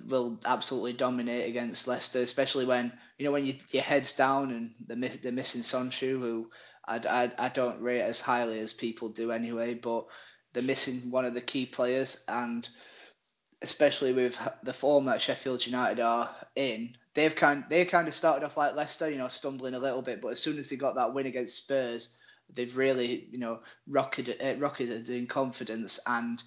will 0.08 0.38
absolutely 0.46 0.92
dominate 0.92 1.48
against 1.48 1.86
Leicester, 1.86 2.20
especially 2.20 2.64
when 2.64 2.92
you 3.18 3.26
know 3.26 3.32
when 3.32 3.44
you, 3.44 3.54
your 3.70 3.82
head's 3.82 4.14
down 4.14 4.50
and 4.50 4.70
they're, 4.86 5.08
they're 5.10 5.32
missing 5.32 5.60
Soyuncu, 5.60 6.18
who 6.18 6.50
I, 6.88 7.00
I, 7.08 7.46
I 7.46 7.48
don't 7.50 7.80
rate 7.80 8.02
as 8.02 8.20
highly 8.20 8.58
as 8.60 8.72
people 8.72 9.08
do 9.08 9.32
anyway, 9.32 9.74
but 9.74 10.06
they're 10.52 10.62
missing 10.62 11.10
one 11.10 11.24
of 11.24 11.34
the 11.34 11.40
key 11.40 11.66
players, 11.66 12.24
and 12.28 12.68
especially 13.62 14.12
with 14.12 14.40
the 14.62 14.72
form 14.72 15.04
that 15.06 15.20
Sheffield 15.20 15.66
United 15.66 16.00
are 16.00 16.34
in, 16.56 16.90
they've 17.14 17.34
kind 17.34 17.64
they 17.68 17.84
kind 17.84 18.08
of 18.08 18.14
started 18.14 18.44
off 18.44 18.56
like 18.56 18.74
Leicester, 18.74 19.10
you 19.10 19.18
know, 19.18 19.28
stumbling 19.28 19.74
a 19.74 19.78
little 19.78 20.02
bit, 20.02 20.20
but 20.20 20.28
as 20.28 20.40
soon 20.40 20.58
as 20.58 20.68
they 20.68 20.76
got 20.76 20.94
that 20.94 21.14
win 21.14 21.26
against 21.26 21.56
Spurs, 21.56 22.18
they've 22.52 22.76
really 22.76 23.26
you 23.30 23.38
know 23.38 23.60
rocketed 23.88 24.40
uh, 24.42 24.58
rocketed 24.58 25.08
in 25.10 25.26
confidence, 25.26 25.98
and 26.06 26.42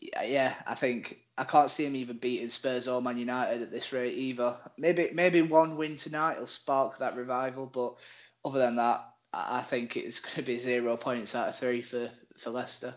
yeah, 0.00 0.54
I 0.66 0.74
think 0.74 1.18
I 1.38 1.44
can't 1.44 1.70
see 1.70 1.84
them 1.84 1.96
even 1.96 2.18
beating 2.18 2.48
Spurs 2.48 2.88
or 2.88 3.02
Man 3.02 3.18
United 3.18 3.62
at 3.62 3.70
this 3.70 3.92
rate 3.92 4.14
either. 4.14 4.56
Maybe 4.78 5.10
maybe 5.14 5.42
one 5.42 5.76
win 5.76 5.96
tonight 5.96 6.38
will 6.38 6.46
spark 6.46 6.98
that 6.98 7.16
revival, 7.16 7.66
but 7.66 7.96
other 8.44 8.60
than 8.60 8.76
that, 8.76 9.04
I 9.32 9.60
think 9.60 9.96
it's 9.96 10.20
going 10.20 10.36
to 10.36 10.42
be 10.42 10.58
zero 10.58 10.96
points 10.96 11.34
out 11.34 11.48
of 11.48 11.56
three 11.56 11.82
for 11.82 12.10
for 12.36 12.50
Leicester. 12.50 12.94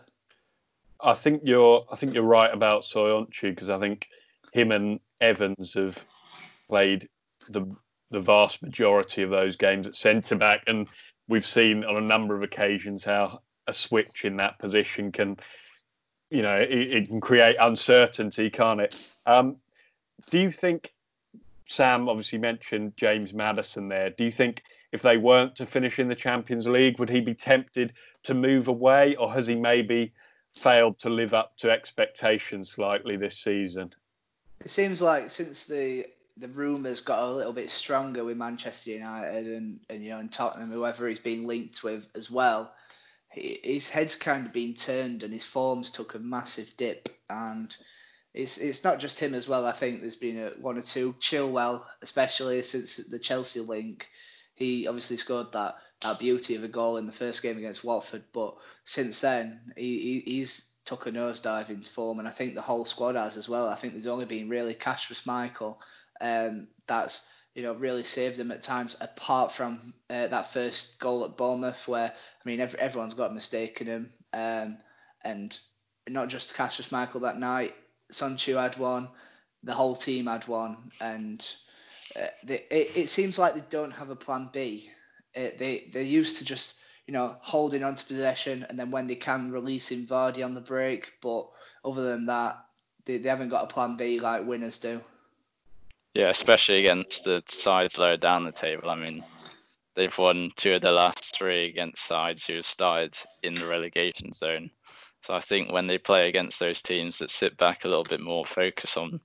I 1.02 1.14
think 1.14 1.42
you're 1.44 1.84
I 1.90 1.96
think 1.96 2.14
you're 2.14 2.22
right 2.24 2.52
about 2.52 2.82
Soyuncu 2.82 3.50
because 3.50 3.70
I 3.70 3.78
think 3.78 4.08
him 4.52 4.72
and 4.72 5.00
Evans 5.20 5.74
have 5.74 6.02
played 6.68 7.08
the 7.48 7.66
the 8.10 8.20
vast 8.20 8.62
majority 8.62 9.22
of 9.22 9.30
those 9.30 9.56
games 9.56 9.86
at 9.86 9.94
centre 9.94 10.36
back, 10.36 10.64
and 10.66 10.88
we've 11.28 11.46
seen 11.46 11.84
on 11.84 11.96
a 11.96 12.06
number 12.06 12.34
of 12.34 12.42
occasions 12.42 13.04
how 13.04 13.40
a 13.68 13.72
switch 13.72 14.24
in 14.24 14.36
that 14.36 14.58
position 14.58 15.12
can, 15.12 15.36
you 16.30 16.42
know, 16.42 16.56
it, 16.56 16.70
it 16.70 17.08
can 17.08 17.20
create 17.20 17.56
uncertainty, 17.60 18.50
can't 18.50 18.80
it? 18.80 19.12
Um, 19.26 19.56
do 20.28 20.40
you 20.40 20.50
think 20.50 20.92
Sam 21.68 22.08
obviously 22.08 22.38
mentioned 22.38 22.94
James 22.96 23.32
Maddison 23.32 23.88
there? 23.88 24.10
Do 24.10 24.24
you 24.24 24.32
think 24.32 24.62
if 24.90 25.02
they 25.02 25.16
weren't 25.16 25.54
to 25.56 25.66
finish 25.66 26.00
in 26.00 26.08
the 26.08 26.16
Champions 26.16 26.66
League, 26.66 26.98
would 26.98 27.10
he 27.10 27.20
be 27.20 27.34
tempted 27.34 27.92
to 28.24 28.34
move 28.34 28.66
away, 28.66 29.14
or 29.16 29.32
has 29.32 29.46
he 29.46 29.54
maybe 29.54 30.12
failed 30.54 30.98
to 31.00 31.10
live 31.10 31.34
up 31.34 31.56
to 31.58 31.70
expectations 31.70 32.70
slightly 32.70 33.16
this 33.16 33.38
season? 33.38 33.92
It 34.60 34.70
seems 34.70 35.00
like 35.00 35.30
since 35.30 35.66
the 35.66 36.06
the 36.36 36.48
rumours 36.48 37.00
got 37.00 37.22
a 37.22 37.32
little 37.32 37.52
bit 37.52 37.68
stronger 37.68 38.24
with 38.24 38.36
Manchester 38.36 38.92
United 38.92 39.46
and, 39.46 39.80
and 39.90 40.02
you 40.02 40.10
know 40.10 40.18
and 40.18 40.32
Tottenham, 40.32 40.70
whoever 40.70 41.06
he's 41.06 41.20
been 41.20 41.46
linked 41.46 41.82
with 41.82 42.08
as 42.14 42.30
well. 42.30 42.74
His 43.28 43.88
head's 43.88 44.16
kind 44.16 44.46
of 44.46 44.52
been 44.52 44.74
turned 44.74 45.22
and 45.22 45.32
his 45.32 45.44
forms 45.44 45.90
took 45.90 46.14
a 46.14 46.18
massive 46.18 46.76
dip 46.76 47.08
and 47.28 47.76
it's 48.34 48.58
it's 48.58 48.84
not 48.84 48.98
just 48.98 49.20
him 49.20 49.34
as 49.34 49.48
well. 49.48 49.66
I 49.66 49.72
think 49.72 50.00
there's 50.00 50.16
been 50.16 50.38
a, 50.38 50.50
one 50.60 50.78
or 50.78 50.82
two 50.82 51.14
Chilwell, 51.20 51.84
especially 52.02 52.62
since 52.62 52.96
the 52.96 53.18
Chelsea 53.18 53.60
link. 53.60 54.08
He 54.60 54.86
obviously 54.86 55.16
scored 55.16 55.52
that 55.52 55.76
that 56.02 56.18
beauty 56.18 56.54
of 56.54 56.62
a 56.62 56.68
goal 56.68 56.98
in 56.98 57.06
the 57.06 57.12
first 57.12 57.42
game 57.42 57.56
against 57.56 57.82
Watford, 57.82 58.24
but 58.32 58.56
since 58.84 59.22
then 59.22 59.72
he, 59.74 59.98
he 59.98 60.20
he's 60.20 60.76
took 60.84 61.06
a 61.06 61.10
nosedive 61.10 61.70
in 61.70 61.80
form, 61.80 62.18
and 62.18 62.28
I 62.28 62.30
think 62.30 62.54
the 62.54 62.60
whole 62.60 62.84
squad 62.84 63.14
has 63.14 63.38
as 63.38 63.48
well. 63.48 63.68
I 63.68 63.74
think 63.74 63.94
there's 63.94 64.06
only 64.06 64.26
been 64.26 64.50
really 64.50 64.74
Kasper 64.74 65.14
Schmeichel 65.14 65.78
um, 66.20 66.68
that's 66.86 67.32
you 67.54 67.62
know 67.62 67.72
really 67.72 68.02
saved 68.02 68.36
them 68.36 68.50
at 68.50 68.62
times. 68.62 68.98
Apart 69.00 69.50
from 69.50 69.80
uh, 70.10 70.26
that 70.26 70.52
first 70.52 71.00
goal 71.00 71.24
at 71.24 71.38
Bournemouth, 71.38 71.88
where 71.88 72.12
I 72.12 72.48
mean 72.48 72.60
every, 72.60 72.78
everyone's 72.80 73.14
got 73.14 73.30
a 73.30 73.34
mistake 73.34 73.80
in 73.80 73.86
him, 73.86 74.12
um, 74.34 74.76
and 75.24 75.58
not 76.06 76.28
just 76.28 76.54
Kasper 76.54 76.82
Schmeichel 76.82 77.22
that 77.22 77.38
night. 77.38 77.74
Soyuncu 78.12 78.60
had 78.60 78.76
one, 78.76 79.08
the 79.62 79.72
whole 79.72 79.94
team 79.94 80.26
had 80.26 80.46
one, 80.48 80.76
and 81.00 81.56
uh, 82.16 82.26
they, 82.44 82.64
it, 82.70 82.90
it 82.94 83.08
seems 83.08 83.38
like 83.38 83.54
they 83.54 83.62
don't 83.70 83.92
have 83.92 84.10
a 84.10 84.16
plan 84.16 84.48
B. 84.52 84.90
It, 85.34 85.54
uh, 85.54 85.56
they 85.58 85.88
they're 85.92 86.02
used 86.02 86.38
to 86.38 86.44
just 86.44 86.82
you 87.06 87.12
know 87.12 87.36
holding 87.40 87.84
on 87.84 87.94
to 87.94 88.06
possession, 88.06 88.66
and 88.68 88.78
then 88.78 88.90
when 88.90 89.06
they 89.06 89.14
can 89.14 89.50
releasing 89.50 90.00
Vardy 90.00 90.44
on 90.44 90.54
the 90.54 90.60
break. 90.60 91.12
But 91.22 91.48
other 91.84 92.04
than 92.04 92.26
that, 92.26 92.58
they, 93.04 93.18
they 93.18 93.28
haven't 93.28 93.48
got 93.48 93.64
a 93.64 93.72
plan 93.72 93.96
B 93.96 94.20
like 94.20 94.46
winners 94.46 94.78
do. 94.78 95.00
Yeah, 96.14 96.30
especially 96.30 96.80
against 96.80 97.24
the 97.24 97.42
sides 97.46 97.96
lower 97.96 98.16
down 98.16 98.44
the 98.44 98.52
table. 98.52 98.90
I 98.90 98.96
mean, 98.96 99.22
they've 99.94 100.16
won 100.18 100.50
two 100.56 100.74
of 100.74 100.82
the 100.82 100.90
last 100.90 101.36
three 101.36 101.66
against 101.66 102.04
sides 102.04 102.44
who 102.44 102.56
have 102.56 102.66
started 102.66 103.16
in 103.44 103.54
the 103.54 103.66
relegation 103.66 104.32
zone. 104.32 104.70
So 105.22 105.34
I 105.34 105.40
think 105.40 105.70
when 105.70 105.86
they 105.86 105.98
play 105.98 106.28
against 106.28 106.58
those 106.58 106.82
teams 106.82 107.18
that 107.18 107.30
sit 107.30 107.56
back 107.58 107.84
a 107.84 107.88
little 107.88 108.04
bit 108.04 108.20
more, 108.20 108.44
focus 108.44 108.96
on 108.96 109.20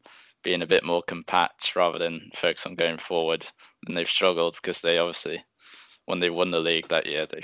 being 0.45 0.61
a 0.61 0.67
bit 0.67 0.85
more 0.85 1.01
compact 1.01 1.75
rather 1.75 1.97
than 1.97 2.29
focus 2.35 2.67
on 2.67 2.75
going 2.75 2.99
forward, 2.99 3.45
And 3.85 3.97
they've 3.97 4.07
struggled 4.07 4.55
because 4.55 4.79
they 4.79 4.99
obviously, 4.99 5.43
when 6.05 6.19
they 6.19 6.29
won 6.29 6.51
the 6.51 6.59
league 6.59 6.87
that 6.87 7.07
year, 7.07 7.25
they 7.25 7.41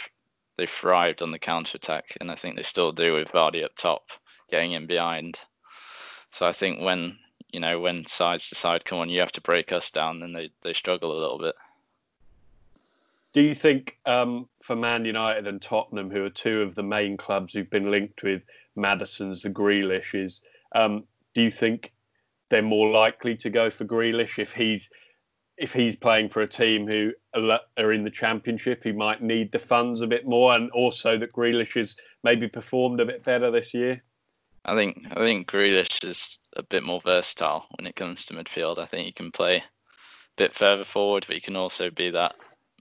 they 0.57 0.67
thrived 0.67 1.23
on 1.23 1.31
the 1.31 1.39
counter 1.39 1.77
attack, 1.77 2.15
and 2.21 2.31
I 2.31 2.35
think 2.35 2.55
they 2.55 2.61
still 2.61 2.91
do 2.91 3.13
with 3.13 3.31
Vardy 3.31 3.65
up 3.65 3.75
top, 3.75 4.11
getting 4.51 4.73
in 4.73 4.85
behind. 4.85 5.39
So 6.31 6.45
I 6.45 6.51
think 6.51 6.79
when 6.79 7.17
you 7.51 7.59
know 7.59 7.79
when 7.79 8.05
sides 8.05 8.47
decide, 8.49 8.85
come 8.85 8.99
on, 8.99 9.09
you 9.09 9.19
have 9.19 9.31
to 9.33 9.41
break 9.41 9.71
us 9.71 9.89
down, 9.89 10.19
then 10.19 10.33
they 10.33 10.51
they 10.61 10.73
struggle 10.73 11.11
a 11.11 11.19
little 11.19 11.39
bit. 11.39 11.55
Do 13.33 13.41
you 13.41 13.55
think 13.55 13.97
um, 14.05 14.47
for 14.61 14.75
Man 14.75 15.05
United 15.05 15.47
and 15.47 15.61
Tottenham, 15.61 16.11
who 16.11 16.23
are 16.23 16.29
two 16.29 16.61
of 16.61 16.75
the 16.75 16.83
main 16.83 17.17
clubs 17.17 17.53
who've 17.53 17.69
been 17.69 17.89
linked 17.89 18.21
with 18.21 18.43
Maddison's, 18.75 19.41
the 19.41 19.49
Grealishes, 19.49 20.41
um, 20.73 21.05
do 21.33 21.41
you 21.41 21.49
think 21.49 21.93
they're 22.51 22.61
more 22.61 22.91
likely 22.91 23.35
to 23.37 23.49
go 23.49 23.71
for 23.71 23.85
Grealish 23.85 24.37
if 24.37 24.53
he's 24.53 24.89
if 25.57 25.73
he's 25.73 25.95
playing 25.95 26.29
for 26.29 26.41
a 26.41 26.47
team 26.47 26.87
who 26.87 27.11
are 27.35 27.93
in 27.93 28.03
the 28.03 28.09
championship, 28.09 28.83
he 28.83 28.91
might 28.91 29.21
need 29.21 29.51
the 29.51 29.59
funds 29.59 30.01
a 30.01 30.07
bit 30.07 30.25
more, 30.25 30.53
and 30.53 30.71
also 30.71 31.17
that 31.17 31.33
Grealish 31.33 31.75
has 31.75 31.95
maybe 32.23 32.47
performed 32.47 32.99
a 32.99 33.05
bit 33.05 33.23
better 33.23 33.51
this 33.51 33.73
year. 33.73 34.01
I 34.65 34.75
think 34.75 35.05
I 35.11 35.15
think 35.15 35.47
Grealish 35.47 36.03
is 36.03 36.39
a 36.55 36.63
bit 36.63 36.83
more 36.83 37.01
versatile 37.03 37.65
when 37.77 37.87
it 37.87 37.95
comes 37.95 38.25
to 38.25 38.33
midfield. 38.33 38.77
I 38.79 38.85
think 38.85 39.05
he 39.05 39.11
can 39.11 39.31
play 39.31 39.57
a 39.57 39.63
bit 40.35 40.53
further 40.53 40.83
forward, 40.83 41.25
but 41.27 41.35
he 41.35 41.41
can 41.41 41.55
also 41.55 41.89
be 41.89 42.09
that 42.11 42.35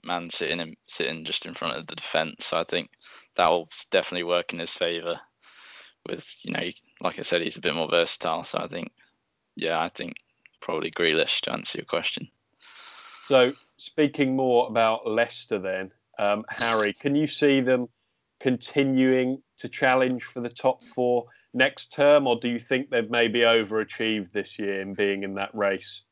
man 0.05 0.31
sitting 0.31 0.61
in, 0.61 0.75
sitting 0.87 1.25
just 1.25 1.47
in 1.47 1.55
front 1.55 1.77
of 1.77 1.87
the 1.87 1.97
defence. 1.97 2.47
So 2.47 2.59
I 2.59 2.65
think 2.65 2.91
that 3.37 3.49
will 3.49 3.69
definitely 3.91 4.25
work 4.25 4.53
in 4.53 4.59
his 4.59 4.73
favour. 4.73 5.21
With 6.09 6.35
you 6.43 6.53
know, 6.53 6.71
like 7.03 7.19
I 7.19 7.23
said, 7.23 7.43
he's 7.43 7.59
a 7.59 7.61
bit 7.61 7.75
more 7.75 7.89
versatile. 7.89 8.45
So 8.45 8.59
I 8.59 8.67
think, 8.67 8.91
yeah, 9.61 9.81
I 9.81 9.89
think 9.89 10.15
probably 10.61 10.91
Grealish 10.91 11.41
to 11.43 11.53
answer 11.53 11.79
your 11.79 11.85
question. 11.85 12.29
So 13.27 13.53
speaking 13.77 14.35
more 14.35 14.67
about 14.69 15.07
Leicester, 15.07 15.59
then 15.59 15.93
um, 16.19 16.45
Harry, 16.49 16.93
can 17.01 17.15
you 17.15 17.27
see 17.27 17.61
them 17.61 17.89
continuing 18.41 19.43
to 19.59 19.69
challenge 19.69 20.25
for 20.25 20.41
the 20.41 20.49
top 20.49 20.83
four 20.83 21.27
next 21.53 21.93
term, 21.93 22.27
or 22.27 22.37
do 22.37 22.49
you 22.49 22.59
think 22.59 22.89
they've 22.89 23.11
maybe 23.11 23.41
overachieved 23.41 24.33
this 24.33 24.59
year 24.59 24.81
in 24.81 24.95
being 24.95 25.25
in 25.25 25.35
that 25.35 25.55
race? 25.55 26.05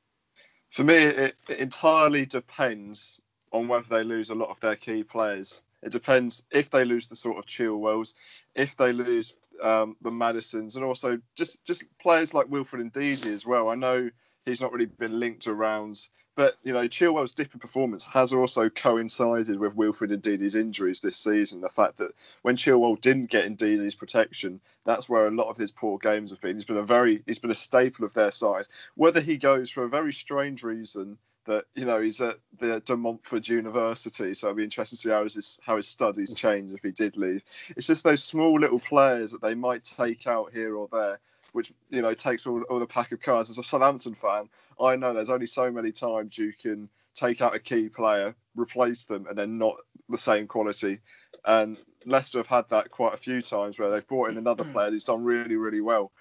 For 0.71 0.85
me, 0.85 0.97
it, 0.97 1.35
it 1.49 1.59
entirely 1.59 2.27
depends 2.27 3.21
on 3.53 3.67
whether 3.69 3.89
they 3.89 4.05
lose 4.05 4.29
a 4.29 4.35
lot 4.35 4.51
of 4.51 4.61
their 4.61 4.77
key 4.77 5.03
players. 5.03 5.63
It 5.83 5.93
depends 5.93 6.43
if 6.51 6.69
they 6.71 6.85
lose 6.85 7.09
the 7.09 7.17
sort 7.17 7.39
of 7.39 7.47
Chilwells, 7.47 8.15
if 8.55 8.77
they 8.77 8.93
lose 8.93 9.33
um, 9.63 9.97
the 10.03 10.11
Maddisons, 10.11 10.77
and 10.77 10.85
also 10.85 11.19
just 11.37 11.65
just 11.65 11.85
players 11.99 12.35
like 12.35 12.49
Wilfred 12.49 12.93
Ndidi 12.93 13.27
as 13.27 13.47
well. 13.47 13.69
I 13.69 13.75
know 13.75 14.11
he's 14.45 14.61
not 14.61 14.73
really 14.73 14.87
been 14.87 15.21
linked 15.21 15.47
around, 15.47 16.09
but 16.37 16.57
you 16.63 16.73
know 16.73 16.87
Chilwell's 16.89 17.35
dip 17.35 17.53
in 17.55 17.61
performance 17.61 18.05
has 18.07 18.33
also 18.33 18.69
coincided 18.69 19.59
with 19.59 19.75
Wilfred 19.75 20.11
Ndidi's 20.11 20.55
injuries 20.55 21.01
this 21.01 21.17
season. 21.17 21.61
The 21.61 21.69
fact 21.69 21.97
that 21.99 22.13
when 22.43 22.57
Chilwell 22.57 23.01
didn't 23.01 23.31
get 23.31 23.47
Ndidi's 23.47 23.95
protection, 23.95 24.61
that's 24.85 25.09
where 25.09 25.27
a 25.27 25.33
lot 25.33 25.49
of 25.49 25.57
his 25.57 25.71
poor 25.71 25.99
games 25.99 26.31
have 26.31 26.41
been. 26.41 26.57
He's 26.57 26.65
been 26.65 26.77
a 26.77 26.83
very 26.83 27.23
he's 27.27 27.39
been 27.39 27.51
a 27.51 27.55
staple 27.57 28.05
of 28.05 28.15
their 28.15 28.33
side. 28.33 28.67
Whether 28.95 29.21
he 29.21 29.37
goes 29.37 29.71
for 29.71 29.85
a 29.85 29.89
very 29.89 30.13
strange 30.13 30.63
reason 30.63 31.19
that 31.49 31.65
you 31.75 31.87
know 31.87 32.01
he's 32.01 32.21
at 32.21 32.37
the 32.59 32.81
De 32.85 32.97
Montfort 32.97 33.49
University, 33.49 34.35
so 34.35 34.51
I'd 34.51 34.57
be 34.57 34.65
interested 34.65 34.97
to 34.97 35.03
see 35.03 35.11
how 35.11 35.25
his 35.25 35.59
how 35.65 35.77
his 35.77 35.89
studies 35.89 36.35
change 36.35 36.73
if 36.73 36.83
he 36.83 36.93
did 36.93 37.17
leave. 37.17 37.43
It's 37.75 37.87
just 37.87 38.05
those 38.05 38.23
small 38.23 38.61
little 38.61 38.79
players 38.79 39.33
that 39.33 39.41
they 39.41 39.55
might 39.55 39.83
take 39.83 40.27
out 40.27 40.53
here 40.53 40.77
or 40.77 40.89
there, 40.93 41.19
which 41.53 41.73
you 41.89 42.03
know 42.03 42.13
takes 42.15 42.47
all, 42.47 42.63
all 42.65 42.79
the 42.79 42.87
pack 42.87 43.13
of 43.13 43.21
cards. 43.21 43.49
As 43.49 43.59
a 43.59 43.63
Southampton 43.63 44.15
fan, 44.15 44.49
I 44.79 44.95
know 44.95 45.15
there's 45.15 45.31
only 45.31 45.47
so 45.47 45.73
many 45.73 45.91
times 45.91 46.37
you 46.37 46.53
can 46.53 46.89
take 47.15 47.41
out 47.41 47.55
a 47.55 47.59
key 47.59 47.89
player, 47.89 48.35
replace 48.55 49.07
them, 49.07 49.27
and 49.27 49.37
then 49.37 49.57
not 49.57 49.77
the 50.11 50.19
same 50.19 50.47
quality. 50.47 50.99
And 51.47 51.79
Leicester 52.05 52.39
have 52.41 52.47
had 52.47 52.69
that 52.69 52.91
quite 52.91 53.15
a 53.15 53.19
few 53.19 53.41
times 53.41 53.79
where 53.79 53.91
they've 53.91 54.07
brought 54.07 54.31
in 54.31 54.37
another 54.37 54.65
player 54.73 54.91
who's 54.91 55.07
done 55.07 55.25
really, 55.25 55.57
really 55.57 55.81
well. 55.81 56.13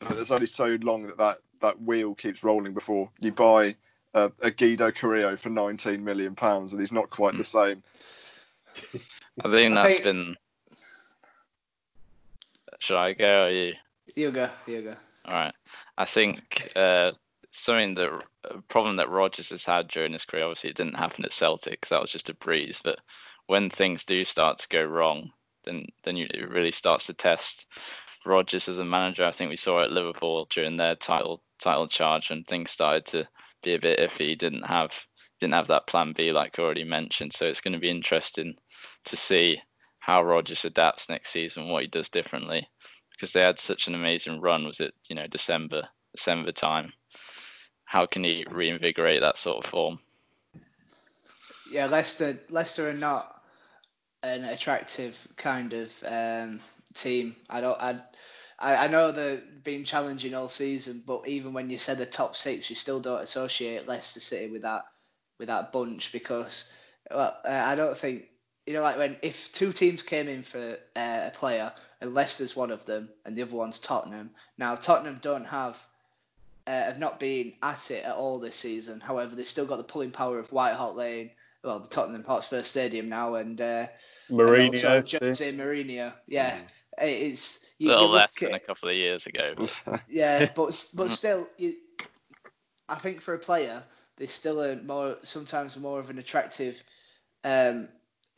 But 0.00 0.16
there's 0.16 0.30
only 0.30 0.46
so 0.46 0.78
long 0.80 1.06
that 1.06 1.18
that, 1.18 1.38
that 1.60 1.82
wheel 1.82 2.14
keeps 2.14 2.42
rolling 2.42 2.72
before 2.72 3.10
you 3.20 3.30
buy 3.30 3.76
a, 4.14 4.30
a 4.40 4.50
Guido 4.50 4.90
Carrillo 4.90 5.36
for 5.36 5.50
19 5.50 6.02
million 6.02 6.34
pounds, 6.34 6.72
and 6.72 6.80
he's 6.80 6.92
not 6.92 7.10
quite 7.10 7.32
the 7.32 7.38
hmm. 7.38 7.42
same. 7.42 7.82
I 9.44 9.50
think 9.50 9.74
that's 9.74 9.86
I 9.86 9.90
think... 9.92 10.04
been. 10.04 10.36
Should 12.78 12.96
I 12.96 13.12
go 13.12 13.46
or 13.46 13.50
you? 13.50 13.72
You 14.14 14.30
go. 14.30 14.48
You 14.66 14.82
go. 14.82 14.94
All 15.26 15.34
right. 15.34 15.54
I 15.96 16.04
think 16.04 16.70
uh, 16.76 17.12
something 17.50 17.94
that 17.94 18.10
a 18.44 18.60
problem 18.62 18.96
that 18.96 19.08
Rodgers 19.08 19.50
has 19.50 19.64
had 19.64 19.88
during 19.88 20.12
his 20.12 20.24
career. 20.24 20.44
Obviously, 20.44 20.70
it 20.70 20.76
didn't 20.76 20.96
happen 20.96 21.24
at 21.24 21.32
Celtic 21.32 21.80
because 21.80 21.90
that 21.90 22.02
was 22.02 22.12
just 22.12 22.28
a 22.28 22.34
breeze. 22.34 22.80
But 22.82 22.98
when 23.46 23.70
things 23.70 24.04
do 24.04 24.24
start 24.24 24.58
to 24.58 24.68
go 24.68 24.84
wrong, 24.84 25.30
then 25.64 25.86
then 26.02 26.16
you, 26.16 26.26
it 26.32 26.48
really 26.48 26.72
starts 26.72 27.06
to 27.06 27.14
test 27.14 27.66
Rodgers 28.26 28.68
as 28.68 28.78
a 28.78 28.84
manager. 28.84 29.24
I 29.24 29.32
think 29.32 29.50
we 29.50 29.56
saw 29.56 29.80
at 29.82 29.92
Liverpool 29.92 30.46
during 30.50 30.76
their 30.76 30.96
title 30.96 31.42
title 31.58 31.88
charge, 31.88 32.30
and 32.30 32.46
things 32.46 32.70
started 32.70 33.06
to 33.06 33.28
be 33.64 33.74
a 33.74 33.80
bit 33.80 33.98
iffy. 33.98 34.36
Didn't 34.36 34.66
have 34.66 34.92
didn't 35.40 35.54
have 35.54 35.66
that 35.68 35.86
plan 35.86 36.12
B 36.16 36.32
like 36.32 36.58
already 36.58 36.84
mentioned. 36.84 37.32
So 37.32 37.46
it's 37.46 37.60
going 37.60 37.72
to 37.72 37.80
be 37.80 37.90
interesting 37.90 38.54
to 39.06 39.16
see 39.16 39.60
how 39.98 40.22
Rodgers 40.22 40.64
adapts 40.64 41.08
next 41.08 41.30
season, 41.30 41.68
what 41.68 41.82
he 41.82 41.88
does 41.88 42.08
differently, 42.08 42.68
because 43.10 43.32
they 43.32 43.40
had 43.40 43.58
such 43.58 43.88
an 43.88 43.94
amazing 43.94 44.40
run. 44.40 44.64
Was 44.64 44.80
it 44.80 44.94
you 45.08 45.16
know 45.16 45.26
December 45.26 45.88
December 46.14 46.52
time? 46.52 46.92
How 47.86 48.06
can 48.06 48.24
he 48.24 48.44
reinvigorate 48.50 49.20
that 49.20 49.38
sort 49.38 49.64
of 49.64 49.70
form? 49.70 49.98
Yeah, 51.70 51.86
Leicester 51.86 52.38
Leicester 52.50 52.88
are 52.88 52.94
not 52.94 53.40
an 54.22 54.44
attractive 54.44 55.26
kind 55.36 55.72
of 55.74 55.92
um, 56.06 56.60
team. 56.94 57.36
I 57.50 57.60
don't. 57.60 57.80
I 57.80 58.00
I, 58.64 58.84
I 58.84 58.86
know 58.86 59.12
they've 59.12 59.62
been 59.62 59.84
challenging 59.84 60.34
all 60.34 60.48
season, 60.48 61.02
but 61.06 61.28
even 61.28 61.52
when 61.52 61.68
you 61.68 61.76
said 61.76 61.98
the 61.98 62.06
top 62.06 62.34
six, 62.34 62.70
you 62.70 62.76
still 62.76 62.98
don't 62.98 63.22
associate 63.22 63.86
Leicester 63.86 64.20
City 64.20 64.50
with 64.50 64.62
that 64.62 64.86
with 65.38 65.48
that 65.48 65.70
bunch 65.70 66.12
because 66.12 66.76
well, 67.10 67.36
uh, 67.44 67.62
I 67.64 67.74
don't 67.74 67.96
think 67.96 68.28
you 68.66 68.72
know 68.72 68.82
like 68.82 68.96
when 68.96 69.18
if 69.20 69.52
two 69.52 69.70
teams 69.70 70.02
came 70.02 70.28
in 70.28 70.42
for 70.42 70.78
uh, 70.96 71.20
a 71.26 71.32
player 71.34 71.70
and 72.00 72.14
Leicester's 72.14 72.56
one 72.56 72.70
of 72.70 72.86
them 72.86 73.10
and 73.26 73.36
the 73.36 73.42
other 73.42 73.56
one's 73.56 73.78
Tottenham. 73.78 74.30
Now 74.56 74.74
Tottenham 74.76 75.18
don't 75.20 75.44
have 75.44 75.84
uh, 76.66 76.70
have 76.70 76.98
not 76.98 77.20
been 77.20 77.52
at 77.62 77.90
it 77.90 78.04
at 78.04 78.14
all 78.14 78.38
this 78.38 78.56
season. 78.56 78.98
However, 78.98 79.36
they've 79.36 79.46
still 79.46 79.66
got 79.66 79.76
the 79.76 79.84
pulling 79.84 80.10
power 80.10 80.38
of 80.38 80.50
White 80.52 80.72
Hart 80.72 80.96
Lane, 80.96 81.30
well, 81.62 81.80
the 81.80 81.88
Tottenham 81.88 82.24
Hotspur 82.24 82.62
Stadium 82.62 83.10
now, 83.10 83.34
and 83.34 83.60
uh, 83.60 83.86
Mourinho, 84.30 84.98
and 84.98 85.22
Jose 85.22 85.52
Mourinho. 85.52 86.14
Yeah, 86.26 86.52
mm. 86.52 86.68
it's 87.02 87.63
you, 87.78 87.88
a 87.88 87.90
little 87.90 88.08
less 88.08 88.38
than 88.38 88.54
a 88.54 88.58
couple 88.58 88.88
of 88.88 88.96
years 88.96 89.26
ago. 89.26 89.54
yeah, 90.08 90.50
but 90.54 90.86
but 90.96 91.10
still, 91.10 91.48
you, 91.58 91.74
I 92.88 92.96
think 92.96 93.20
for 93.20 93.34
a 93.34 93.38
player, 93.38 93.82
there's 94.16 94.30
still 94.30 94.60
a 94.60 94.76
more 94.82 95.16
sometimes 95.22 95.76
more 95.78 96.00
of 96.00 96.10
an 96.10 96.18
attractive, 96.18 96.82
um, 97.44 97.88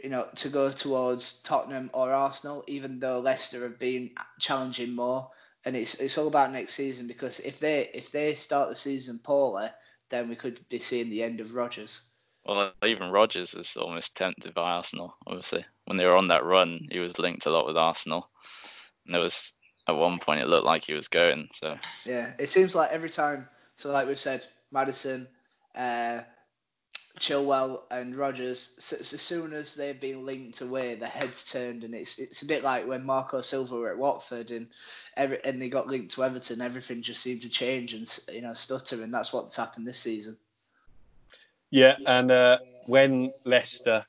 you 0.02 0.10
know, 0.10 0.28
to 0.36 0.48
go 0.48 0.70
towards 0.70 1.42
Tottenham 1.42 1.90
or 1.92 2.12
Arsenal, 2.12 2.64
even 2.66 2.98
though 2.98 3.20
Leicester 3.20 3.62
have 3.62 3.78
been 3.78 4.10
challenging 4.40 4.94
more. 4.94 5.30
And 5.64 5.74
it's 5.74 6.00
it's 6.00 6.16
all 6.16 6.28
about 6.28 6.52
next 6.52 6.74
season 6.74 7.06
because 7.06 7.40
if 7.40 7.58
they 7.58 7.90
if 7.92 8.10
they 8.10 8.34
start 8.34 8.68
the 8.68 8.76
season 8.76 9.18
poorly, 9.22 9.68
then 10.10 10.28
we 10.28 10.36
could 10.36 10.60
be 10.68 10.78
seeing 10.78 11.10
the 11.10 11.24
end 11.24 11.40
of 11.40 11.54
Rodgers. 11.54 12.12
Well, 12.44 12.72
even 12.84 13.10
Rodgers 13.10 13.54
was 13.54 13.76
almost 13.76 14.14
tempted 14.14 14.54
by 14.54 14.70
Arsenal. 14.70 15.16
Obviously, 15.26 15.64
when 15.86 15.96
they 15.96 16.06
were 16.06 16.16
on 16.16 16.28
that 16.28 16.44
run, 16.44 16.86
he 16.92 17.00
was 17.00 17.18
linked 17.18 17.46
a 17.46 17.50
lot 17.50 17.66
with 17.66 17.76
Arsenal, 17.76 18.30
and 19.06 19.14
there 19.14 19.22
was 19.22 19.52
at 19.88 19.96
one 19.96 20.18
point 20.18 20.40
it 20.40 20.48
looked 20.48 20.66
like 20.66 20.84
he 20.84 20.94
was 20.94 21.08
going. 21.08 21.48
So 21.52 21.78
yeah, 22.04 22.32
it 22.38 22.48
seems 22.48 22.74
like 22.74 22.90
every 22.90 23.08
time. 23.08 23.48
So 23.76 23.92
like 23.92 24.06
we've 24.06 24.18
said, 24.18 24.44
Maddison, 24.72 25.28
uh, 25.76 26.20
Chilwell, 27.18 27.82
and 27.90 28.14
Rodgers. 28.14 28.76
As 28.92 29.20
soon 29.20 29.52
as 29.52 29.74
they've 29.74 30.00
been 30.00 30.24
linked 30.24 30.60
away, 30.60 30.94
the 30.94 31.06
heads 31.06 31.50
turned, 31.50 31.84
and 31.84 31.94
it's 31.94 32.18
it's 32.18 32.42
a 32.42 32.46
bit 32.46 32.62
like 32.62 32.86
when 32.86 33.04
Marco 33.04 33.40
Silva 33.40 33.76
were 33.76 33.90
at 33.90 33.98
Watford 33.98 34.50
and 34.50 34.68
every 35.16 35.42
and 35.44 35.60
they 35.60 35.68
got 35.68 35.88
linked 35.88 36.14
to 36.14 36.24
Everton. 36.24 36.60
Everything 36.60 37.02
just 37.02 37.22
seemed 37.22 37.42
to 37.42 37.48
change 37.48 37.94
and 37.94 38.18
you 38.32 38.42
know 38.42 38.52
stutter, 38.52 39.02
and 39.02 39.12
that's 39.12 39.32
what's 39.32 39.56
happened 39.56 39.86
this 39.86 39.98
season. 39.98 40.36
Yeah, 41.70 41.96
and 42.06 42.30
uh, 42.30 42.58
when 42.86 43.30
Leicester 43.44 44.06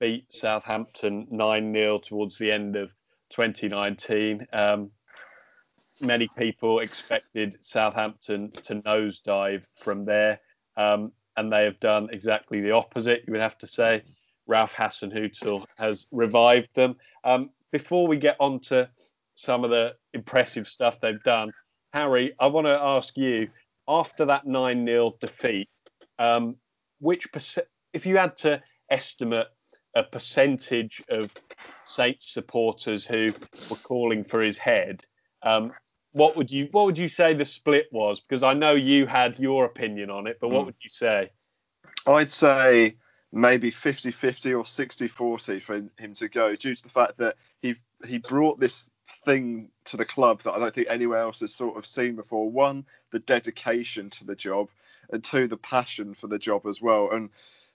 beat 0.00 0.26
Southampton 0.30 1.26
9 1.30 1.72
0 1.72 1.98
towards 1.98 2.38
the 2.38 2.50
end 2.50 2.76
of 2.76 2.90
2019, 3.30 4.46
um, 4.52 4.90
many 6.00 6.28
people 6.36 6.80
expected 6.80 7.56
Southampton 7.60 8.50
to 8.64 8.76
nosedive 8.82 9.66
from 9.82 10.04
there, 10.04 10.40
um, 10.76 11.12
and 11.36 11.52
they 11.52 11.64
have 11.64 11.80
done 11.80 12.08
exactly 12.12 12.60
the 12.60 12.70
opposite, 12.70 13.24
you 13.26 13.32
would 13.32 13.42
have 13.42 13.58
to 13.58 13.66
say. 13.66 14.02
Ralph 14.46 14.74
Hasenhüttl 14.74 15.64
has 15.78 16.06
revived 16.12 16.68
them. 16.74 16.96
Um, 17.24 17.50
before 17.72 18.06
we 18.06 18.18
get 18.18 18.36
on 18.40 18.60
to 18.60 18.88
some 19.34 19.64
of 19.64 19.70
the 19.70 19.94
impressive 20.12 20.68
stuff 20.68 21.00
they've 21.00 21.22
done, 21.22 21.50
Harry, 21.92 22.34
I 22.38 22.46
want 22.46 22.66
to 22.66 22.78
ask 22.78 23.16
you 23.16 23.48
after 23.88 24.24
that 24.26 24.46
9 24.46 24.86
0 24.86 25.14
defeat, 25.20 25.68
um, 26.18 26.56
which 27.00 27.30
percent, 27.32 27.66
if 27.92 28.04
you 28.06 28.16
had 28.16 28.36
to 28.38 28.62
estimate 28.90 29.46
a 29.94 30.02
percentage 30.02 31.02
of 31.08 31.30
Saints 31.84 32.32
supporters 32.32 33.04
who 33.04 33.32
were 33.70 33.76
calling 33.84 34.24
for 34.24 34.42
his 34.42 34.58
head, 34.58 35.04
um, 35.42 35.72
what 36.12 36.36
would 36.36 36.50
you 36.50 36.68
what 36.70 36.86
would 36.86 36.98
you 36.98 37.08
say 37.08 37.34
the 37.34 37.44
split 37.44 37.86
was? 37.92 38.20
Because 38.20 38.42
I 38.42 38.54
know 38.54 38.72
you 38.74 39.06
had 39.06 39.38
your 39.38 39.64
opinion 39.64 40.10
on 40.10 40.26
it, 40.26 40.38
but 40.40 40.48
what 40.48 40.62
mm. 40.62 40.66
would 40.66 40.76
you 40.82 40.90
say? 40.90 41.30
I'd 42.06 42.30
say 42.30 42.96
maybe 43.32 43.70
50-50 43.70 44.52
or 44.52 44.62
60-40 44.62 45.60
for 45.60 45.74
him 45.98 46.14
to 46.14 46.28
go 46.28 46.54
due 46.54 46.74
to 46.74 46.82
the 46.82 46.88
fact 46.88 47.18
that 47.18 47.36
he 47.62 47.74
he 48.06 48.18
brought 48.18 48.60
this 48.60 48.88
thing 49.24 49.68
to 49.86 49.96
the 49.96 50.04
club 50.04 50.40
that 50.42 50.52
I 50.52 50.58
don't 50.58 50.74
think 50.74 50.86
anyone 50.88 51.18
else 51.18 51.40
has 51.40 51.54
sort 51.54 51.76
of 51.76 51.86
seen 51.86 52.16
before. 52.16 52.50
One, 52.50 52.84
the 53.10 53.18
dedication 53.20 54.10
to 54.10 54.24
the 54.24 54.36
job, 54.36 54.68
and 55.10 55.22
two, 55.22 55.48
the 55.48 55.56
passion 55.56 56.14
for 56.14 56.28
the 56.28 56.38
job 56.38 56.66
as 56.66 56.80
well. 56.80 57.10
And 57.12 57.30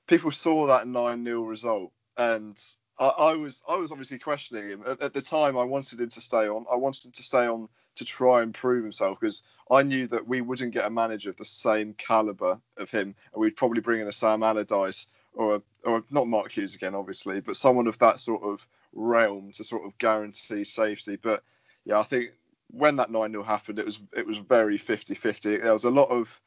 people 0.08 0.32
saw 0.32 0.68
that 0.68 0.88
9 0.88 1.24
0 1.24 1.42
result. 1.44 1.92
And 2.20 2.62
I, 3.00 3.08
I, 3.08 3.34
was 3.34 3.64
I 3.68 3.76
was 3.78 3.92
obviously 3.92 4.20
questioning 4.20 4.70
him. 4.70 4.84
At, 4.86 5.02
at, 5.02 5.14
the 5.14 5.22
time, 5.22 5.58
I 5.58 5.64
wanted 5.64 6.02
him 6.02 6.10
to 6.10 6.22
stay 6.22 6.50
on. 6.50 6.66
I 6.72 6.76
wanted 6.76 7.06
him 7.06 7.12
to 7.14 7.24
stay 7.24 7.48
on 7.48 7.70
to 7.96 8.06
try 8.06 8.42
and 8.42 8.54
prove 8.54 8.84
himself 8.84 9.20
because 9.20 9.42
I 9.72 9.84
knew 9.84 10.06
that 10.08 10.28
we 10.28 10.42
wouldn't 10.42 10.74
get 10.74 10.86
a 10.86 10.90
manager 10.90 11.30
of 11.30 11.38
the 11.38 11.46
same 11.46 11.94
caliber 11.94 12.60
of 12.78 12.92
him. 12.92 13.16
And 13.34 13.42
we'd 13.42 13.56
probably 13.56 13.80
bring 13.80 14.02
in 14.02 14.08
a 14.08 14.12
Sam 14.12 14.44
Allardyce 14.44 15.08
or, 15.34 15.62
or 15.86 16.04
not 16.12 16.28
Mark 16.28 16.52
Hughes 16.52 16.76
again, 16.76 16.94
obviously, 16.94 17.40
but 17.40 17.56
someone 17.56 17.88
of 17.88 17.98
that 18.00 18.20
sort 18.20 18.44
of 18.44 18.68
realm 18.92 19.52
to 19.54 19.64
sort 19.64 19.86
of 19.86 19.98
guarantee 19.98 20.66
safety. 20.66 21.16
But 21.16 21.42
yeah, 21.86 22.00
I 22.00 22.04
think 22.04 22.32
when 22.70 22.98
that 22.98 23.12
9 23.12 23.32
0 23.32 23.44
happened, 23.44 23.80
it 23.80 23.86
was 23.86 24.02
it 24.16 24.28
was 24.28 24.38
very 24.38 24.78
50 24.78 25.16
50. 25.16 25.58
There 25.58 25.72
was 25.72 25.86
a 25.86 25.90
lot 25.90 26.10
of 26.10 26.42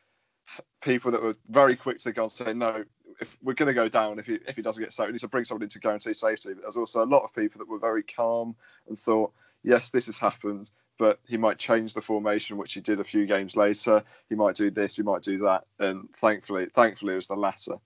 people 0.83 1.11
that 1.13 1.23
were 1.23 1.37
very 1.49 1.77
quick 1.77 1.99
to 2.01 2.13
go 2.13 2.25
and 2.25 2.33
say, 2.33 2.53
no, 2.53 2.85
if 3.20 3.37
we're 3.42 3.55
going 3.55 3.68
to 3.68 3.75
go 3.75 3.88
down 3.88 4.18
if 4.18 4.27
he, 4.27 4.38
if 4.46 4.57
he 4.57 4.62
doesn't 4.62 4.83
get 4.83 4.92
sacked, 4.92 5.09
we 5.09 5.12
need 5.12 5.20
to 5.20 5.29
bring 5.29 5.44
someone 5.44 5.62
in 5.62 5.68
to 5.70 5.79
guarantee 5.79 6.14
safety. 6.14 6.55
But 6.55 6.62
there's 6.62 6.77
also 6.77 7.05
a 7.05 7.07
lot 7.07 7.22
of 7.22 7.35
people 7.35 7.59
that 7.59 7.68
were 7.68 7.79
very 7.79 8.03
calm 8.03 8.55
and 8.88 8.98
thought, 8.98 9.33
yes, 9.62 9.90
this 9.90 10.07
has 10.07 10.18
happened, 10.18 10.70
but 10.98 11.18
he 11.27 11.37
might 11.37 11.59
change 11.59 11.94
the 11.94 12.01
formation, 12.01 12.57
which 12.57 12.75
he 12.75 12.81
did 12.81 13.01
a 13.01 13.05
few 13.05 13.27
games 13.27 13.57
later. 13.57 14.03
He 14.29 14.35
might 14.35 14.57
do 14.57 14.70
this, 14.70 14.96
he 14.96 15.03
might 15.03 15.22
do 15.22 15.38
that. 15.38 15.64
And 15.79 16.09
thankfully, 16.14 16.66
thankfully, 16.72 17.14
it 17.14 17.16
was 17.16 17.27
the 17.27 17.37
latter. 17.37 17.77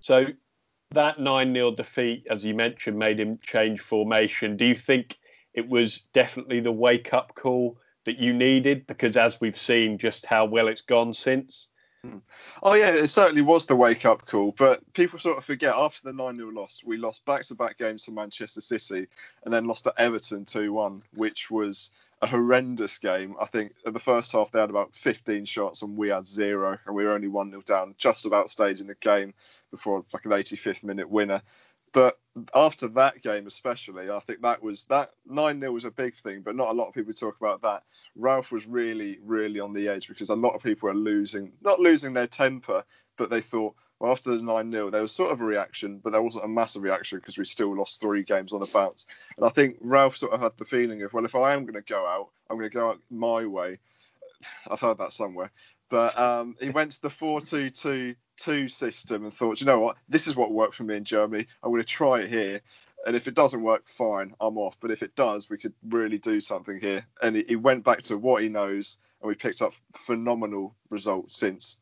So 0.00 0.26
that 0.90 1.20
9 1.20 1.54
0 1.54 1.70
defeat, 1.72 2.26
as 2.30 2.44
you 2.44 2.54
mentioned, 2.54 2.98
made 2.98 3.18
him 3.18 3.38
change 3.42 3.80
formation. 3.80 4.56
Do 4.56 4.64
you 4.64 4.74
think 4.74 5.18
it 5.54 5.68
was 5.68 6.00
definitely 6.12 6.60
the 6.60 6.72
wake 6.72 7.12
up 7.12 7.34
call 7.34 7.78
that 8.04 8.18
you 8.18 8.32
needed? 8.32 8.86
Because 8.86 9.16
as 9.16 9.40
we've 9.40 9.58
seen 9.58 9.98
just 9.98 10.26
how 10.26 10.44
well 10.44 10.68
it's 10.68 10.82
gone 10.82 11.14
since. 11.14 11.68
Hmm. 12.04 12.18
Oh 12.64 12.74
yeah, 12.74 12.88
it 12.90 13.06
certainly 13.08 13.42
was 13.42 13.66
the 13.66 13.76
wake 13.76 14.04
up 14.04 14.26
call. 14.26 14.52
But 14.58 14.80
people 14.92 15.20
sort 15.20 15.38
of 15.38 15.44
forget 15.44 15.74
after 15.74 16.02
the 16.02 16.12
nine 16.12 16.34
0 16.34 16.50
loss, 16.50 16.82
we 16.84 16.96
lost 16.96 17.24
back 17.24 17.44
to 17.44 17.54
back 17.54 17.78
games 17.78 18.04
to 18.04 18.10
Manchester 18.10 18.60
City, 18.60 19.06
and 19.44 19.54
then 19.54 19.66
lost 19.66 19.84
to 19.84 19.94
Everton 19.98 20.44
two 20.44 20.72
one, 20.72 21.02
which 21.14 21.48
was 21.50 21.90
a 22.20 22.26
horrendous 22.26 22.98
game. 22.98 23.36
I 23.40 23.46
think 23.46 23.72
at 23.86 23.92
the 23.92 24.00
first 24.00 24.32
half 24.32 24.50
they 24.50 24.60
had 24.60 24.70
about 24.70 24.94
15 24.94 25.44
shots 25.44 25.82
and 25.82 25.96
we 25.96 26.08
had 26.08 26.26
zero, 26.26 26.76
and 26.86 26.94
we 26.94 27.04
were 27.04 27.12
only 27.12 27.28
one 27.28 27.50
0 27.50 27.62
down, 27.62 27.94
just 27.98 28.26
about 28.26 28.50
staging 28.50 28.88
the 28.88 28.96
game 28.96 29.32
before 29.70 30.04
like 30.12 30.24
an 30.24 30.32
85th 30.32 30.82
minute 30.82 31.08
winner. 31.08 31.40
But 31.92 32.18
after 32.54 32.88
that 32.88 33.22
game, 33.22 33.46
especially, 33.46 34.10
I 34.10 34.18
think 34.20 34.40
that 34.40 34.62
was 34.62 34.86
that 34.86 35.10
9 35.26 35.60
0 35.60 35.72
was 35.72 35.84
a 35.84 35.90
big 35.90 36.16
thing, 36.16 36.40
but 36.40 36.56
not 36.56 36.70
a 36.70 36.72
lot 36.72 36.88
of 36.88 36.94
people 36.94 37.12
talk 37.12 37.36
about 37.38 37.60
that. 37.62 37.82
Ralph 38.16 38.50
was 38.50 38.66
really, 38.66 39.18
really 39.22 39.60
on 39.60 39.72
the 39.72 39.88
edge 39.88 40.08
because 40.08 40.30
a 40.30 40.34
lot 40.34 40.54
of 40.54 40.62
people 40.62 40.88
were 40.88 40.94
losing, 40.94 41.52
not 41.60 41.80
losing 41.80 42.14
their 42.14 42.26
temper, 42.26 42.82
but 43.18 43.28
they 43.28 43.42
thought, 43.42 43.74
well, 44.00 44.10
after 44.10 44.36
the 44.36 44.42
9 44.42 44.72
0, 44.72 44.90
there 44.90 45.02
was 45.02 45.12
sort 45.12 45.32
of 45.32 45.40
a 45.40 45.44
reaction, 45.44 46.00
but 46.02 46.10
there 46.10 46.22
wasn't 46.22 46.44
a 46.44 46.48
massive 46.48 46.82
reaction 46.82 47.18
because 47.18 47.38
we 47.38 47.44
still 47.44 47.76
lost 47.76 48.00
three 48.00 48.22
games 48.22 48.52
on 48.52 48.60
the 48.60 48.70
bounce. 48.72 49.06
And 49.36 49.46
I 49.46 49.50
think 49.50 49.76
Ralph 49.80 50.16
sort 50.16 50.32
of 50.32 50.40
had 50.40 50.56
the 50.56 50.64
feeling 50.64 51.02
of, 51.02 51.12
well, 51.12 51.24
if 51.24 51.34
I 51.34 51.52
am 51.52 51.64
going 51.64 51.74
to 51.74 51.82
go 51.82 52.06
out, 52.06 52.30
I'm 52.50 52.56
going 52.56 52.70
to 52.70 52.74
go 52.74 52.88
out 52.88 53.00
my 53.10 53.46
way. 53.46 53.78
I've 54.68 54.80
heard 54.80 54.98
that 54.98 55.12
somewhere. 55.12 55.52
But 55.88 56.18
um, 56.18 56.56
he 56.58 56.70
went 56.70 56.92
to 56.92 57.02
the 57.02 57.10
4 57.10 57.42
2 57.42 57.70
2 57.70 58.14
2 58.42 58.68
system 58.68 59.24
and 59.24 59.32
thought, 59.32 59.60
you 59.60 59.66
know 59.66 59.78
what, 59.78 59.96
this 60.08 60.26
is 60.26 60.36
what 60.36 60.52
worked 60.52 60.74
for 60.74 60.84
me 60.84 60.96
in 60.96 61.04
Germany. 61.04 61.46
I'm 61.62 61.70
going 61.70 61.82
to 61.82 61.88
try 61.88 62.20
it 62.20 62.28
here. 62.28 62.60
And 63.06 63.16
if 63.16 63.26
it 63.26 63.34
doesn't 63.34 63.62
work, 63.62 63.88
fine, 63.88 64.34
I'm 64.40 64.58
off. 64.58 64.76
But 64.80 64.90
if 64.90 65.02
it 65.02 65.14
does, 65.16 65.50
we 65.50 65.58
could 65.58 65.74
really 65.88 66.18
do 66.18 66.40
something 66.40 66.80
here. 66.80 67.06
And 67.22 67.36
he 67.36 67.56
went 67.56 67.84
back 67.84 68.02
to 68.02 68.16
what 68.16 68.42
he 68.42 68.48
knows, 68.48 68.98
and 69.20 69.28
we 69.28 69.34
picked 69.34 69.62
up 69.62 69.72
phenomenal 69.94 70.74
results 70.90 71.36
since. 71.36 71.78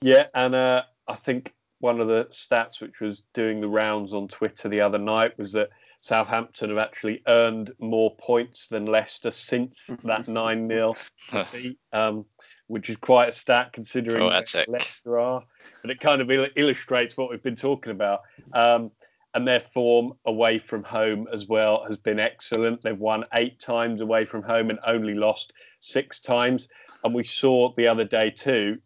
Yeah, 0.00 0.26
and 0.34 0.54
uh, 0.54 0.82
I 1.08 1.14
think 1.14 1.54
one 1.80 2.00
of 2.00 2.08
the 2.08 2.26
stats 2.26 2.80
which 2.80 3.00
was 3.00 3.22
doing 3.34 3.60
the 3.60 3.68
rounds 3.68 4.12
on 4.12 4.28
Twitter 4.28 4.68
the 4.68 4.80
other 4.80 4.98
night 4.98 5.36
was 5.38 5.52
that 5.52 5.70
Southampton 6.02 6.68
have 6.68 6.78
actually 6.78 7.22
earned 7.28 7.72
more 7.78 8.14
points 8.16 8.66
than 8.66 8.86
Leicester 8.86 9.30
since 9.30 9.88
that 10.04 10.26
9 10.26 10.68
0 10.68 10.94
defeat, 11.30 11.78
um, 11.92 12.26
which 12.66 12.90
is 12.90 12.96
quite 12.96 13.28
a 13.28 13.32
stat 13.32 13.72
considering 13.72 14.24
Leicester 14.68 15.20
are. 15.20 15.44
But 15.80 15.92
it 15.92 16.00
kind 16.00 16.20
of 16.20 16.28
illustrates 16.56 17.16
what 17.16 17.30
we've 17.30 17.42
been 17.42 17.56
talking 17.56 17.92
about. 17.92 18.22
Um, 18.52 18.90
and 19.34 19.46
their 19.46 19.60
form 19.60 20.12
away 20.26 20.58
from 20.58 20.82
home 20.82 21.26
as 21.32 21.46
well 21.46 21.84
has 21.86 21.96
been 21.96 22.18
excellent. 22.18 22.82
They've 22.82 22.98
won 22.98 23.24
eight 23.32 23.60
times 23.60 24.00
away 24.00 24.24
from 24.24 24.42
home 24.42 24.70
and 24.70 24.80
only 24.84 25.14
lost 25.14 25.52
six 25.78 26.18
times. 26.18 26.68
And 27.04 27.14
we 27.14 27.24
saw 27.24 27.72
the 27.76 27.86
other 27.86 28.04
day 28.04 28.28
too, 28.30 28.78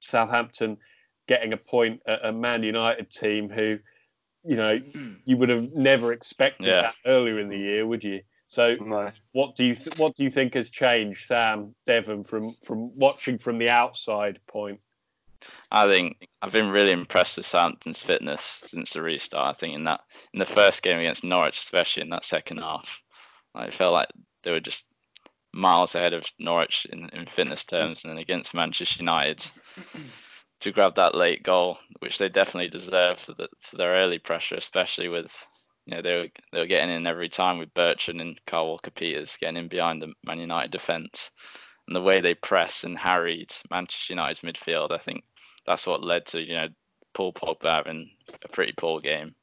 Southampton 0.00 0.76
getting 1.26 1.54
a 1.54 1.56
point 1.56 2.00
at 2.06 2.24
a 2.24 2.30
Man 2.30 2.62
United 2.62 3.10
team 3.10 3.48
who 3.48 3.78
you 4.46 4.56
know, 4.56 4.78
mm. 4.78 5.16
you 5.24 5.36
would 5.36 5.48
have 5.48 5.72
never 5.72 6.12
expected 6.12 6.66
yeah. 6.66 6.82
that 6.82 6.94
earlier 7.04 7.38
in 7.38 7.48
the 7.48 7.58
year, 7.58 7.86
would 7.86 8.04
you? 8.04 8.20
So, 8.48 8.76
no. 8.76 9.10
what 9.32 9.56
do 9.56 9.64
you 9.64 9.74
th- 9.74 9.98
what 9.98 10.14
do 10.14 10.22
you 10.22 10.30
think 10.30 10.54
has 10.54 10.70
changed, 10.70 11.26
Sam 11.26 11.74
Devon, 11.84 12.24
from 12.24 12.54
from 12.64 12.96
watching 12.96 13.38
from 13.38 13.58
the 13.58 13.68
outside 13.68 14.38
point? 14.46 14.80
I 15.70 15.86
think 15.86 16.28
I've 16.42 16.52
been 16.52 16.70
really 16.70 16.92
impressed 16.92 17.36
with 17.36 17.46
Southampton's 17.46 18.02
fitness 18.02 18.62
since 18.66 18.92
the 18.92 19.02
restart. 19.02 19.56
I 19.56 19.58
think 19.58 19.74
in 19.74 19.84
that 19.84 20.00
in 20.32 20.38
the 20.38 20.46
first 20.46 20.82
game 20.82 20.98
against 20.98 21.24
Norwich, 21.24 21.58
especially 21.58 22.02
in 22.02 22.10
that 22.10 22.24
second 22.24 22.58
half, 22.58 23.02
it 23.56 23.74
felt 23.74 23.92
like 23.92 24.08
they 24.44 24.52
were 24.52 24.60
just 24.60 24.84
miles 25.52 25.94
ahead 25.94 26.12
of 26.12 26.24
Norwich 26.38 26.86
in, 26.92 27.08
in 27.10 27.26
fitness 27.26 27.64
terms, 27.64 28.04
and 28.04 28.12
then 28.12 28.18
against 28.18 28.54
Manchester 28.54 29.02
United 29.02 29.44
to 30.60 30.72
grab 30.72 30.94
that 30.96 31.14
late 31.14 31.42
goal, 31.42 31.78
which 32.00 32.18
they 32.18 32.28
definitely 32.28 32.68
deserve 32.68 33.18
for, 33.18 33.34
the, 33.34 33.48
for 33.60 33.76
their 33.76 33.92
early 33.92 34.18
pressure, 34.18 34.56
especially 34.56 35.08
with 35.08 35.46
you 35.86 35.94
know 35.94 36.02
they 36.02 36.16
were 36.16 36.28
they 36.52 36.60
were 36.60 36.66
getting 36.66 36.94
in 36.94 37.06
every 37.06 37.28
time 37.28 37.58
with 37.58 37.74
Bertrand 37.74 38.20
and 38.20 38.44
Kyle 38.46 38.66
Walker 38.66 38.90
Peters 38.90 39.36
getting 39.40 39.56
in 39.56 39.68
behind 39.68 40.02
the 40.02 40.12
Man 40.24 40.38
United 40.38 40.70
defence, 40.70 41.30
and 41.86 41.94
the 41.94 42.02
way 42.02 42.20
they 42.20 42.34
press 42.34 42.84
and 42.84 42.98
harried 42.98 43.54
Manchester 43.70 44.14
United's 44.14 44.40
midfield, 44.40 44.90
I 44.90 44.98
think 44.98 45.24
that's 45.66 45.86
what 45.86 46.04
led 46.04 46.26
to 46.26 46.40
you 46.40 46.54
know 46.54 46.68
Paul 47.14 47.32
Pogba 47.32 47.76
having 47.76 48.10
a 48.42 48.48
pretty 48.48 48.72
poor 48.76 49.00
game. 49.00 49.34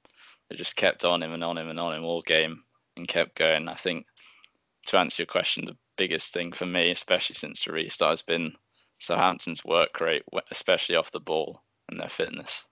They 0.49 0.56
just 0.56 0.76
kept 0.76 1.06
on 1.06 1.23
him 1.23 1.34
and 1.34 1.43
on 1.43 1.58
him 1.58 1.69
and 1.69 1.80
on 1.80 1.95
him 1.95 2.04
all 2.04 2.21
game 2.21 2.63
and 2.97 3.08
kept 3.08 3.36
going. 3.36 3.67
I 3.67 3.76
think 3.76 4.06
to 4.88 4.97
answer 4.97 5.23
your 5.23 5.28
question, 5.28 5.65
the 5.65 5.78
biggest 5.97 6.34
thing 6.34 6.52
for 6.52 6.65
me, 6.65 6.91
especially 6.91 7.36
since 7.36 7.63
the 7.63 7.71
restart, 7.71 8.12
has 8.12 8.21
been 8.21 8.54
Southampton's 9.04 9.66
work 9.66 10.00
rate, 10.00 10.24
especially 10.52 10.96
off 10.96 11.12
the 11.12 11.20
ball 11.20 11.62
and 11.89 12.00
their 12.00 12.10
fitness. 12.10 12.63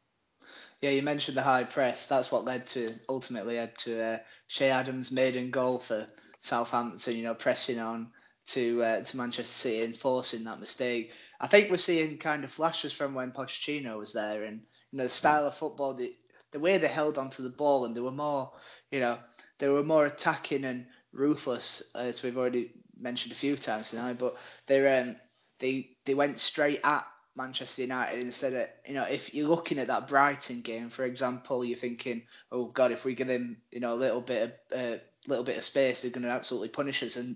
Yeah, 0.81 0.91
you 0.91 1.03
mentioned 1.03 1.37
the 1.37 1.43
high 1.43 1.63
press. 1.63 2.07
That's 2.07 2.31
what 2.31 2.45
led 2.45 2.65
to 2.67 2.93
ultimately 3.09 3.57
led 3.57 3.77
to 3.79 4.03
uh, 4.03 4.17
Che 4.47 4.69
Adams' 4.69 5.11
maiden 5.11 5.51
goal 5.51 5.77
for 5.77 6.07
Southampton. 6.41 7.15
You 7.15 7.23
know, 7.23 7.35
pressing 7.35 7.79
on 7.79 8.11
to 8.45 8.83
uh, 8.83 9.03
to 9.03 9.17
Manchester 9.17 9.43
City 9.43 9.83
and 9.83 9.95
forcing 9.95 10.43
that 10.45 10.59
mistake. 10.59 11.11
I 11.39 11.47
think 11.47 11.69
we're 11.69 11.77
seeing 11.77 12.17
kind 12.17 12.43
of 12.43 12.51
flashes 12.51 12.93
from 12.93 13.13
when 13.13 13.31
Pochettino 13.31 13.97
was 13.97 14.13
there, 14.13 14.43
and 14.45 14.61
you 14.91 14.97
know 14.97 15.03
the 15.03 15.09
style 15.09 15.45
of 15.45 15.53
football, 15.53 15.93
the 15.93 16.15
the 16.51 16.59
way 16.59 16.77
they 16.77 16.87
held 16.87 17.17
onto 17.17 17.43
the 17.43 17.49
ball, 17.49 17.85
and 17.85 17.95
they 17.95 18.01
were 18.01 18.11
more, 18.11 18.51
you 18.91 18.99
know, 18.99 19.19
they 19.59 19.67
were 19.67 19.83
more 19.83 20.05
attacking 20.05 20.65
and 20.65 20.85
ruthless, 21.13 21.91
as 21.95 22.23
we've 22.23 22.37
already 22.37 22.71
mentioned 22.97 23.31
a 23.31 23.35
few 23.35 23.55
times 23.55 23.91
tonight. 23.91 24.17
But 24.17 24.35
they 24.67 24.99
um, 24.99 25.15
they 25.61 25.91
they 26.03 26.13
went 26.13 26.39
straight 26.39 26.81
at 26.83 27.07
Manchester 27.37 27.83
United 27.83 28.19
instead 28.19 28.53
of 28.53 28.67
you 28.85 28.93
know 28.93 29.03
if 29.03 29.33
you're 29.33 29.47
looking 29.47 29.79
at 29.79 29.87
that 29.87 30.09
Brighton 30.09 30.59
game 30.59 30.89
for 30.89 31.05
example 31.05 31.63
you're 31.63 31.77
thinking 31.77 32.23
oh 32.51 32.65
god 32.65 32.91
if 32.91 33.05
we 33.05 33.15
give 33.15 33.27
them 33.27 33.55
you 33.71 33.79
know 33.79 33.93
a 33.93 33.95
little 33.95 34.19
bit 34.19 34.59
of 34.71 34.77
a 34.77 34.95
uh, 34.95 34.97
little 35.27 35.43
bit 35.43 35.57
of 35.57 35.63
space 35.63 36.01
they're 36.01 36.11
going 36.11 36.23
to 36.23 36.29
absolutely 36.29 36.69
punish 36.69 37.03
us. 37.03 37.17
And 37.17 37.35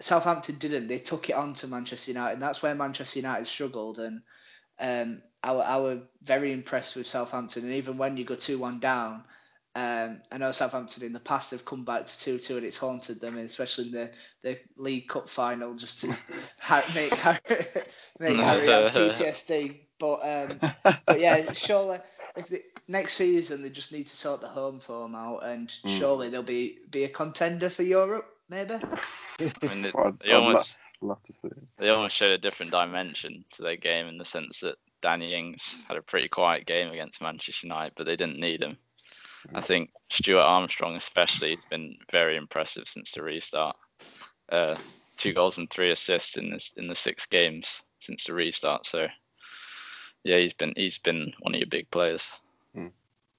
Southampton 0.00 0.56
didn't. 0.56 0.86
They 0.86 0.98
took 0.98 1.30
it 1.30 1.36
on 1.36 1.54
to 1.54 1.68
Manchester 1.68 2.12
United. 2.12 2.34
And 2.34 2.42
that's 2.42 2.62
where 2.62 2.74
Manchester 2.74 3.18
United 3.18 3.46
struggled. 3.46 3.98
And 3.98 4.22
um, 4.80 5.22
I, 5.42 5.52
I 5.52 5.80
were 5.80 6.00
very 6.22 6.52
impressed 6.52 6.96
with 6.96 7.06
Southampton. 7.06 7.64
And 7.64 7.72
even 7.72 7.98
when 7.98 8.16
you 8.16 8.24
go 8.24 8.34
2-1 8.34 8.80
down 8.80 9.24
um, 9.78 10.20
I 10.32 10.38
know 10.38 10.50
Southampton 10.50 11.04
in 11.04 11.12
the 11.12 11.20
past 11.20 11.52
have 11.52 11.64
come 11.64 11.84
back 11.84 12.04
to 12.04 12.18
two 12.18 12.38
two, 12.38 12.56
and 12.56 12.66
it's 12.66 12.78
haunted 12.78 13.20
them, 13.20 13.38
especially 13.38 13.86
in 13.86 13.92
the, 13.92 14.18
the 14.42 14.58
League 14.76 15.06
Cup 15.06 15.28
final, 15.28 15.74
just 15.74 16.00
to 16.00 16.08
make 16.94 17.14
Harry, 17.14 17.38
make 18.18 18.38
Harry 18.38 18.66
have 18.66 18.92
PTSD. 18.92 19.78
But 20.00 20.20
um, 20.24 20.72
but 21.06 21.20
yeah, 21.20 21.52
surely 21.52 21.98
if 22.36 22.48
the, 22.48 22.60
next 22.88 23.14
season 23.14 23.62
they 23.62 23.70
just 23.70 23.92
need 23.92 24.08
to 24.08 24.16
sort 24.16 24.40
the 24.40 24.48
home 24.48 24.80
form 24.80 25.14
out, 25.14 25.44
and 25.44 25.68
mm. 25.68 25.98
surely 25.98 26.28
they'll 26.28 26.42
be 26.42 26.78
be 26.90 27.04
a 27.04 27.08
contender 27.08 27.70
for 27.70 27.84
Europe, 27.84 28.26
maybe. 28.48 28.74
I 28.74 29.66
mean, 29.68 29.82
they, 29.82 29.92
they 30.24 30.32
almost 30.32 30.80
love, 31.00 31.10
love 31.10 31.22
to 31.22 31.32
see. 31.32 31.48
They 31.78 31.90
almost 31.90 32.16
showed 32.16 32.32
a 32.32 32.38
different 32.38 32.72
dimension 32.72 33.44
to 33.52 33.62
their 33.62 33.76
game 33.76 34.08
in 34.08 34.18
the 34.18 34.24
sense 34.24 34.58
that 34.60 34.74
Danny 35.02 35.34
Ings 35.34 35.84
had 35.86 35.96
a 35.96 36.02
pretty 36.02 36.26
quiet 36.26 36.66
game 36.66 36.90
against 36.90 37.22
Manchester 37.22 37.68
United, 37.68 37.92
but 37.96 38.06
they 38.06 38.16
didn't 38.16 38.40
need 38.40 38.60
him. 38.60 38.76
I 39.54 39.60
think 39.60 39.90
Stuart 40.10 40.42
Armstrong, 40.42 40.96
especially, 40.96 41.54
has 41.54 41.64
been 41.64 41.96
very 42.12 42.36
impressive 42.36 42.84
since 42.86 43.12
the 43.12 43.22
restart. 43.22 43.76
Uh, 44.50 44.76
two 45.16 45.32
goals 45.32 45.58
and 45.58 45.68
three 45.70 45.90
assists 45.90 46.36
in 46.36 46.50
this 46.50 46.72
in 46.76 46.86
the 46.86 46.94
six 46.94 47.26
games 47.26 47.82
since 48.00 48.24
the 48.24 48.34
restart. 48.34 48.86
So, 48.86 49.06
yeah, 50.24 50.38
he's 50.38 50.52
been 50.52 50.74
he's 50.76 50.98
been 50.98 51.32
one 51.40 51.54
of 51.54 51.60
your 51.60 51.68
big 51.68 51.90
players. 51.90 52.26
Hmm. 52.74 52.88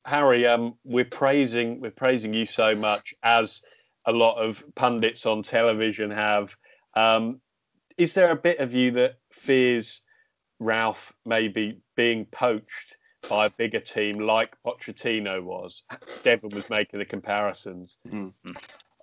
Harry, 0.06 0.48
um, 0.48 0.76
we're 0.84 1.06
praising 1.06 1.80
we're 1.80 1.92
praising 1.92 2.34
you 2.34 2.46
so 2.46 2.76
much 2.76 3.14
as 3.24 3.62
a 4.06 4.12
lot 4.12 4.38
of 4.38 4.64
pundits 4.76 5.26
on 5.26 5.44
television 5.44 6.10
have. 6.10 6.56
Um, 6.96 7.40
is 7.98 8.14
there 8.14 8.32
a 8.32 8.36
bit 8.36 8.60
of 8.60 8.74
you 8.74 8.92
that 8.92 9.20
fears 9.32 10.02
Ralph 10.60 11.14
maybe 11.26 11.78
being 11.96 12.26
poached 12.26 12.96
by 13.28 13.48
a 13.48 13.50
bigger 13.50 13.80
team 13.80 14.20
like 14.20 14.56
Pochettino 14.66 15.44
was. 15.44 15.84
Devon 16.24 16.50
was 16.52 16.70
making 16.70 17.00
the 17.00 17.06
comparisons. 17.06 17.98
Mm. 18.08 18.34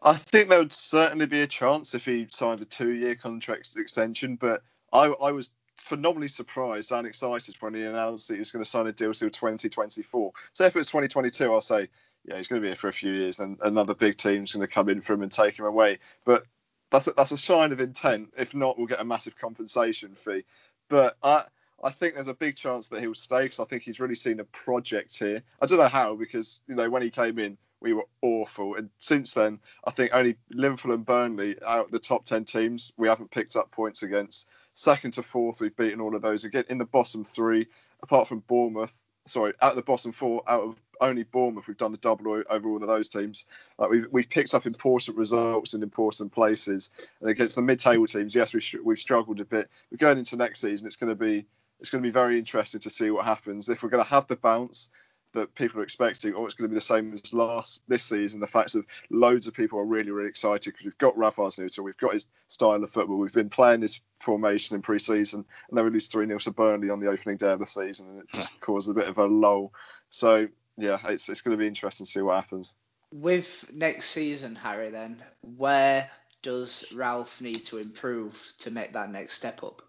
I 0.03 0.15
think 0.15 0.49
there 0.49 0.59
would 0.59 0.73
certainly 0.73 1.27
be 1.27 1.43
a 1.43 1.47
chance 1.47 1.95
if 1.95 2.05
he 2.05 2.27
signed 2.31 2.61
a 2.61 2.65
two-year 2.65 3.17
contract 3.17 3.75
extension, 3.77 4.37
but 4.37 4.63
I, 4.93 5.07
I 5.07 5.33
was 5.33 5.51
phenomenally 5.77 6.29
surprised 6.29 6.93
and 6.93 7.07
excited 7.07 7.55
when 7.61 7.75
he 7.75 7.83
announced 7.85 8.29
that 8.29 8.35
he 8.35 8.41
was 8.41 8.51
going 8.51 8.65
to 8.65 8.71
sign 8.71 8.87
a 8.87 8.93
deal 8.93 9.13
till 9.13 9.31
2024. 9.31 10.33
So 10.53 10.65
if 10.65 10.77
it's 10.77 10.91
2022, 10.91 11.53
I'll 11.53 11.61
say, 11.61 11.89
yeah, 12.25 12.37
he's 12.37 12.49
going 12.49 12.61
to 12.61 12.65
be 12.65 12.69
here 12.69 12.77
for 12.77 12.89
a 12.89 12.93
few 12.93 13.13
years, 13.13 13.39
and 13.39 13.59
another 13.63 13.95
big 13.95 14.17
team's 14.17 14.53
going 14.53 14.67
to 14.67 14.73
come 14.73 14.89
in 14.89 15.01
for 15.01 15.13
him 15.13 15.23
and 15.23 15.31
take 15.31 15.59
him 15.59 15.65
away. 15.65 15.99
But 16.25 16.45
that's 16.91 17.07
a, 17.09 17.13
that's 17.13 17.33
a 17.33 17.39
sign 17.39 17.73
of 17.73 17.81
intent. 17.81 18.33
If 18.37 18.55
not, 18.55 18.79
we'll 18.79 18.87
get 18.87 19.01
a 19.01 19.05
massive 19.05 19.37
compensation 19.37 20.15
fee. 20.15 20.45
But 20.89 21.17
I 21.23 21.45
I 21.85 21.91
think 21.91 22.15
there's 22.15 22.29
a 22.29 22.35
big 22.35 22.57
chance 22.57 22.89
that 22.89 23.01
he'll 23.01 23.15
stay 23.15 23.43
because 23.43 23.61
I 23.61 23.65
think 23.65 23.83
he's 23.83 24.01
really 24.01 24.15
seen 24.15 24.41
a 24.41 24.45
project 24.45 25.19
here. 25.19 25.43
I 25.61 25.67
don't 25.67 25.79
know 25.79 25.89
how 25.89 26.15
because 26.15 26.61
you 26.69 26.75
know 26.75 26.89
when 26.89 27.03
he 27.03 27.11
came 27.11 27.39
in 27.39 27.57
we 27.81 27.93
were 27.93 28.07
awful, 28.23 28.77
and 28.77 28.89
since 28.97 29.35
then 29.35 29.59
I 29.85 29.91
think 29.91 30.13
only 30.15 30.37
Liverpool 30.51 30.93
and 30.93 31.05
Burnley 31.05 31.57
out 31.67 31.87
of 31.87 31.91
the 31.91 31.99
top 31.99 32.25
ten 32.25 32.45
teams 32.45 32.93
we 32.97 33.09
haven't 33.09 33.31
picked 33.31 33.57
up 33.57 33.71
points 33.71 34.03
against. 34.03 34.49
Second 34.75 35.13
to 35.13 35.23
fourth 35.23 35.61
we've 35.61 35.77
beaten 35.77 36.01
all 36.01 36.17
of 36.17 36.23
those 36.23 36.45
again 36.45 36.65
in 36.69 36.79
the 36.79 36.85
bottom 36.85 37.25
three, 37.25 37.67
apart 38.03 38.29
from 38.29 38.41
Bournemouth. 38.41 38.97
Sorry, 39.27 39.53
of 39.61 39.75
the 39.75 39.83
bottom 39.83 40.13
four, 40.13 40.43
out 40.47 40.63
of 40.63 40.81
only 41.01 41.25
Bournemouth, 41.25 41.67
we've 41.67 41.77
done 41.77 41.93
the 41.93 41.99
double 41.99 42.43
over 42.49 42.69
all 42.69 42.81
of 42.81 42.87
those 42.87 43.09
teams. 43.09 43.47
Like 43.79 43.91
we've 43.91 44.07
we've 44.11 44.31
picked 44.31 44.55
up 44.55 44.67
important 44.67 45.19
results 45.19 45.75
in 45.75 45.83
important 45.83 46.33
places, 46.33 46.91
and 47.21 47.29
against 47.29 47.57
the 47.57 47.63
mid-table 47.63 48.07
teams, 48.07 48.35
yes, 48.35 48.55
we've 48.55 48.67
we've 48.83 48.99
struggled 48.99 49.41
a 49.41 49.45
bit. 49.45 49.69
But 49.91 49.99
going 49.99 50.19
into 50.19 50.37
next 50.37 50.61
season, 50.61 50.87
it's 50.87 50.97
going 50.97 51.11
to 51.11 51.15
be 51.15 51.45
it's 51.81 51.91
going 51.91 52.03
to 52.03 52.09
be 52.09 52.13
very 52.13 52.39
interesting 52.39 52.81
to 52.81 52.91
see 52.91 53.11
what 53.11 53.25
happens. 53.25 53.69
If 53.69 53.83
we're 53.83 53.91
going 53.91 54.05
to 54.05 54.11
have 54.11 54.27
the 54.27 54.37
bounce 54.37 54.91
that 55.33 55.55
people 55.55 55.81
are 55.81 55.85
expecting, 55.85 56.33
or 56.33 56.47
it's 56.47 56.55
going 56.55 56.69
to 56.69 56.73
be 56.73 56.79
the 56.79 56.81
same 56.81 57.13
as 57.13 57.33
last 57.33 57.83
this 57.89 58.05
season, 58.05 58.41
the 58.41 58.47
fact 58.47 58.73
that 58.73 58.85
loads 59.11 59.47
of 59.47 59.55
people 59.55 59.79
are 59.79 59.85
really, 59.85 60.11
really 60.11 60.29
excited 60.29 60.73
because 60.73 60.85
we've 60.85 60.99
got 60.99 61.17
Rafa 61.17 61.43
Hasenhüttl, 61.43 61.85
we've 61.85 61.97
got 61.99 62.15
his 62.15 62.27
style 62.49 62.83
of 62.83 62.91
football, 62.91 63.19
we've 63.19 63.33
been 63.33 63.51
playing 63.51 63.83
his 63.83 64.01
formation 64.21 64.75
in 64.75 64.83
pre-season, 64.83 65.45
and 65.69 65.79
then 65.79 65.85
we 65.85 65.91
lose 65.91 66.09
3 66.09 66.27
0 66.27 66.39
to 66.39 66.51
Burnley 66.51 66.91
on 66.91 67.01
the 67.01 67.09
opening 67.09 67.37
day 67.37 67.53
of 67.53 67.59
the 67.59 67.67
season, 67.67 68.09
and 68.09 68.21
it 68.21 68.29
just 68.33 68.59
caused 68.61 68.89
a 68.89 68.95
bit 68.95 69.09
of 69.09 69.19
a 69.19 69.27
lull. 69.27 69.73
So, 70.11 70.49
yeah, 70.79 70.99
it's, 71.05 71.29
it's 71.29 71.43
going 71.43 71.57
to 71.57 71.61
be 71.61 71.69
interesting 71.69 72.07
to 72.07 72.11
see 72.11 72.23
what 72.23 72.37
happens. 72.37 72.75
With 73.13 73.71
next 73.75 74.07
season, 74.07 74.55
Harry, 74.57 74.91
then, 74.91 75.19
where 75.57 76.11
does 76.43 76.91
Ralph 76.95 77.41
need 77.41 77.65
to 77.67 77.79
improve 77.79 78.53
to 78.59 78.71
make 78.71 78.93
that 78.93 79.13
next 79.13 79.35
step 79.35 79.63
up? 79.63 79.83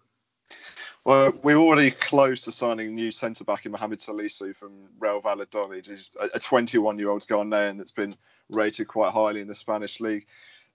Well, 1.04 1.32
we're 1.42 1.56
already 1.56 1.90
close 1.90 2.42
to 2.44 2.52
signing 2.52 2.94
new 2.94 3.10
centre 3.10 3.44
back 3.44 3.64
in 3.64 3.72
Mohamed 3.72 4.00
Salisu 4.00 4.54
from 4.54 4.72
Real 4.98 5.20
Valladolid. 5.20 5.86
He's 5.86 6.10
a 6.34 6.38
21 6.38 6.98
year 6.98 7.10
old 7.10 7.22
Ghanaian 7.22 7.78
that's 7.78 7.92
been 7.92 8.14
rated 8.50 8.88
quite 8.88 9.12
highly 9.12 9.40
in 9.40 9.48
the 9.48 9.54
Spanish 9.54 10.00
league. 10.00 10.26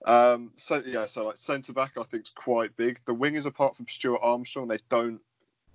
Um, 0.06 0.50
so 0.56 0.82
yeah, 0.84 1.06
so 1.06 1.26
like 1.26 1.36
centre 1.36 1.72
back, 1.72 1.92
I 1.98 2.02
think 2.02 2.24
is 2.24 2.30
quite 2.30 2.76
big. 2.76 3.00
The 3.06 3.14
wingers, 3.14 3.46
apart 3.46 3.76
from 3.76 3.86
Stuart 3.88 4.20
Armstrong, 4.22 4.68
they 4.68 4.78
don't, 4.88 5.20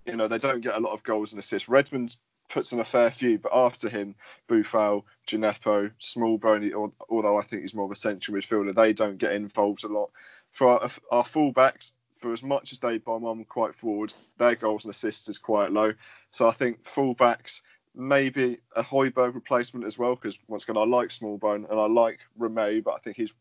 you 0.06 0.16
know, 0.16 0.28
they 0.28 0.38
don't 0.38 0.62
get 0.62 0.76
a 0.76 0.80
lot 0.80 0.94
of 0.94 1.04
goals 1.04 1.32
and 1.32 1.40
assists. 1.40 1.70
Redmond 1.70 2.16
puts 2.50 2.74
in 2.74 2.80
a 2.80 2.86
fair 2.86 3.12
few, 3.12 3.38
but 3.38 3.52
after 3.54 3.90
him, 3.90 4.16
Boufal, 4.48 5.04
Djenepo, 5.28 5.92
Smallbone, 6.02 6.92
although 7.10 7.38
I 7.38 7.44
think 7.44 7.62
he's 7.62 7.76
more 7.76 7.86
of 7.86 7.92
a 7.92 7.96
central 7.96 8.38
midfielder, 8.38 8.74
they 8.74 8.94
don't 8.94 9.18
get 9.18 9.34
involved 9.34 9.84
a 9.84 9.88
lot. 9.88 10.10
For 10.52 10.68
our, 10.68 10.90
our 11.12 11.24
fullbacks, 11.24 11.94
for 12.20 12.34
as 12.34 12.44
much 12.44 12.72
as 12.72 12.80
they 12.80 12.98
bomb 12.98 13.26
on 13.26 13.44
quite 13.46 13.74
forward, 13.74 14.14
their 14.38 14.56
goals 14.56 14.86
and 14.86 14.94
assists 14.94 15.30
is 15.30 15.40
quite 15.40 15.72
low. 15.72 15.94
So 16.32 16.48
I 16.48 16.52
think 16.52 16.84
fullbacks, 16.84 17.62
maybe 17.96 18.60
a 18.76 18.84
Højbjerg 18.84 19.34
replacement 19.34 19.86
as 19.86 19.98
well, 19.98 20.16
because 20.16 20.38
once 20.48 20.64
again, 20.64 20.78
I 20.78 20.86
like 20.86 21.10
Smallbone 21.10 21.70
and 21.70 21.80
I 21.80 21.88
like 21.88 22.20
Romeu, 22.38 22.84
but 22.84 22.94
I 22.94 22.98
think 22.98 23.16
he's 23.16 23.34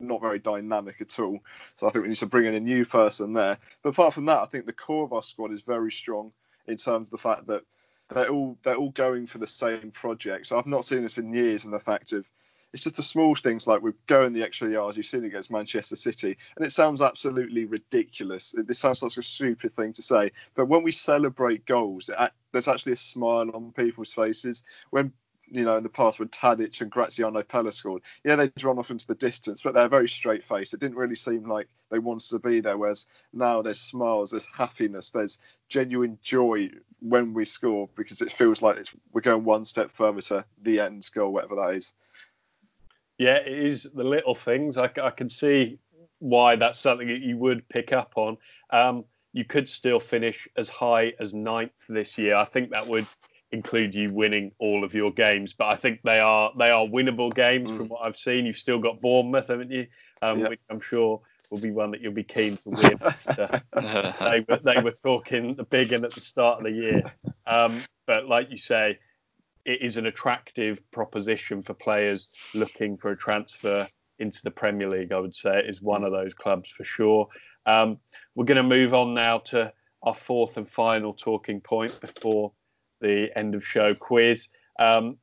not 0.00 0.20
very 0.20 0.38
dynamic 0.38 1.00
at 1.00 1.18
all. 1.18 1.38
So 1.76 1.86
I 1.86 1.90
think 1.90 2.02
we 2.02 2.08
need 2.08 2.16
to 2.16 2.26
bring 2.26 2.46
in 2.46 2.54
a 2.54 2.60
new 2.60 2.84
person 2.84 3.32
there. 3.32 3.58
But 3.82 3.90
apart 3.90 4.14
from 4.14 4.26
that, 4.26 4.42
I 4.42 4.46
think 4.46 4.66
the 4.66 4.72
core 4.72 5.04
of 5.04 5.12
our 5.12 5.22
squad 5.22 5.52
is 5.52 5.62
very 5.62 5.92
strong 5.92 6.32
in 6.66 6.76
terms 6.76 7.08
of 7.08 7.12
the 7.12 7.18
fact 7.18 7.46
that 7.46 7.62
they're 8.10 8.28
all 8.28 8.58
they're 8.62 8.76
all 8.76 8.90
going 8.90 9.26
for 9.26 9.38
the 9.38 9.46
same 9.46 9.90
project. 9.92 10.46
So 10.46 10.58
I've 10.58 10.66
not 10.66 10.84
seen 10.84 11.02
this 11.02 11.18
in 11.18 11.32
years, 11.32 11.64
in 11.64 11.70
the 11.70 11.78
fact 11.78 12.12
of 12.12 12.30
it's 12.74 12.82
just 12.82 12.96
the 12.96 13.04
small 13.04 13.36
things 13.36 13.68
like 13.68 13.82
we're 13.82 13.94
going 14.08 14.32
the 14.32 14.42
extra 14.42 14.68
yards 14.68 14.96
you've 14.96 15.06
seen 15.06 15.24
against 15.24 15.52
Manchester 15.52 15.94
City, 15.94 16.36
and 16.56 16.66
it 16.66 16.72
sounds 16.72 17.00
absolutely 17.00 17.66
ridiculous. 17.66 18.52
This 18.66 18.80
sounds 18.80 19.00
like 19.00 19.16
a 19.16 19.22
stupid 19.22 19.72
thing 19.72 19.92
to 19.92 20.02
say, 20.02 20.32
but 20.56 20.66
when 20.66 20.82
we 20.82 20.90
celebrate 20.90 21.66
goals, 21.66 22.10
it, 22.10 22.32
there's 22.50 22.66
actually 22.66 22.92
a 22.92 22.96
smile 22.96 23.48
on 23.54 23.70
people's 23.76 24.12
faces. 24.12 24.64
When 24.90 25.12
you 25.46 25.64
know, 25.64 25.76
in 25.76 25.84
the 25.84 25.88
past 25.88 26.18
when 26.18 26.28
Tadic 26.30 26.80
and 26.80 26.90
Graziano 26.90 27.42
Pellè 27.42 27.72
scored, 27.72 28.02
yeah, 28.24 28.34
they'd 28.34 28.64
run 28.64 28.78
off 28.80 28.90
into 28.90 29.06
the 29.06 29.14
distance, 29.14 29.62
but 29.62 29.72
they're 29.72 29.88
very 29.88 30.08
straight 30.08 30.42
faced. 30.42 30.74
It 30.74 30.80
didn't 30.80 30.96
really 30.96 31.14
seem 31.14 31.48
like 31.48 31.68
they 31.90 32.00
wanted 32.00 32.28
to 32.30 32.40
be 32.40 32.58
there. 32.58 32.76
Whereas 32.76 33.06
now 33.32 33.62
there's 33.62 33.80
smiles, 33.80 34.32
there's 34.32 34.46
happiness, 34.46 35.10
there's 35.10 35.38
genuine 35.68 36.18
joy 36.22 36.70
when 36.98 37.34
we 37.34 37.44
score 37.44 37.88
because 37.94 38.20
it 38.20 38.32
feels 38.32 38.62
like 38.62 38.84
we're 39.12 39.20
going 39.20 39.44
one 39.44 39.64
step 39.64 39.92
further 39.92 40.22
to 40.22 40.44
the 40.62 40.80
end 40.80 41.08
goal, 41.14 41.32
whatever 41.32 41.54
that 41.54 41.76
is. 41.76 41.92
Yeah, 43.18 43.36
it 43.36 43.52
is 43.52 43.88
the 43.94 44.04
little 44.04 44.34
things. 44.34 44.76
I, 44.76 44.90
I 45.02 45.10
can 45.10 45.28
see 45.28 45.78
why 46.18 46.56
that's 46.56 46.78
something 46.78 47.08
that 47.08 47.20
you 47.20 47.36
would 47.38 47.68
pick 47.68 47.92
up 47.92 48.14
on. 48.16 48.36
Um, 48.70 49.04
you 49.32 49.44
could 49.44 49.68
still 49.68 50.00
finish 50.00 50.48
as 50.56 50.68
high 50.68 51.12
as 51.20 51.34
ninth 51.34 51.72
this 51.88 52.16
year. 52.16 52.36
I 52.36 52.44
think 52.44 52.70
that 52.70 52.86
would 52.86 53.06
include 53.52 53.94
you 53.94 54.12
winning 54.12 54.52
all 54.58 54.84
of 54.84 54.94
your 54.94 55.12
games, 55.12 55.52
but 55.52 55.66
I 55.66 55.76
think 55.76 56.00
they 56.02 56.20
are 56.20 56.52
they 56.58 56.70
are 56.70 56.84
winnable 56.84 57.34
games 57.34 57.70
mm. 57.70 57.76
from 57.76 57.88
what 57.88 58.02
I've 58.04 58.16
seen. 58.16 58.46
You've 58.46 58.58
still 58.58 58.78
got 58.78 59.00
Bournemouth, 59.00 59.48
haven't 59.48 59.70
you? 59.70 59.86
Um, 60.22 60.40
yep. 60.40 60.50
Which 60.50 60.60
I'm 60.70 60.80
sure 60.80 61.20
will 61.50 61.60
be 61.60 61.70
one 61.70 61.90
that 61.92 62.00
you'll 62.00 62.12
be 62.12 62.24
keen 62.24 62.56
to 62.58 62.70
win. 62.70 62.98
they, 63.36 64.44
were, 64.48 64.60
they 64.64 64.82
were 64.82 64.92
talking 64.92 65.54
the 65.54 65.64
big 65.64 65.92
one 65.92 66.04
at 66.04 66.12
the 66.12 66.20
start 66.20 66.58
of 66.58 66.64
the 66.64 66.70
year, 66.70 67.02
um, 67.46 67.76
but 68.06 68.26
like 68.26 68.50
you 68.50 68.56
say, 68.56 68.98
it 69.64 69.82
is 69.82 69.96
an 69.96 70.06
attractive 70.06 70.78
proposition 70.90 71.62
for 71.62 71.74
players 71.74 72.28
looking 72.54 72.96
for 72.96 73.10
a 73.10 73.16
transfer 73.16 73.88
into 74.18 74.42
the 74.42 74.50
Premier 74.50 74.88
League. 74.88 75.12
I 75.12 75.18
would 75.18 75.34
say 75.34 75.58
it 75.58 75.66
is 75.68 75.80
one 75.80 76.04
of 76.04 76.12
those 76.12 76.34
clubs 76.34 76.70
for 76.70 76.84
sure. 76.84 77.28
Um, 77.66 77.98
we're 78.34 78.44
going 78.44 78.56
to 78.56 78.62
move 78.62 78.94
on 78.94 79.14
now 79.14 79.38
to 79.38 79.72
our 80.02 80.14
fourth 80.14 80.56
and 80.56 80.68
final 80.68 81.14
talking 81.14 81.60
point 81.60 81.98
before 82.00 82.52
the 83.00 83.28
end 83.36 83.54
of 83.54 83.66
show 83.66 83.94
quiz. 83.94 84.48
Um, 84.78 85.16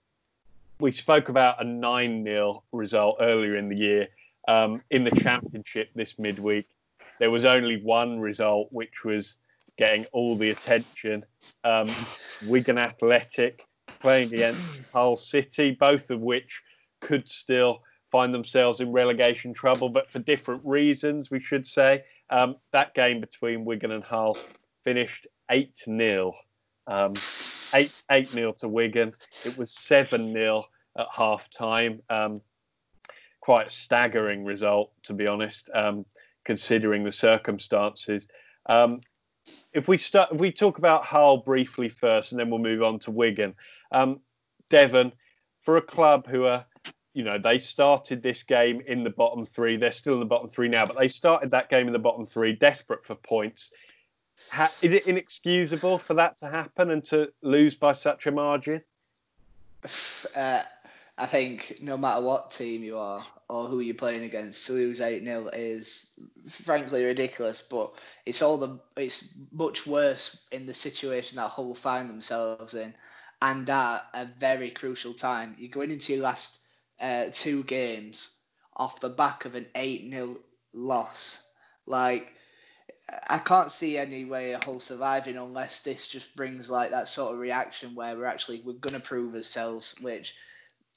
we 0.80 0.92
spoke 0.92 1.30
about 1.30 1.62
a 1.62 1.64
9 1.64 2.24
0 2.24 2.64
result 2.72 3.18
earlier 3.22 3.56
in 3.56 3.70
the 3.70 3.78
year. 3.78 4.08
Um, 4.48 4.82
in 4.90 5.04
the 5.04 5.12
championship 5.12 5.90
this 5.94 6.18
midweek, 6.18 6.66
there 7.20 7.30
was 7.30 7.46
only 7.46 7.82
one 7.84 8.20
result 8.20 8.70
which 8.72 9.04
was 9.04 9.38
getting 9.78 10.06
all 10.12 10.36
the 10.36 10.50
attention. 10.50 11.24
Um, 11.64 11.92
Wigan 12.48 12.80
Athletic 12.80 13.64
playing 14.02 14.34
against 14.34 14.92
Hull 14.94 15.18
City, 15.18 15.72
both 15.72 16.10
of 16.10 16.22
which 16.22 16.62
could 17.00 17.28
still 17.28 17.84
find 18.12 18.34
themselves 18.34 18.82
in 18.82 18.92
relegation 18.92 19.54
trouble, 19.54 19.90
but 19.90 20.10
for 20.10 20.20
different 20.20 20.62
reasons, 20.66 21.32
we 21.32 21.40
should 21.40 21.66
say. 21.66 22.04
Um, 22.30 22.58
that 22.72 22.94
game 22.94 23.22
between 23.22 23.66
Wigan 23.66 23.92
and 23.92 24.04
Hull 24.04 24.38
finished 24.84 25.28
8 25.50 25.72
0. 25.86 26.34
Um, 26.88 27.14
8 27.74 28.04
8 28.12 28.26
0 28.26 28.52
to 28.60 28.68
Wigan. 28.68 29.14
It 29.46 29.58
was 29.58 29.72
7 29.72 30.34
0 30.34 30.64
at 30.98 31.08
half 31.12 31.50
time. 31.50 32.02
Um, 32.10 32.42
quite 33.40 33.68
a 33.68 33.70
staggering 33.70 34.46
result, 34.46 34.92
to 35.04 35.14
be 35.14 35.28
honest, 35.28 35.70
um, 35.74 36.06
considering 36.44 37.04
the 37.04 37.12
circumstances. 37.12 38.28
Um, 38.68 39.02
if 39.74 39.88
we 39.88 39.98
start, 39.98 40.30
if 40.32 40.40
we 40.40 40.52
talk 40.52 40.78
about 40.78 41.06
Hull 41.06 41.38
briefly 41.38 41.90
first, 41.90 42.32
and 42.32 42.40
then 42.40 42.50
we'll 42.50 42.60
move 42.60 42.84
on 42.84 43.00
to 43.00 43.12
Wigan. 43.12 43.56
Um, 43.92 44.22
Devon, 44.70 45.12
for 45.62 45.78
a 45.78 45.82
club 45.82 46.28
who 46.28 46.46
are 46.46 46.66
you 47.14 47.24
know, 47.24 47.38
they 47.38 47.58
started 47.58 48.24
this 48.24 48.44
game 48.44 48.82
in 48.88 49.04
the 49.04 49.10
bottom 49.10 49.46
three. 49.46 49.76
They're 49.76 49.92
still 49.92 50.14
in 50.14 50.20
the 50.20 50.26
bottom 50.26 50.48
three 50.48 50.70
now, 50.70 50.86
but 50.86 50.98
they 50.98 51.10
started 51.10 51.52
that 51.52 51.70
game 51.70 51.88
in 51.88 51.94
the 51.94 52.00
bottom 52.00 52.26
three, 52.26 52.54
desperate 52.54 53.06
for 53.06 53.16
points. 53.16 53.72
Ha- 54.50 54.72
is 54.82 54.94
it 54.94 55.08
inexcusable 55.08 55.98
for 55.98 56.14
that 56.16 56.38
to 56.38 56.50
happen 56.50 56.92
and 56.92 57.04
to 57.06 57.32
lose 57.42 57.76
by 57.76 57.92
such 57.92 58.28
a 58.28 58.32
margin? 58.32 58.82
Uh, 60.36 60.62
I 61.18 61.26
think 61.26 61.78
no 61.82 61.98
matter 61.98 62.22
what 62.22 62.52
team 62.52 62.82
you 62.82 62.98
are 62.98 63.24
or 63.50 63.66
who 63.66 63.82
you're 63.82 63.94
playing 63.94 64.24
against, 64.24 64.66
to 64.68 64.74
lose 64.74 65.02
8 65.02 65.24
0 65.24 65.50
is 65.54 66.20
frankly 66.48 67.04
ridiculous. 67.04 67.62
But 67.62 67.92
it's 68.26 68.42
all 68.42 68.58
the 68.58 68.80
it's 68.96 69.38
much 69.52 69.86
worse 69.86 70.48
in 70.52 70.66
the 70.66 70.74
situation 70.74 71.36
that 71.36 71.50
Hull 71.50 71.76
find 71.76 72.10
themselves 72.10 72.74
in, 72.74 72.94
and 73.42 73.70
at 73.70 74.02
a 74.14 74.26
very 74.38 74.70
crucial 74.70 75.14
time. 75.14 75.56
You're 75.58 75.70
going 75.70 75.92
into 75.92 76.14
your 76.14 76.24
last 76.24 76.68
uh, 77.00 77.26
two 77.32 77.64
games 77.64 78.38
off 78.78 79.00
the 79.00 79.10
back 79.10 79.46
of 79.46 79.56
an 79.56 79.68
8 79.76 80.10
0 80.10 80.38
loss. 80.74 81.52
Like, 81.86 82.34
I 83.30 83.40
can't 83.40 83.72
see 83.72 83.98
any 83.98 84.26
way 84.26 84.54
of 84.54 84.64
Hull 84.64 84.80
surviving 84.80 85.38
unless 85.38 85.82
this 85.82 86.08
just 86.08 86.36
brings 86.36 86.70
like 86.70 86.92
that 86.92 87.08
sort 87.08 87.34
of 87.34 87.40
reaction 87.40 87.96
where 87.96 88.16
we're 88.16 88.26
actually 88.26 88.62
we're 88.64 88.74
gonna 88.74 89.00
prove 89.00 89.36
ourselves, 89.36 89.96
which 90.02 90.36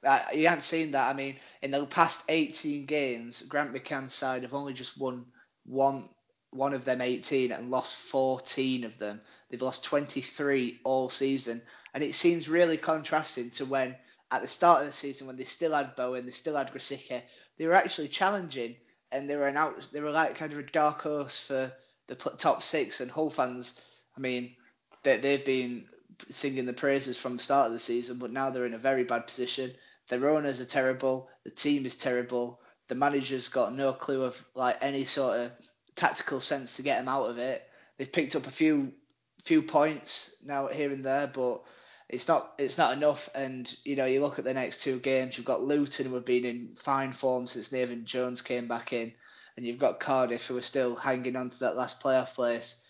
uh, 0.05 0.21
you 0.35 0.47
haven't 0.47 0.63
seen 0.63 0.93
that. 0.93 1.09
I 1.09 1.15
mean, 1.15 1.37
in 1.63 1.71
the 1.71 1.87
past 1.87 2.25
18 2.29 2.85
games, 2.85 3.43
Grant 3.43 3.73
McCann's 3.73 4.15
side 4.15 4.43
have 4.43 4.55
only 4.55 4.75
just 4.75 4.99
won 4.99 5.27
one 5.65 6.09
one 6.51 6.73
of 6.73 6.85
them 6.85 7.01
18 7.01 7.51
and 7.51 7.71
lost 7.71 7.97
14 7.97 8.85
of 8.85 8.97
them. 8.99 9.21
They've 9.51 9.61
lost 9.61 9.83
23 9.85 10.81
all 10.85 11.09
season, 11.09 11.63
and 11.95 12.03
it 12.03 12.15
seems 12.15 12.49
really 12.49 12.77
contrasting 12.77 13.51
to 13.51 13.65
when 13.65 13.97
at 14.31 14.43
the 14.43 14.49
start 14.49 14.81
of 14.81 14.87
the 14.87 14.93
season 14.93 15.27
when 15.27 15.37
they 15.37 15.45
still 15.45 15.73
had 15.73 15.95
Bowen, 15.95 16.27
they 16.27 16.33
still 16.33 16.57
had 16.57 16.73
Grosicki, 16.73 17.23
they 17.57 17.67
were 17.67 17.75
actually 17.75 18.09
challenging 18.09 18.75
and 19.13 19.31
they 19.31 19.37
were 19.37 19.47
an 19.47 19.57
out, 19.57 19.81
they 19.93 20.01
were 20.01 20.11
like 20.11 20.35
kind 20.35 20.53
of 20.53 20.59
a 20.59 20.63
dark 20.65 21.03
horse 21.03 21.47
for 21.47 21.71
the 22.09 22.17
top 22.17 22.61
six. 22.61 23.01
And 23.01 23.11
Hull 23.11 23.31
fans, 23.31 23.81
I 24.17 24.21
mean, 24.21 24.57
they, 25.05 25.19
they've 25.19 25.45
been 25.45 25.85
singing 26.29 26.67
the 26.67 26.73
praises 26.73 27.19
from 27.19 27.35
the 27.35 27.43
start 27.43 27.69
of 27.69 27.73
the 27.73 27.79
season, 27.79 28.19
but 28.19 28.33
now 28.33 28.51
they're 28.51 28.67
in 28.67 28.75
a 28.75 28.79
very 28.79 29.05
bad 29.05 29.27
position. 29.27 29.71
Their 30.09 30.29
owners 30.29 30.61
are 30.61 30.67
terrible. 30.67 31.29
The 31.45 31.51
team 31.51 31.87
is 31.87 31.97
terrible. 31.97 32.61
The 32.89 32.97
manager's 32.97 33.49
got 33.49 33.75
no 33.75 33.93
clue 33.93 34.25
of 34.25 34.45
like 34.55 34.77
any 34.81 35.05
sort 35.05 35.39
of 35.39 35.53
tactical 35.95 36.41
sense 36.41 36.77
to 36.77 36.83
get 36.83 36.99
them 36.99 37.09
out 37.09 37.31
of 37.31 37.39
it. 37.39 37.69
They've 37.97 38.11
picked 38.13 38.35
up 38.35 38.47
a 38.47 38.51
few 38.51 38.93
few 39.43 39.63
points 39.63 40.43
now 40.47 40.67
here 40.69 40.91
and 40.91 41.05
there, 41.05 41.31
but 41.33 41.63
it's 42.09 42.29
not 42.29 42.55
it's 42.59 42.79
not 42.79 42.97
enough. 42.97 43.29
And 43.35 43.75
you 43.85 43.97
know, 43.97 44.07
you 44.07 44.21
look 44.21 44.39
at 44.39 44.45
the 44.45 44.55
next 44.55 44.83
two 44.83 44.99
games. 44.99 45.37
You've 45.37 45.47
got 45.47 45.63
Luton 45.63 46.07
who 46.07 46.15
have 46.15 46.25
been 46.25 46.45
in 46.45 46.75
fine 46.77 47.13
form 47.13 47.47
since 47.47 47.73
Nathan 47.73 48.05
Jones 48.05 48.43
came 48.43 48.67
back 48.67 48.93
in, 48.93 49.13
and 49.57 49.67
you've 49.67 49.79
got 49.79 50.01
Cardiff 50.01 50.47
who 50.47 50.57
are 50.57 50.63
still 50.63 50.95
hanging 50.95 51.37
on 51.37 51.51
to 51.51 51.61
that 51.61 51.77
last 51.77 52.03
playoff 52.03 52.35
place. 52.35 52.87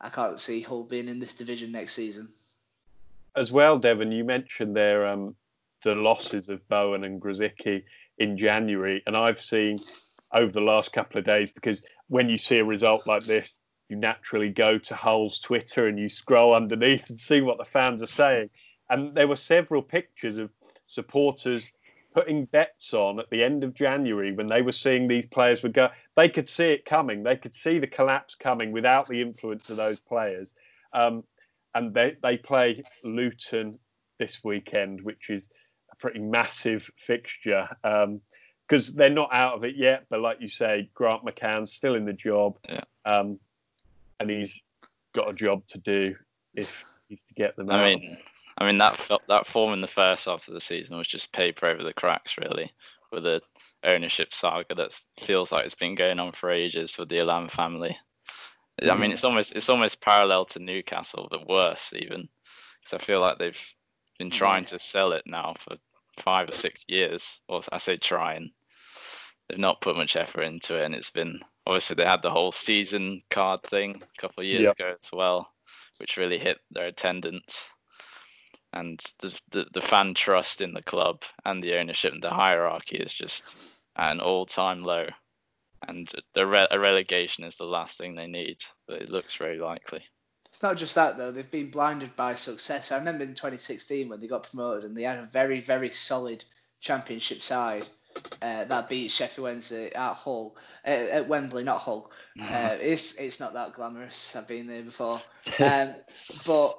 I 0.00 0.08
can't 0.08 0.38
see 0.38 0.60
Hull 0.60 0.84
being 0.84 1.08
in 1.08 1.20
this 1.20 1.36
division 1.36 1.72
next 1.72 1.94
season. 1.94 2.28
As 3.34 3.52
well, 3.52 3.78
Devon, 3.78 4.12
you 4.12 4.24
mentioned 4.24 4.76
there 4.76 5.06
um, 5.06 5.34
the 5.84 5.94
losses 5.94 6.48
of 6.48 6.66
Bowen 6.68 7.04
and 7.04 7.20
Grosicki 7.20 7.82
in 8.18 8.36
January, 8.36 9.02
and 9.06 9.16
I've 9.16 9.40
seen 9.40 9.76
over 10.32 10.52
the 10.52 10.60
last 10.60 10.92
couple 10.92 11.18
of 11.18 11.24
days 11.24 11.50
because 11.50 11.82
when 12.08 12.28
you 12.28 12.36
see 12.36 12.58
a 12.58 12.64
result 12.64 13.06
like 13.06 13.24
this, 13.24 13.54
you 13.88 13.96
naturally 13.96 14.48
go 14.48 14.78
to 14.78 14.94
Hull's 14.94 15.38
Twitter 15.38 15.86
and 15.86 15.98
you 15.98 16.08
scroll 16.08 16.54
underneath 16.54 17.08
and 17.08 17.18
see 17.18 17.40
what 17.40 17.58
the 17.58 17.64
fans 17.64 18.02
are 18.02 18.06
saying. 18.06 18.50
And 18.90 19.14
there 19.14 19.28
were 19.28 19.36
several 19.36 19.82
pictures 19.82 20.38
of 20.38 20.50
supporters 20.86 21.70
putting 22.14 22.46
bets 22.46 22.94
on 22.94 23.20
at 23.20 23.28
the 23.30 23.44
end 23.44 23.62
of 23.62 23.74
January 23.74 24.32
when 24.32 24.46
they 24.46 24.62
were 24.62 24.72
seeing 24.72 25.06
these 25.06 25.26
players 25.26 25.62
would 25.62 25.74
go. 25.74 25.90
They 26.16 26.28
could 26.28 26.48
see 26.48 26.68
it 26.68 26.84
coming. 26.84 27.22
They 27.22 27.36
could 27.36 27.54
see 27.54 27.78
the 27.78 27.86
collapse 27.86 28.34
coming 28.34 28.72
without 28.72 29.06
the 29.06 29.20
influence 29.20 29.68
of 29.70 29.76
those 29.76 30.00
players. 30.00 30.54
Um, 30.92 31.24
and 31.74 31.92
they, 31.92 32.16
they 32.22 32.38
play 32.38 32.82
Luton 33.04 33.78
this 34.18 34.42
weekend, 34.42 35.02
which 35.02 35.28
is 35.28 35.48
a 35.92 35.96
pretty 35.96 36.20
massive 36.20 36.90
fixture. 36.96 37.68
because 37.82 38.88
um, 38.88 38.96
they're 38.96 39.10
not 39.10 39.28
out 39.32 39.54
of 39.54 39.64
it 39.64 39.76
yet, 39.76 40.06
but 40.08 40.20
like 40.20 40.38
you 40.40 40.48
say, 40.48 40.88
Grant 40.94 41.22
McCann's 41.22 41.74
still 41.74 41.96
in 41.96 42.06
the 42.06 42.14
job. 42.14 42.56
Yeah. 42.66 42.84
Um, 43.04 43.38
and 44.20 44.30
he's 44.30 44.60
got 45.14 45.30
a 45.30 45.34
job 45.34 45.66
to 45.68 45.78
do 45.78 46.14
if 46.54 46.84
he's 47.08 47.24
to 47.24 47.34
get 47.34 47.56
them 47.56 47.70
I 47.70 47.80
out. 47.80 47.84
mean, 47.84 48.16
I 48.58 48.66
mean 48.66 48.78
that 48.78 49.10
that 49.28 49.46
form 49.46 49.72
in 49.72 49.80
the 49.80 49.86
first 49.86 50.26
half 50.26 50.46
of 50.48 50.54
the 50.54 50.60
season 50.60 50.96
was 50.96 51.08
just 51.08 51.32
paper 51.32 51.66
over 51.66 51.82
the 51.82 51.92
cracks, 51.92 52.36
really, 52.38 52.70
with 53.12 53.24
the 53.24 53.40
ownership 53.84 54.34
saga 54.34 54.74
that 54.74 55.00
feels 55.20 55.52
like 55.52 55.64
it's 55.64 55.74
been 55.74 55.94
going 55.94 56.18
on 56.18 56.32
for 56.32 56.50
ages 56.50 56.98
with 56.98 57.08
the 57.08 57.20
Allam 57.20 57.48
family. 57.48 57.96
I 58.82 58.94
mean, 58.96 59.10
it's 59.10 59.22
mm. 59.22 59.28
almost 59.28 59.52
it's 59.54 59.68
almost 59.68 60.00
parallel 60.00 60.44
to 60.46 60.58
Newcastle, 60.58 61.28
but 61.30 61.48
worse 61.48 61.92
even, 61.94 62.28
because 62.80 62.92
I 62.94 62.98
feel 62.98 63.20
like 63.20 63.38
they've 63.38 63.60
been 64.18 64.30
mm. 64.30 64.34
trying 64.34 64.64
to 64.66 64.78
sell 64.78 65.12
it 65.12 65.22
now 65.26 65.54
for 65.58 65.76
five 66.18 66.48
or 66.48 66.52
six 66.52 66.84
years. 66.88 67.40
Or 67.48 67.62
I 67.72 67.78
say 67.78 67.96
trying, 67.96 68.50
they've 69.48 69.58
not 69.58 69.80
put 69.80 69.96
much 69.96 70.16
effort 70.16 70.42
into 70.42 70.76
it, 70.76 70.84
and 70.84 70.94
it's 70.94 71.10
been 71.10 71.40
obviously 71.66 71.94
they 71.94 72.04
had 72.04 72.22
the 72.22 72.30
whole 72.30 72.52
season 72.52 73.22
card 73.30 73.62
thing 73.64 74.02
a 74.02 74.20
couple 74.20 74.42
of 74.42 74.46
years 74.46 74.62
yep. 74.62 74.74
ago 74.78 74.94
as 75.02 75.10
well, 75.12 75.52
which 75.98 76.16
really 76.16 76.38
hit 76.38 76.58
their 76.70 76.86
attendance. 76.86 77.70
And 78.72 79.00
the, 79.20 79.40
the, 79.50 79.66
the 79.72 79.80
fan 79.80 80.14
trust 80.14 80.60
in 80.60 80.74
the 80.74 80.82
club 80.82 81.22
and 81.44 81.62
the 81.62 81.78
ownership 81.78 82.12
and 82.12 82.22
the 82.22 82.30
hierarchy 82.30 82.96
is 82.96 83.12
just 83.12 83.80
at 83.96 84.12
an 84.12 84.20
all 84.20 84.46
time 84.46 84.82
low. 84.82 85.06
And 85.88 86.10
the 86.34 86.46
re- 86.46 86.68
a 86.70 86.78
relegation 86.78 87.44
is 87.44 87.56
the 87.56 87.64
last 87.64 87.98
thing 87.98 88.14
they 88.14 88.26
need, 88.26 88.58
but 88.86 89.02
it 89.02 89.10
looks 89.10 89.36
very 89.36 89.58
likely. 89.58 90.02
It's 90.46 90.62
not 90.62 90.76
just 90.76 90.94
that 90.94 91.16
though; 91.16 91.30
they've 91.30 91.50
been 91.50 91.70
blinded 91.70 92.16
by 92.16 92.34
success. 92.34 92.90
I 92.90 92.98
remember 92.98 93.24
in 93.24 93.34
2016 93.34 94.08
when 94.08 94.20
they 94.20 94.26
got 94.26 94.48
promoted 94.48 94.84
and 94.84 94.96
they 94.96 95.02
had 95.02 95.18
a 95.18 95.24
very, 95.24 95.60
very 95.60 95.90
solid 95.90 96.44
championship 96.80 97.40
side, 97.42 97.88
uh, 98.42 98.64
that 98.64 98.88
beat 98.88 99.10
Sheffield 99.10 99.44
Wednesday 99.44 99.92
at 99.92 100.14
Hull, 100.14 100.56
uh, 100.86 101.06
at 101.12 101.28
Wembley, 101.28 101.64
not 101.64 101.80
Hull. 101.80 102.10
Uh, 102.40 102.76
it's 102.80 103.18
it's 103.18 103.40
not 103.40 103.52
that 103.54 103.72
glamorous. 103.72 104.36
I've 104.36 104.48
been 104.48 104.66
there 104.66 104.82
before, 104.82 105.20
um, 105.60 105.94
but 106.44 106.78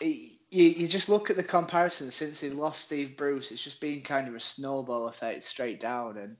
you, 0.00 0.30
you 0.50 0.88
just 0.88 1.08
look 1.08 1.30
at 1.30 1.36
the 1.36 1.42
comparison 1.42 2.10
since 2.10 2.40
they 2.40 2.50
lost 2.50 2.84
Steve 2.84 3.16
Bruce, 3.16 3.50
it's 3.52 3.62
just 3.62 3.80
been 3.80 4.00
kind 4.00 4.28
of 4.28 4.34
a 4.34 4.40
snowball 4.40 5.08
effect 5.08 5.42
straight 5.42 5.80
down, 5.80 6.16
and 6.16 6.36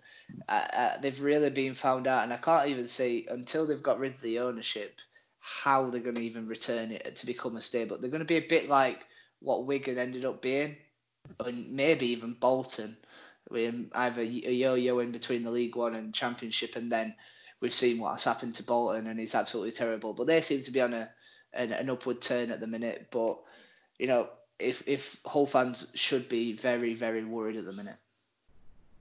uh, 0.48 0.66
uh, 0.76 0.98
they've 1.00 1.22
really 1.22 1.50
been 1.50 1.74
found 1.74 2.06
out. 2.06 2.24
And 2.24 2.32
I 2.32 2.36
can't 2.38 2.68
even 2.68 2.86
see 2.86 3.26
until 3.30 3.66
they've 3.66 3.82
got 3.82 3.98
rid 3.98 4.14
of 4.14 4.20
the 4.20 4.38
ownership 4.38 5.00
how 5.40 5.88
they're 5.88 6.00
going 6.00 6.16
to 6.16 6.22
even 6.22 6.48
return 6.48 6.90
it 6.90 7.16
to 7.16 7.26
become 7.26 7.56
a 7.56 7.60
stable. 7.60 7.98
They're 7.98 8.10
going 8.10 8.20
to 8.20 8.26
be 8.26 8.36
a 8.36 8.48
bit 8.48 8.68
like 8.68 9.06
what 9.40 9.66
Wigan 9.66 9.98
ended 9.98 10.24
up 10.24 10.42
being, 10.42 10.76
and 11.44 11.70
maybe 11.70 12.06
even 12.06 12.32
Bolton, 12.34 12.96
with 13.50 13.90
either 13.94 14.22
a 14.22 14.24
yo-yo 14.24 14.98
in 14.98 15.10
between 15.10 15.42
the 15.42 15.50
League 15.50 15.76
One 15.76 15.94
and 15.94 16.14
Championship, 16.14 16.76
and 16.76 16.90
then 16.90 17.14
we've 17.60 17.72
seen 17.72 18.00
what's 18.00 18.24
happened 18.24 18.54
to 18.54 18.62
Bolton, 18.62 19.06
and 19.06 19.20
it's 19.20 19.34
absolutely 19.34 19.72
terrible. 19.72 20.12
But 20.12 20.26
they 20.26 20.40
seem 20.40 20.62
to 20.62 20.70
be 20.70 20.80
on 20.80 20.94
a 20.94 21.08
an, 21.54 21.72
an 21.72 21.90
upward 21.90 22.20
turn 22.20 22.50
at 22.50 22.60
the 22.60 22.66
minute, 22.66 23.08
but 23.10 23.38
you 23.98 24.06
know, 24.06 24.28
if 24.58 24.86
if 24.86 25.20
Hull 25.24 25.46
fans 25.46 25.92
should 25.94 26.28
be 26.28 26.52
very 26.52 26.94
very 26.94 27.24
worried 27.24 27.56
at 27.56 27.64
the 27.64 27.72
minute. 27.72 27.96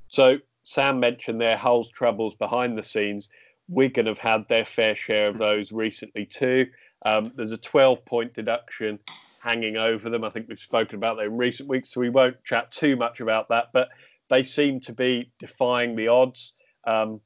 So 0.08 0.38
Sam 0.64 1.00
mentioned 1.00 1.42
their 1.42 1.58
Hull's 1.58 1.90
troubles 1.90 2.34
behind 2.36 2.78
the 2.78 2.84
scenes. 2.84 3.30
Wigan 3.70 4.06
have 4.06 4.18
had 4.18 4.48
their 4.48 4.66
fair 4.66 4.96
share 4.96 5.28
of 5.28 5.38
those 5.38 5.72
recently 5.72 6.26
too. 6.26 6.68
Um, 7.06 7.32
there's 7.36 7.52
a 7.52 7.58
12 7.58 8.04
point 8.06 8.34
deduction 8.34 9.00
hanging 9.42 9.78
over 9.78 10.10
them. 10.10 10.24
I 10.24 10.30
think 10.30 10.48
we've 10.48 10.60
spoken 10.60 10.96
about 10.96 11.18
that 11.18 11.26
in 11.26 11.38
recent 11.38 11.70
weeks, 11.70 11.90
so 11.90 12.02
we 12.02 12.10
won't 12.10 12.44
chat 12.44 12.72
too 12.72 12.96
much 12.96 13.20
about 13.20 13.50
that. 13.50 13.70
But 13.74 13.90
they 14.30 14.44
seem 14.44 14.80
to 14.82 14.94
be 14.94 15.32
defying 15.40 15.96
the 15.96 16.08
odds. 16.08 16.54
Um, 16.86 17.22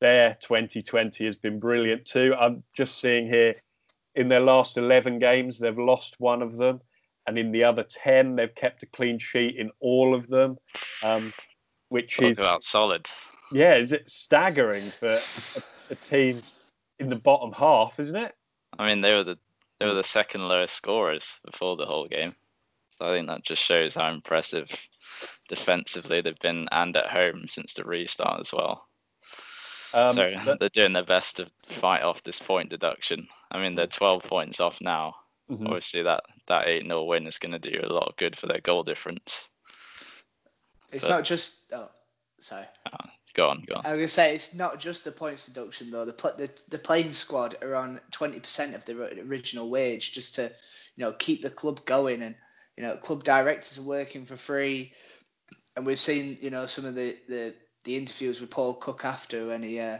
their 0.00 0.36
2020 0.40 1.24
has 1.24 1.36
been 1.36 1.58
brilliant 1.58 2.06
too. 2.06 2.34
I'm 2.38 2.62
just 2.76 3.00
seeing 3.00 3.28
here 3.28 3.54
in 4.14 4.28
their 4.28 4.40
last 4.40 4.76
11 4.76 5.18
games, 5.18 5.58
they've 5.58 5.78
lost 5.78 6.16
one 6.18 6.42
of 6.42 6.56
them 6.56 6.80
and 7.28 7.38
in 7.38 7.52
the 7.52 7.62
other 7.62 7.84
10 7.84 8.34
they've 8.34 8.54
kept 8.54 8.82
a 8.82 8.86
clean 8.86 9.18
sheet 9.18 9.56
in 9.56 9.70
all 9.80 10.14
of 10.14 10.26
them 10.28 10.56
um, 11.04 11.32
which 11.90 12.16
Talk 12.16 12.32
is 12.32 12.38
about 12.38 12.64
solid 12.64 13.06
yeah 13.52 13.76
is 13.76 13.92
it 13.92 14.08
staggering 14.08 14.82
for 14.82 15.10
a, 15.10 15.20
a, 15.90 15.94
team 15.94 16.40
in 16.98 17.08
the 17.08 17.16
bottom 17.16 17.52
half 17.52 18.00
isn't 18.00 18.16
it 18.16 18.34
i 18.78 18.88
mean 18.88 19.00
they 19.02 19.14
were 19.14 19.24
the 19.24 19.38
they 19.78 19.86
were 19.86 19.94
the 19.94 20.02
second 20.02 20.48
lowest 20.48 20.74
scorers 20.74 21.38
before 21.44 21.76
the 21.76 21.86
whole 21.86 22.08
game 22.08 22.34
so 22.90 23.06
i 23.06 23.12
think 23.12 23.28
that 23.28 23.44
just 23.44 23.62
shows 23.62 23.94
how 23.94 24.10
impressive 24.10 24.68
defensively 25.48 26.20
they've 26.20 26.38
been 26.40 26.68
and 26.72 26.96
at 26.96 27.10
home 27.10 27.46
since 27.48 27.74
the 27.74 27.84
restart 27.84 28.40
as 28.40 28.52
well 28.52 28.86
um, 29.94 30.12
so 30.12 30.32
but, 30.44 30.60
they're 30.60 30.68
doing 30.68 30.92
their 30.92 31.04
best 31.04 31.36
to 31.36 31.50
fight 31.64 32.02
off 32.02 32.22
this 32.22 32.38
point 32.38 32.70
deduction 32.70 33.26
i 33.50 33.60
mean 33.60 33.74
they're 33.74 33.86
12 33.86 34.22
points 34.24 34.60
off 34.60 34.80
now 34.80 35.14
Mm-hmm. 35.50 35.66
Obviously, 35.66 36.02
that 36.02 36.22
that 36.46 36.68
eight 36.68 36.84
0 36.84 37.04
win 37.04 37.26
is 37.26 37.38
going 37.38 37.52
to 37.52 37.58
do 37.58 37.80
a 37.82 37.92
lot 37.92 38.08
of 38.08 38.16
good 38.16 38.36
for 38.36 38.46
their 38.46 38.60
goal 38.60 38.82
difference. 38.82 39.48
It's 40.92 41.04
but, 41.04 41.10
not 41.10 41.24
just. 41.24 41.72
Oh, 41.72 41.88
sorry. 42.38 42.66
Uh, 42.92 43.06
go 43.34 43.48
on, 43.48 43.64
go 43.66 43.76
on. 43.76 43.86
I 43.86 43.92
was 43.92 43.98
gonna 43.98 44.08
say 44.08 44.34
it's 44.34 44.54
not 44.54 44.78
just 44.78 45.04
the 45.04 45.12
points 45.12 45.46
deduction 45.46 45.90
though. 45.90 46.04
The 46.04 46.12
the 46.12 46.50
the 46.68 46.78
playing 46.78 47.12
squad 47.12 47.56
are 47.62 47.74
on 47.74 47.98
twenty 48.10 48.40
percent 48.40 48.74
of 48.74 48.84
the 48.84 49.22
original 49.22 49.70
wage 49.70 50.12
just 50.12 50.34
to 50.34 50.52
you 50.96 51.04
know 51.04 51.12
keep 51.12 51.40
the 51.40 51.50
club 51.50 51.82
going, 51.86 52.20
and 52.20 52.34
you 52.78 52.84
know 52.84 52.94
club 52.94 53.24
directors 53.24 53.76
are 53.76 53.88
working 53.88 54.24
for 54.24 54.36
free, 54.36 54.92
and 55.74 55.84
we've 55.84 55.98
seen 55.98 56.36
you 56.40 56.50
know 56.50 56.64
some 56.66 56.84
of 56.84 56.94
the 56.94 57.16
the 57.28 57.52
the 57.82 57.96
interviews 57.96 58.40
with 58.40 58.50
Paul 58.50 58.74
Cook 58.74 59.04
after 59.04 59.48
when 59.48 59.64
he 59.64 59.80
uh, 59.80 59.98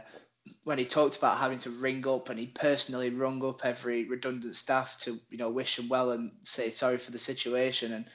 when 0.63 0.77
he 0.77 0.85
talked 0.85 1.17
about 1.17 1.39
having 1.39 1.57
to 1.59 1.71
ring 1.71 2.07
up 2.07 2.29
and 2.29 2.39
he 2.39 2.47
personally 2.47 3.09
rung 3.09 3.43
up 3.43 3.65
every 3.65 4.05
redundant 4.05 4.55
staff 4.55 4.97
to 4.99 5.17
you 5.29 5.37
know 5.37 5.49
wish 5.49 5.75
them 5.75 5.89
well 5.89 6.11
and 6.11 6.31
say 6.43 6.69
sorry 6.69 6.97
for 6.97 7.11
the 7.11 7.17
situation. 7.17 7.91
And 7.91 8.05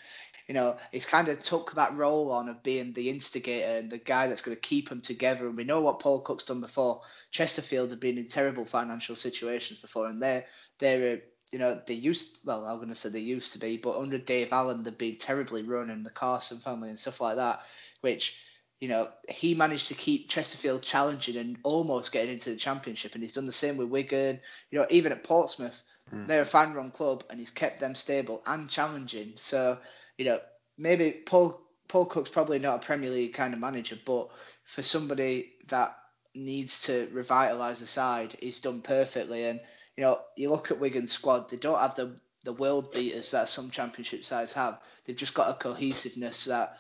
you 0.49 0.55
know 0.55 0.79
he's 0.93 1.05
kind 1.05 1.29
of 1.29 1.41
took 1.41 1.75
that 1.75 1.95
role 1.95 2.33
on 2.33 2.49
of 2.49 2.63
being 2.63 2.95
the 2.95 3.11
instigator 3.11 3.77
and 3.77 3.91
the 3.91 3.99
guy 3.99 4.27
that's 4.29 4.41
going 4.41 4.57
to 4.57 4.61
keep 4.63 4.89
them 4.89 5.03
together. 5.03 5.47
And 5.47 5.59
we 5.59 5.65
know 5.65 5.83
what 5.83 6.01
Paul 6.01 6.21
Cook's 6.23 6.45
done 6.45 6.63
before. 6.63 7.03
Chesterfield 7.33 7.91
have 7.91 8.01
been 8.01 8.17
in 8.17 8.29
terrible 8.29 8.65
financial 8.65 9.15
situations 9.15 9.79
before 9.79 10.07
and 10.07 10.23
they're 10.23 10.47
they're 10.79 11.21
you 11.55 11.61
know 11.61 11.81
they 11.87 11.95
used 11.95 12.41
well 12.45 12.67
I'm 12.67 12.79
going 12.79 12.89
to 12.89 12.97
say 12.97 13.11
they 13.11 13.21
used 13.21 13.53
to 13.53 13.61
be 13.61 13.77
but 13.77 13.97
under 13.97 14.19
Dave 14.19 14.53
Allen 14.53 14.83
they've 14.83 14.99
been 14.99 15.15
terribly 15.15 15.63
run 15.63 15.89
and 15.89 16.05
the 16.05 16.11
Carson 16.11 16.59
family 16.59 16.89
and 16.89 16.99
stuff 16.99 17.21
like 17.21 17.37
that 17.37 17.61
which 18.01 18.37
you 18.81 18.91
know, 18.91 19.09
he 19.31 19.55
managed 19.55 19.89
to 19.89 19.95
keep 19.95 20.29
Chesterfield 20.29 20.83
challenging 20.83 21.39
and 21.39 21.57
almost 21.63 22.13
getting 22.13 22.35
into 22.35 22.51
the 22.51 22.57
championship. 22.57 23.15
And 23.15 23.23
he's 23.23 23.33
done 23.33 23.47
the 23.47 23.53
same 23.53 23.79
with 23.79 23.89
Wigan. 23.89 24.39
You 24.71 24.79
know, 24.79 24.87
even 24.91 25.11
at 25.11 25.25
Portsmouth, 25.25 25.83
mm. 26.13 26.27
they're 26.27 26.43
a 26.43 26.45
fan 26.45 26.75
run 26.75 26.91
club 26.91 27.25
and 27.31 27.39
he's 27.39 27.51
kept 27.51 27.81
them 27.81 27.95
stable 27.95 28.43
and 28.47 28.69
challenging. 28.69 29.33
So, 29.37 29.79
you 30.19 30.27
know, 30.27 30.39
maybe 30.77 31.23
Paul 31.25 31.63
Paul 31.89 32.05
Cook's 32.05 32.29
probably 32.29 32.59
not 32.59 32.83
a 32.83 32.87
Premier 32.87 33.09
League 33.09 33.33
kind 33.33 33.55
of 33.55 33.61
manager, 33.61 33.97
but 34.05 34.29
for 34.65 34.83
somebody 34.83 35.55
that 35.69 35.97
needs 36.35 36.83
to 36.83 37.07
revitalise 37.07 37.81
the 37.81 37.87
side, 37.87 38.37
he's 38.41 38.61
done 38.61 38.83
perfectly. 38.83 39.45
And, 39.45 39.61
you 39.97 40.05
know, 40.05 40.21
you 40.37 40.51
look 40.51 40.71
at 40.71 40.81
Wigan's 40.81 41.13
squad, 41.13 41.49
they 41.49 41.57
don't 41.57 41.81
have 41.81 41.95
the 41.95 42.17
the 42.45 42.53
world 42.53 42.93
beaters 42.93 43.31
that 43.31 43.49
some 43.49 43.71
championship 43.71 44.23
sides 44.23 44.53
have. 44.53 44.79
They've 45.05 45.17
just 45.17 45.35
got 45.35 45.51
a 45.51 45.55
cohesiveness 45.55 46.45
that 46.45 46.77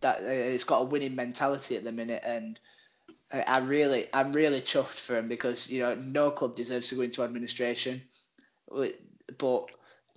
that 0.00 0.22
uh, 0.22 0.28
it's 0.28 0.64
got 0.64 0.80
a 0.80 0.84
winning 0.84 1.14
mentality 1.14 1.76
at 1.76 1.84
the 1.84 1.92
minute, 1.92 2.22
and 2.24 2.58
I 3.32 3.58
really, 3.58 4.06
I'm 4.12 4.32
really 4.32 4.60
chuffed 4.60 4.98
for 4.98 5.16
him 5.16 5.28
because 5.28 5.70
you 5.70 5.80
know 5.80 5.94
no 5.94 6.30
club 6.30 6.56
deserves 6.56 6.88
to 6.88 6.96
go 6.96 7.02
into 7.02 7.22
administration, 7.22 8.02
but 9.38 9.66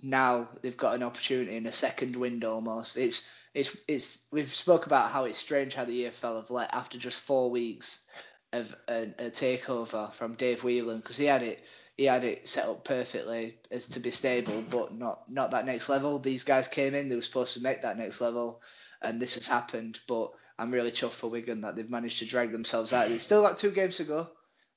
now 0.02 0.48
they've 0.62 0.76
got 0.76 0.96
an 0.96 1.02
opportunity 1.02 1.56
in 1.56 1.66
a 1.66 1.72
second 1.72 2.16
window 2.16 2.54
almost. 2.54 2.96
It's 2.96 3.30
it's 3.54 3.76
it's 3.86 4.26
we've 4.32 4.48
spoke 4.48 4.86
about 4.86 5.10
how 5.10 5.24
it's 5.24 5.38
strange 5.38 5.74
how 5.74 5.84
the 5.84 6.04
EFL 6.04 6.36
have 6.40 6.50
let 6.50 6.74
after 6.74 6.98
just 6.98 7.24
four 7.24 7.50
weeks 7.50 8.10
of 8.52 8.74
a, 8.88 9.02
a 9.18 9.30
takeover 9.30 10.12
from 10.12 10.34
Dave 10.34 10.64
Whelan 10.64 10.98
because 10.98 11.16
he 11.16 11.26
had 11.26 11.42
it 11.42 11.64
he 11.96 12.04
had 12.04 12.24
it 12.24 12.48
set 12.48 12.68
up 12.68 12.84
perfectly 12.84 13.56
as 13.70 13.88
to 13.88 14.00
be 14.00 14.10
stable, 14.10 14.64
but 14.70 14.94
not 14.94 15.30
not 15.30 15.50
that 15.52 15.66
next 15.66 15.88
level. 15.88 16.18
These 16.18 16.44
guys 16.44 16.68
came 16.68 16.94
in; 16.94 17.08
they 17.08 17.14
were 17.14 17.20
supposed 17.20 17.54
to 17.54 17.62
make 17.62 17.82
that 17.82 17.98
next 17.98 18.20
level, 18.20 18.62
and 19.02 19.20
this 19.20 19.34
has 19.36 19.46
happened. 19.46 20.00
But 20.08 20.32
I'm 20.58 20.72
really 20.72 20.90
chuffed 20.90 21.12
for 21.12 21.30
Wigan 21.30 21.60
that 21.60 21.76
they've 21.76 21.90
managed 21.90 22.18
to 22.20 22.26
drag 22.26 22.52
themselves 22.52 22.92
out. 22.92 23.10
It's 23.10 23.22
still 23.22 23.42
got 23.42 23.58
two 23.58 23.70
games 23.70 23.96
to 23.98 24.04
go, 24.04 24.28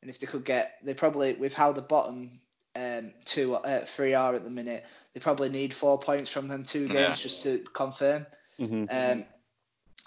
and 0.02 0.10
if 0.10 0.20
they 0.20 0.28
could 0.28 0.46
get, 0.46 0.76
they 0.84 0.94
probably 0.94 1.34
with 1.34 1.54
how 1.54 1.72
the 1.72 1.82
bottom 1.82 2.30
um, 2.78 3.12
two, 3.26 3.56
uh, 3.56 3.86
three 3.86 4.14
are 4.14 4.36
at 4.36 4.44
the 4.44 4.50
minute, 4.50 4.86
they 5.14 5.20
probably 5.20 5.50
need 5.50 5.74
four 5.74 6.00
points 6.00 6.32
from 6.32 6.48
them 6.48 6.64
two 6.64 6.88
games 6.88 6.96
yeah. 6.96 7.14
just 7.14 7.44
to 7.44 7.60
confirm. 7.74 8.26
Mm-hmm. 8.60 8.86
Um, 8.90 9.26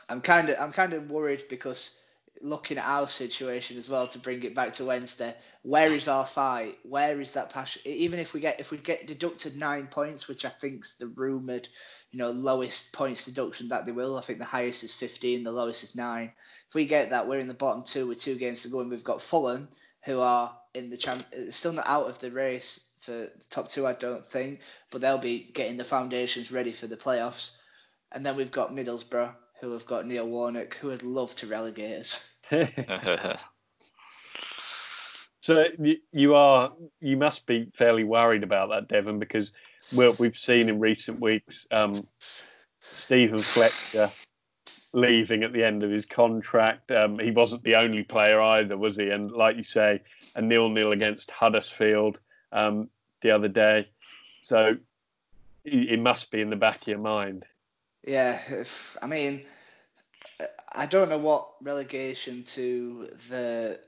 I'm 0.08 0.20
kind 0.20 0.48
of, 0.48 0.56
I'm 0.60 0.72
kind 0.72 0.92
of 0.92 1.10
worried 1.10 1.42
because 1.48 2.04
looking 2.42 2.78
at 2.78 2.86
our 2.86 3.06
situation 3.06 3.78
as 3.78 3.88
well 3.88 4.06
to 4.08 4.18
bring 4.18 4.42
it 4.42 4.54
back 4.54 4.72
to 4.74 4.84
Wednesday. 4.84 5.34
Where 5.62 5.92
is 5.92 6.08
our 6.08 6.26
fight? 6.26 6.78
Where 6.82 7.20
is 7.20 7.32
that 7.34 7.50
passion? 7.50 7.82
Even 7.84 8.18
if 8.18 8.34
we 8.34 8.40
get 8.40 8.60
if 8.60 8.70
we 8.70 8.78
get 8.78 9.06
deducted 9.06 9.56
nine 9.56 9.86
points, 9.86 10.28
which 10.28 10.44
I 10.44 10.48
think's 10.48 10.96
the 10.96 11.08
rumored, 11.08 11.68
you 12.10 12.18
know, 12.18 12.30
lowest 12.30 12.92
points 12.92 13.26
deduction 13.26 13.68
that 13.68 13.84
they 13.84 13.92
will. 13.92 14.16
I 14.16 14.22
think 14.22 14.38
the 14.38 14.44
highest 14.44 14.84
is 14.84 14.92
fifteen, 14.92 15.44
the 15.44 15.52
lowest 15.52 15.82
is 15.82 15.96
nine. 15.96 16.32
If 16.68 16.74
we 16.74 16.86
get 16.86 17.10
that, 17.10 17.26
we're 17.28 17.38
in 17.38 17.48
the 17.48 17.54
bottom 17.54 17.82
two 17.84 18.06
with 18.06 18.20
two 18.20 18.36
games 18.36 18.62
to 18.62 18.68
go, 18.68 18.80
and 18.80 18.90
we've 18.90 19.04
got 19.04 19.20
Fulham 19.20 19.68
who 20.04 20.20
are 20.20 20.56
in 20.74 20.90
the 20.90 20.96
champ, 20.96 21.24
uh, 21.34 21.50
still 21.50 21.72
not 21.72 21.86
out 21.86 22.06
of 22.06 22.18
the 22.20 22.30
race 22.30 22.94
for 23.00 23.12
the 23.12 23.30
top 23.50 23.68
two, 23.68 23.86
I 23.86 23.92
don't 23.92 24.26
think, 24.26 24.60
but 24.90 25.00
they'll 25.00 25.18
be 25.18 25.44
getting 25.52 25.76
the 25.76 25.84
foundations 25.84 26.52
ready 26.52 26.72
for 26.72 26.86
the 26.86 26.96
playoffs. 26.96 27.60
And 28.12 28.24
then 28.24 28.36
we've 28.36 28.50
got 28.50 28.70
Middlesbrough, 28.70 29.34
who 29.60 29.72
have 29.72 29.86
got 29.86 30.06
Neil 30.06 30.26
Warnock, 30.26 30.74
who 30.76 30.88
would 30.88 31.02
love 31.02 31.34
to 31.36 31.46
relegate 31.46 31.98
us. 31.98 32.29
so 35.40 35.64
you 36.12 36.34
are 36.34 36.72
you 37.00 37.16
must 37.16 37.46
be 37.46 37.70
fairly 37.74 38.04
worried 38.04 38.42
about 38.42 38.70
that, 38.70 38.88
Devon, 38.88 39.18
because 39.18 39.52
well, 39.94 40.14
we've 40.18 40.38
seen 40.38 40.68
in 40.68 40.78
recent 40.80 41.20
weeks 41.20 41.66
um, 41.70 42.06
Steven 42.80 43.38
Fletcher 43.38 44.10
leaving 44.92 45.42
at 45.42 45.52
the 45.52 45.62
end 45.62 45.82
of 45.82 45.90
his 45.90 46.04
contract. 46.04 46.90
Um, 46.90 47.18
he 47.18 47.30
wasn't 47.30 47.62
the 47.62 47.76
only 47.76 48.02
player 48.02 48.40
either, 48.40 48.76
was 48.76 48.96
he? 48.96 49.10
And 49.10 49.30
like 49.30 49.56
you 49.56 49.62
say, 49.62 50.00
a 50.36 50.42
nil-nil 50.42 50.92
against 50.92 51.30
Huddersfield 51.30 52.20
um, 52.52 52.88
the 53.20 53.30
other 53.30 53.48
day. 53.48 53.88
So 54.42 54.76
it 55.64 56.00
must 56.00 56.30
be 56.30 56.40
in 56.40 56.50
the 56.50 56.56
back 56.56 56.82
of 56.82 56.88
your 56.88 56.98
mind. 56.98 57.44
Yeah, 58.06 58.40
if, 58.48 58.96
I 59.02 59.06
mean, 59.06 59.44
I 60.74 60.86
don't 60.86 61.08
know 61.08 61.18
what 61.18 61.46
relegation 61.60 62.42
to 62.44 63.08
the 63.28 63.80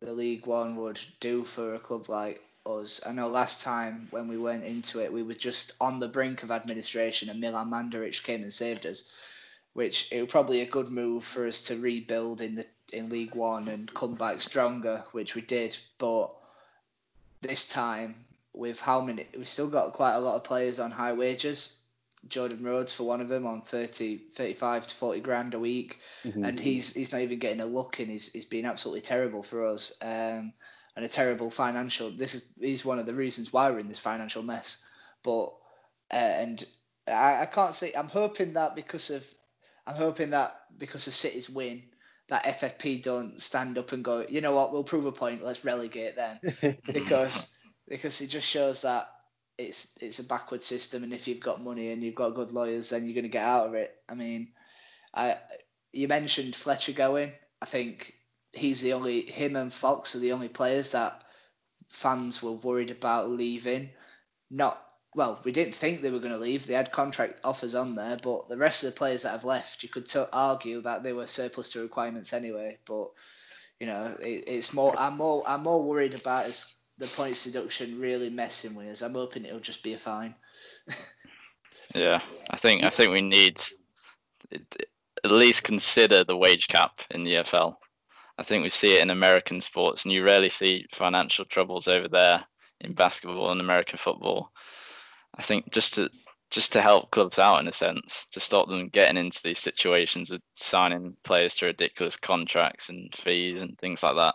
the 0.00 0.12
League 0.12 0.46
One 0.46 0.76
would 0.76 1.00
do 1.20 1.42
for 1.44 1.74
a 1.74 1.78
club 1.78 2.08
like 2.08 2.42
us. 2.66 3.00
I 3.06 3.12
know 3.12 3.28
last 3.28 3.62
time 3.62 4.06
when 4.10 4.28
we 4.28 4.36
went 4.36 4.64
into 4.64 5.02
it, 5.02 5.12
we 5.12 5.22
were 5.22 5.34
just 5.34 5.74
on 5.80 5.98
the 5.98 6.08
brink 6.08 6.42
of 6.42 6.50
administration, 6.50 7.28
and 7.28 7.40
Milan 7.40 7.70
Mandaric 7.70 8.22
came 8.22 8.42
and 8.42 8.52
saved 8.52 8.86
us. 8.86 9.10
Which 9.72 10.10
it 10.12 10.20
was 10.20 10.30
probably 10.30 10.60
a 10.60 10.66
good 10.66 10.88
move 10.88 11.24
for 11.24 11.46
us 11.46 11.62
to 11.62 11.78
rebuild 11.78 12.40
in 12.40 12.56
the 12.56 12.66
in 12.92 13.08
League 13.08 13.34
One 13.34 13.68
and 13.68 13.92
come 13.94 14.14
back 14.14 14.40
stronger, 14.40 15.04
which 15.12 15.34
we 15.34 15.42
did. 15.42 15.78
But 15.98 16.30
this 17.40 17.68
time, 17.68 18.24
with 18.54 18.80
how 18.80 19.00
many, 19.00 19.26
we've 19.36 19.46
still 19.46 19.70
got 19.70 19.92
quite 19.92 20.14
a 20.14 20.20
lot 20.20 20.36
of 20.36 20.44
players 20.44 20.80
on 20.80 20.90
high 20.90 21.12
wages 21.12 21.77
Jordan 22.26 22.64
Rhodes 22.64 22.92
for 22.92 23.04
one 23.04 23.20
of 23.20 23.28
them 23.28 23.46
on 23.46 23.60
30, 23.60 24.16
35 24.16 24.86
to 24.88 24.94
40 24.94 25.20
grand 25.20 25.54
a 25.54 25.58
week. 25.58 26.00
Mhm. 26.24 26.46
And 26.46 26.58
he's 26.58 26.94
he's 26.94 27.12
not 27.12 27.22
even 27.22 27.38
getting 27.38 27.60
a 27.60 27.66
look 27.66 28.00
in. 28.00 28.08
He's, 28.08 28.32
he's 28.32 28.46
been 28.46 28.66
absolutely 28.66 29.02
terrible 29.02 29.42
for 29.42 29.64
us 29.66 29.96
um, 30.02 30.52
and 30.96 31.04
a 31.04 31.08
terrible 31.08 31.50
financial. 31.50 32.10
This 32.10 32.34
is 32.34 32.54
he's 32.58 32.84
one 32.84 32.98
of 32.98 33.06
the 33.06 33.14
reasons 33.14 33.52
why 33.52 33.70
we're 33.70 33.78
in 33.78 33.88
this 33.88 33.98
financial 34.00 34.42
mess. 34.42 34.84
But, 35.22 35.46
uh, 36.12 36.16
and 36.16 36.64
I, 37.06 37.42
I 37.42 37.46
can't 37.46 37.74
say, 37.74 37.92
I'm 37.96 38.08
hoping 38.08 38.52
that 38.54 38.74
because 38.74 39.10
of, 39.10 39.26
I'm 39.86 39.96
hoping 39.96 40.30
that 40.30 40.60
because 40.76 41.06
of 41.06 41.14
City's 41.14 41.48
win, 41.48 41.82
that 42.28 42.44
FFP 42.44 43.02
don't 43.02 43.40
stand 43.40 43.78
up 43.78 43.92
and 43.92 44.04
go, 44.04 44.24
you 44.28 44.40
know 44.40 44.52
what, 44.52 44.72
we'll 44.72 44.84
prove 44.84 45.06
a 45.06 45.12
point, 45.12 45.42
let's 45.42 45.64
relegate 45.64 46.14
then 46.16 46.38
because 46.92 47.56
because 47.88 48.20
it 48.20 48.28
just 48.28 48.46
shows 48.46 48.82
that 48.82 49.08
it's 49.58 49.98
it's 50.00 50.20
a 50.20 50.24
backward 50.24 50.62
system, 50.62 51.02
and 51.02 51.12
if 51.12 51.26
you've 51.26 51.40
got 51.40 51.62
money 51.62 51.90
and 51.90 52.02
you've 52.02 52.14
got 52.14 52.34
good 52.34 52.52
lawyers, 52.52 52.90
then 52.90 53.04
you're 53.04 53.14
going 53.14 53.24
to 53.24 53.28
get 53.28 53.44
out 53.44 53.66
of 53.66 53.74
it. 53.74 53.96
I 54.08 54.14
mean, 54.14 54.52
I 55.14 55.36
you 55.92 56.08
mentioned 56.08 56.54
Fletcher 56.54 56.92
going. 56.92 57.32
I 57.60 57.66
think 57.66 58.14
he's 58.52 58.80
the 58.80 58.92
only 58.92 59.22
him 59.22 59.56
and 59.56 59.72
Fox 59.72 60.14
are 60.14 60.20
the 60.20 60.32
only 60.32 60.48
players 60.48 60.92
that 60.92 61.24
fans 61.88 62.42
were 62.42 62.52
worried 62.52 62.90
about 62.90 63.30
leaving. 63.30 63.90
Not 64.50 64.82
well, 65.14 65.40
we 65.44 65.52
didn't 65.52 65.74
think 65.74 66.00
they 66.00 66.10
were 66.10 66.20
going 66.20 66.32
to 66.32 66.38
leave. 66.38 66.66
They 66.66 66.74
had 66.74 66.92
contract 66.92 67.40
offers 67.42 67.74
on 67.74 67.94
there, 67.94 68.18
but 68.22 68.48
the 68.48 68.56
rest 68.56 68.84
of 68.84 68.90
the 68.90 68.98
players 68.98 69.22
that 69.22 69.32
have 69.32 69.44
left, 69.44 69.82
you 69.82 69.88
could 69.88 70.06
t- 70.06 70.22
argue 70.32 70.80
that 70.82 71.02
they 71.02 71.12
were 71.12 71.26
surplus 71.26 71.72
to 71.72 71.80
requirements 71.80 72.32
anyway. 72.32 72.78
But 72.86 73.08
you 73.80 73.86
know, 73.86 74.16
it, 74.20 74.44
it's 74.46 74.72
more. 74.72 74.94
I'm 74.98 75.16
more. 75.16 75.42
I'm 75.46 75.64
more 75.64 75.82
worried 75.82 76.14
about 76.14 76.46
is 76.46 76.77
the 76.98 77.06
points 77.06 77.44
deduction 77.44 77.98
really 77.98 78.28
messing 78.28 78.74
with 78.74 78.88
us. 78.88 79.02
I'm 79.02 79.14
hoping 79.14 79.44
it'll 79.44 79.60
just 79.60 79.82
be 79.82 79.94
a 79.94 79.98
fine. 79.98 80.34
Yeah, 81.94 82.20
I 82.50 82.56
think 82.56 82.84
I 82.84 82.90
think 82.90 83.12
we 83.12 83.22
need 83.22 83.62
at 84.52 85.30
least 85.30 85.62
consider 85.62 86.22
the 86.22 86.36
wage 86.36 86.68
cap 86.68 87.00
in 87.10 87.24
the 87.24 87.36
EFL. 87.36 87.76
I 88.36 88.42
think 88.42 88.62
we 88.62 88.68
see 88.68 88.96
it 88.96 89.02
in 89.02 89.10
American 89.10 89.60
sports, 89.60 90.04
and 90.04 90.12
you 90.12 90.22
rarely 90.24 90.48
see 90.48 90.86
financial 90.92 91.44
troubles 91.44 91.88
over 91.88 92.06
there 92.06 92.44
in 92.82 92.92
basketball 92.92 93.50
and 93.50 93.60
American 93.60 93.98
football. 93.98 94.52
I 95.36 95.42
think 95.42 95.72
just 95.72 95.94
to 95.94 96.10
just 96.50 96.72
to 96.72 96.80
help 96.80 97.10
clubs 97.10 97.38
out 97.38 97.60
in 97.60 97.68
a 97.68 97.72
sense, 97.72 98.26
to 98.32 98.40
stop 98.40 98.68
them 98.68 98.88
getting 98.88 99.18
into 99.18 99.42
these 99.42 99.58
situations 99.58 100.30
of 100.30 100.40
signing 100.54 101.14
players 101.22 101.54
to 101.56 101.66
ridiculous 101.66 102.16
contracts 102.16 102.88
and 102.88 103.14
fees 103.14 103.60
and 103.60 103.78
things 103.78 104.02
like 104.02 104.16
that. 104.16 104.34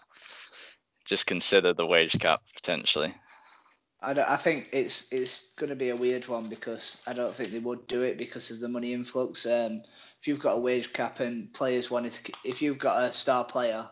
Just 1.05 1.25
consider 1.25 1.73
the 1.73 1.85
wage 1.85 2.17
cap 2.19 2.41
potentially. 2.53 3.13
I, 4.01 4.11
I 4.11 4.35
think 4.35 4.69
it's 4.71 5.11
it's 5.11 5.53
going 5.55 5.69
to 5.69 5.75
be 5.75 5.89
a 5.89 5.95
weird 5.95 6.27
one 6.27 6.49
because 6.49 7.03
I 7.07 7.13
don't 7.13 7.33
think 7.33 7.49
they 7.49 7.59
would 7.59 7.87
do 7.87 8.03
it 8.03 8.17
because 8.17 8.51
of 8.51 8.59
the 8.59 8.67
money 8.67 8.93
influx. 8.93 9.45
Um, 9.45 9.81
if 10.19 10.27
you've 10.27 10.39
got 10.39 10.57
a 10.57 10.61
wage 10.61 10.93
cap 10.93 11.19
and 11.19 11.51
players 11.53 11.89
wanted 11.89 12.13
to, 12.13 12.33
if 12.45 12.61
you've 12.61 12.79
got 12.79 13.03
a 13.03 13.11
star 13.11 13.43
player, 13.43 13.87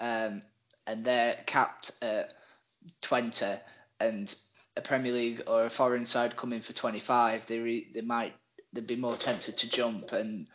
um, 0.00 0.42
and 0.86 1.04
they're 1.04 1.36
capped 1.46 1.92
at 2.02 2.30
twenty, 3.00 3.54
and 4.00 4.34
a 4.76 4.80
Premier 4.80 5.12
League 5.12 5.42
or 5.46 5.64
a 5.64 5.70
foreign 5.70 6.06
side 6.06 6.36
come 6.36 6.52
in 6.52 6.60
for 6.60 6.72
twenty 6.72 7.00
five, 7.00 7.46
they 7.46 7.58
re, 7.58 7.88
they 7.94 8.02
might 8.02 8.34
they'd 8.72 8.86
be 8.86 8.96
more 8.96 9.16
tempted 9.16 9.56
to 9.56 9.70
jump, 9.70 10.12
and 10.12 10.46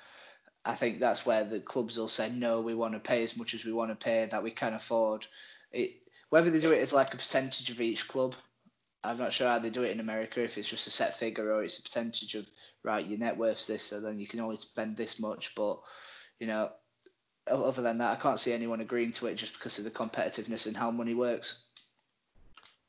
I 0.65 0.73
think 0.73 0.99
that's 0.99 1.25
where 1.25 1.43
the 1.43 1.59
clubs 1.59 1.97
will 1.97 2.07
say 2.07 2.29
no, 2.31 2.61
we 2.61 2.73
want 2.73 2.93
to 2.93 2.99
pay 2.99 3.23
as 3.23 3.38
much 3.38 3.53
as 3.53 3.65
we 3.65 3.73
want 3.73 3.91
to 3.91 4.03
pay 4.03 4.25
that 4.25 4.43
we 4.43 4.51
can 4.51 4.73
afford. 4.73 5.27
It 5.76 6.01
whether 6.30 6.49
they 6.49 6.59
do 6.59 6.71
it 6.71 6.82
as 6.82 6.93
like 6.93 7.13
a 7.13 7.17
percentage 7.17 7.69
of 7.69 7.80
each 7.80 8.07
club 8.07 8.36
I'm 9.05 9.17
not 9.17 9.32
sure 9.32 9.47
how 9.47 9.59
they 9.59 9.69
do 9.69 9.84
it 9.84 9.91
in 9.91 9.99
America. 9.99 10.43
If 10.43 10.57
it's 10.57 10.69
just 10.69 10.88
a 10.88 10.91
set 10.91 11.15
figure 11.15 11.53
or 11.53 11.63
it's 11.63 11.80
a 11.80 11.84
percentage 11.84 12.36
of 12.36 12.49
right, 12.84 13.05
your 13.05 13.19
net 13.19 13.38
worth's 13.38 13.67
this, 13.67 13.84
so 13.84 14.01
then 14.01 14.19
you 14.19 14.28
can 14.28 14.39
only 14.39 14.57
spend 14.57 14.97
this 14.97 15.19
much. 15.19 15.53
But 15.55 15.80
you 16.39 16.47
know, 16.47 16.69
other 17.47 17.82
than 17.82 17.97
that, 17.99 18.17
I 18.17 18.21
can't 18.21 18.39
see 18.39 18.53
anyone 18.53 18.82
agreeing 18.82 19.11
to 19.13 19.28
it 19.28 19.36
just 19.36 19.53
because 19.53 19.78
of 19.78 19.86
the 19.86 19.91
competitiveness 19.91 20.67
and 20.67 20.76
how 20.76 20.91
money 20.91 21.13
works. 21.13 21.69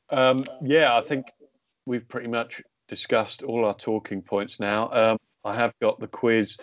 Um, 0.09 0.45
yeah, 0.63 0.97
I 0.97 1.01
think 1.01 1.27
we've 1.85 2.07
pretty 2.07 2.27
much 2.27 2.61
discussed 2.87 3.43
all 3.43 3.65
our 3.65 3.75
talking 3.75 4.21
points 4.21 4.59
now. 4.59 4.89
Um, 4.91 5.17
I 5.45 5.55
have 5.55 5.73
got 5.81 5.99
the 5.99 6.07
quiz 6.07 6.57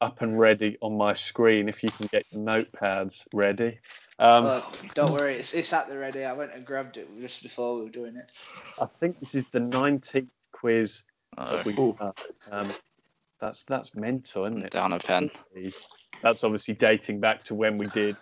up 0.00 0.20
and 0.22 0.38
ready 0.38 0.76
on 0.82 0.96
my 0.96 1.14
screen. 1.14 1.68
If 1.68 1.82
you 1.82 1.88
can 1.90 2.08
get 2.10 2.24
your 2.32 2.42
notepads 2.42 3.24
ready. 3.32 3.78
Um, 4.18 4.44
Well, 4.44 4.72
don't 4.94 5.12
worry, 5.12 5.34
it's, 5.34 5.52
it's 5.54 5.72
at 5.72 5.88
the 5.88 5.98
ready. 5.98 6.24
I 6.24 6.32
went 6.32 6.52
and 6.54 6.64
grabbed 6.64 6.96
it 6.96 7.08
just 7.20 7.42
before 7.42 7.76
we 7.76 7.82
were 7.82 7.90
doing 7.90 8.16
it. 8.16 8.32
I 8.80 8.86
think 8.86 9.18
this 9.18 9.34
is 9.34 9.48
the 9.48 9.60
19th 9.60 10.28
quiz 10.52 11.04
Oh, 11.38 11.56
that 11.56 11.66
we've. 11.66 11.78
Um, 12.50 12.72
that's 13.40 13.64
that's 13.64 13.94
mental, 13.94 14.46
isn't 14.46 14.62
it? 14.64 14.70
down 14.72 14.94
a 14.94 14.98
pen. 14.98 15.30
That's 16.22 16.44
obviously 16.44 16.74
dating 16.74 17.20
back 17.20 17.42
to 17.44 17.54
when 17.54 17.76
we 17.76 17.86
did 17.88 18.16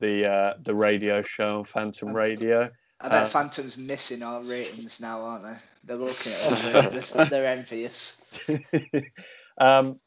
the 0.00 0.28
uh, 0.30 0.54
the 0.62 0.74
radio 0.74 1.22
show 1.22 1.58
on 1.60 1.64
Phantom 1.64 2.14
Radio. 2.14 2.68
I 3.00 3.08
bet 3.08 3.22
Uh, 3.22 3.26
Phantom's 3.26 3.88
missing 3.88 4.22
our 4.22 4.42
ratings 4.42 5.00
now, 5.00 5.20
aren't 5.20 5.44
they? 5.44 5.56
They're 5.86 5.96
looking 5.96 6.32
at 6.32 6.40
us. 6.40 6.62
They're, 6.62 6.82
they're, 6.90 7.24
they're 7.30 7.46
envious. 7.46 8.30
um, 9.58 9.98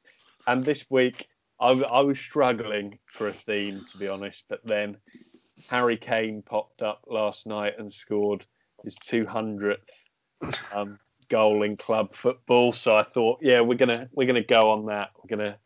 and 0.46 0.64
this 0.64 0.86
week, 0.92 1.26
I 1.60 1.72
was 2.02 2.20
struggling 2.20 3.00
for 3.06 3.28
a 3.28 3.34
theme, 3.34 3.80
to 3.92 3.98
be 3.98 4.08
honest. 4.08 4.44
But 4.50 4.60
then 4.66 4.98
Harry 5.70 5.98
Kane 5.98 6.42
popped 6.42 6.82
up 6.82 7.04
last 7.08 7.46
night 7.46 7.74
and 7.78 7.92
scored 7.92 8.46
his 8.84 8.96
200th 8.96 9.78
um, 10.74 11.00
goal 11.30 11.64
in 11.64 11.78
club 11.78 12.14
football. 12.14 12.72
So 12.74 12.96
I 12.96 13.04
thought, 13.04 13.40
yeah, 13.42 13.62
we're 13.62 13.78
gonna 13.78 14.10
we're 14.14 14.28
gonna 14.28 14.44
go 14.44 14.72
on 14.72 14.86
that. 14.88 15.10
We're 15.18 15.36
gonna 15.36 15.58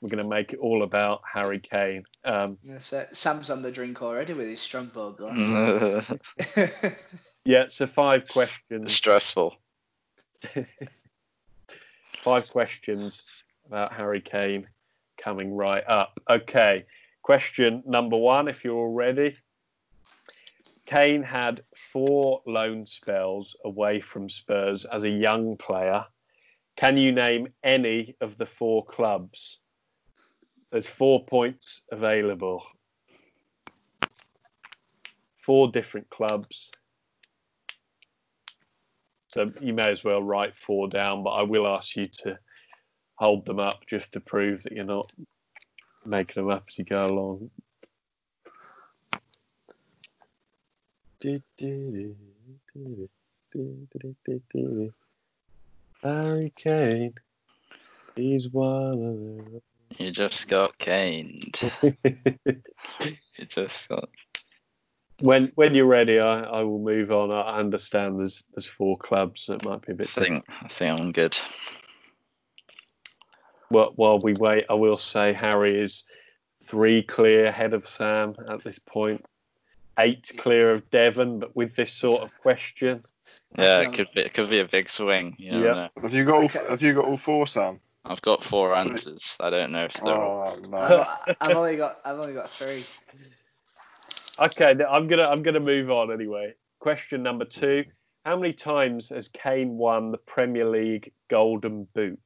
we're 0.00 0.10
gonna 0.10 0.28
make 0.28 0.52
it 0.52 0.58
all 0.58 0.82
about 0.82 1.22
Harry 1.32 1.60
Kane. 1.60 2.04
Um, 2.24 2.58
Yes, 2.62 2.92
uh, 2.92 3.06
Sam's 3.12 3.50
on 3.50 3.62
the 3.62 3.70
drink 3.70 4.02
already 4.02 4.34
with 4.34 4.48
his 4.48 4.60
Strongbow 4.60 5.12
glass. 5.12 5.36
Mm. 5.36 6.94
yeah, 7.44 7.64
so 7.68 7.86
five 7.86 8.28
questions. 8.28 8.92
Stressful. 8.92 9.56
five 12.22 12.48
questions 12.48 13.22
about 13.66 13.92
Harry 13.92 14.20
Kane 14.20 14.66
coming 15.16 15.54
right 15.54 15.84
up. 15.88 16.20
Okay, 16.28 16.84
question 17.28 17.82
number 17.84 18.16
one, 18.16 18.48
if 18.48 18.64
you're 18.64 18.74
all 18.74 18.94
ready. 18.94 19.36
Kane 20.86 21.22
had 21.22 21.62
four 21.92 22.40
loan 22.46 22.86
spells 22.86 23.54
away 23.66 24.00
from 24.00 24.30
Spurs 24.30 24.86
as 24.86 25.04
a 25.04 25.10
young 25.10 25.54
player. 25.58 26.06
Can 26.78 26.96
you 26.96 27.12
name 27.12 27.48
any 27.62 28.16
of 28.22 28.38
the 28.38 28.46
four 28.46 28.82
clubs? 28.82 29.58
There's 30.72 30.86
four 30.86 31.26
points 31.26 31.82
available. 31.92 32.64
Four 35.36 35.70
different 35.70 36.08
clubs. 36.08 36.72
So 39.26 39.48
you 39.60 39.74
may 39.74 39.90
as 39.90 40.02
well 40.02 40.22
write 40.22 40.56
four 40.56 40.88
down, 40.88 41.24
but 41.24 41.32
I 41.32 41.42
will 41.42 41.68
ask 41.68 41.94
you 41.94 42.08
to 42.22 42.38
hold 43.16 43.44
them 43.44 43.60
up 43.60 43.86
just 43.86 44.12
to 44.12 44.20
prove 44.20 44.62
that 44.62 44.72
you're 44.72 44.84
not 44.86 45.12
making 46.04 46.42
them 46.42 46.50
up 46.52 46.64
as 46.68 46.78
you 46.78 46.84
go 46.84 47.06
along. 47.06 47.50
Harry 56.02 56.52
Kane, 56.56 57.14
he's 58.14 58.48
one 58.50 59.60
You 59.98 60.10
just 60.12 60.48
got 60.48 60.78
caned. 60.78 61.58
of. 61.62 61.72
You 63.38 63.44
just 63.46 63.88
got. 63.88 64.08
when 65.20 65.50
when 65.56 65.74
you're 65.74 65.86
ready, 65.86 66.20
I, 66.20 66.42
I 66.42 66.62
will 66.62 66.78
move 66.78 67.10
on. 67.10 67.30
I 67.30 67.58
understand 67.58 68.18
there's 68.18 68.44
there's 68.54 68.66
four 68.66 68.96
clubs 68.96 69.46
that 69.46 69.64
might 69.64 69.82
be 69.82 69.92
a 69.92 69.94
bit. 69.96 70.08
I 70.16 70.20
think 70.20 70.44
I 70.62 70.68
think 70.68 71.00
I'm 71.00 71.12
good. 71.12 71.36
Well, 73.70 73.92
while 73.96 74.18
we 74.18 74.34
wait, 74.34 74.64
I 74.70 74.74
will 74.74 74.96
say 74.96 75.32
Harry 75.32 75.80
is 75.80 76.04
three 76.62 77.02
clear 77.02 77.46
ahead 77.46 77.74
of 77.74 77.86
Sam 77.86 78.34
at 78.48 78.62
this 78.64 78.78
point, 78.78 79.24
eight 79.98 80.30
clear 80.38 80.72
of 80.74 80.88
Devon. 80.90 81.38
But 81.38 81.54
with 81.54 81.76
this 81.76 81.92
sort 81.92 82.22
of 82.22 82.38
question, 82.40 83.02
Yeah, 83.58 83.80
it 83.80 83.92
could 83.92 84.08
be. 84.14 84.22
It 84.22 84.32
could 84.32 84.48
be 84.48 84.60
a 84.60 84.64
big 84.64 84.88
swing. 84.88 85.36
You 85.38 85.52
never 85.52 85.64
Yeah. 85.64 85.72
know. 85.74 85.88
Have 86.02 86.14
you 86.14 86.24
got 86.24 86.38
all, 86.42 86.48
have 86.48 86.82
you 86.82 86.94
got 86.94 87.04
all 87.04 87.18
four, 87.18 87.46
Sam? 87.46 87.80
I've 88.04 88.22
got 88.22 88.42
four 88.42 88.74
answers. 88.74 89.36
I 89.38 89.50
don't 89.50 89.70
know 89.70 89.84
if 89.84 89.94
they're. 89.94 90.14
all... 90.14 90.56
Oh 90.56 90.68
no. 90.68 90.78
I've, 90.78 91.36
I've 91.42 91.56
only 91.56 91.76
got 91.76 91.96
I've 92.06 92.18
only 92.18 92.32
got 92.32 92.48
three. 92.48 92.86
okay, 94.40 94.70
I'm 94.84 95.08
gonna 95.08 95.24
I'm 95.28 95.42
gonna 95.42 95.60
move 95.60 95.90
on 95.90 96.10
anyway. 96.10 96.54
Question 96.78 97.22
number 97.22 97.44
two: 97.44 97.84
How 98.24 98.36
many 98.36 98.54
times 98.54 99.10
has 99.10 99.28
Kane 99.28 99.76
won 99.76 100.10
the 100.10 100.18
Premier 100.18 100.64
League 100.64 101.12
Golden 101.28 101.86
Boot? 101.94 102.18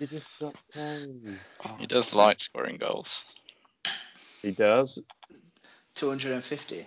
You 0.00 0.06
just 0.06 0.26
got 0.40 0.54
Kane. 0.72 1.38
He 1.78 1.86
does 1.86 2.14
like 2.14 2.40
scoring 2.40 2.76
goals. 2.78 3.22
He 4.42 4.52
does. 4.52 4.98
Two 5.94 6.08
hundred 6.08 6.32
and 6.32 6.42
fifty. 6.44 6.86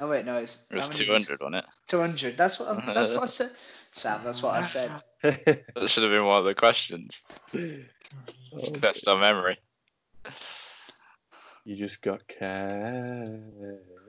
Oh 0.00 0.08
wait, 0.08 0.24
no, 0.24 0.36
it's 0.38 0.70
It 0.70 0.76
was 0.76 0.86
how 0.86 0.92
many 0.92 1.04
two 1.04 1.12
is- 1.12 1.28
hundred 1.28 1.44
on 1.44 1.54
it. 1.54 1.64
200. 1.88 2.36
That's 2.36 2.60
what 2.60 2.68
I, 2.68 2.92
that's 2.92 3.14
what 3.14 3.24
I 3.24 3.26
said. 3.26 3.50
Sam, 3.50 4.20
that's 4.24 4.42
what 4.42 4.54
I 4.54 4.60
said. 4.60 4.90
That 5.22 5.88
should 5.88 6.02
have 6.04 6.12
been 6.12 6.24
one 6.24 6.38
of 6.38 6.44
the 6.44 6.54
questions. 6.54 7.20
Oh, 7.54 8.70
Best 8.80 9.06
on 9.08 9.20
memory. 9.20 9.58
you 11.64 11.76
just 11.76 12.00
got 12.00 12.26
carried. 12.28 13.40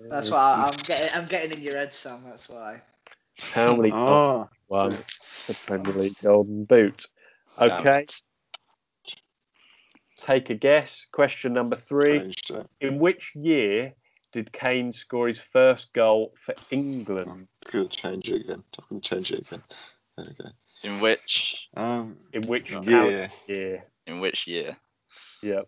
That's 0.10 0.30
why 0.32 0.38
I, 0.38 0.70
I'm 0.72 0.78
getting. 0.84 1.10
I'm 1.20 1.28
getting 1.28 1.58
in 1.58 1.64
your 1.64 1.76
head, 1.76 1.94
Sam. 1.94 2.22
That's 2.26 2.48
why. 2.50 2.82
How 3.54 3.76
many 3.76 3.90
times 3.92 4.02
Ah, 4.04 4.48
won 4.72 4.98
the 5.48 5.54
Premier 5.68 5.94
League 5.94 6.16
Golden 6.24 6.66
Boot? 6.66 7.06
Okay, 7.60 8.06
take 10.18 10.50
a 10.50 10.56
guess. 10.56 11.06
Question 11.12 11.54
number 11.54 11.76
three. 11.76 12.32
In 12.80 12.98
which 12.98 13.34
year 13.36 13.94
did 14.32 14.52
Kane 14.52 14.92
score 14.92 15.28
his 15.28 15.40
first 15.40 15.94
goal 15.94 16.34
for 16.44 16.56
England? 16.72 17.30
I'm 17.30 17.48
gonna 17.72 17.88
change 17.88 18.30
it 18.30 18.42
again. 18.42 18.64
I'm 18.80 18.86
gonna 18.90 19.02
change 19.02 19.32
it 19.32 19.40
again. 19.40 19.62
There 20.18 20.26
we 20.28 20.44
go. 20.44 20.50
In 20.84 21.02
which 21.02 21.68
Um, 21.76 22.18
In 22.34 22.48
which 22.48 22.72
Yeah. 22.72 22.82
calendar 22.82 23.30
year? 23.48 23.86
in 24.08 24.20
which 24.20 24.48
year? 24.48 24.78
Yep. 25.44 25.68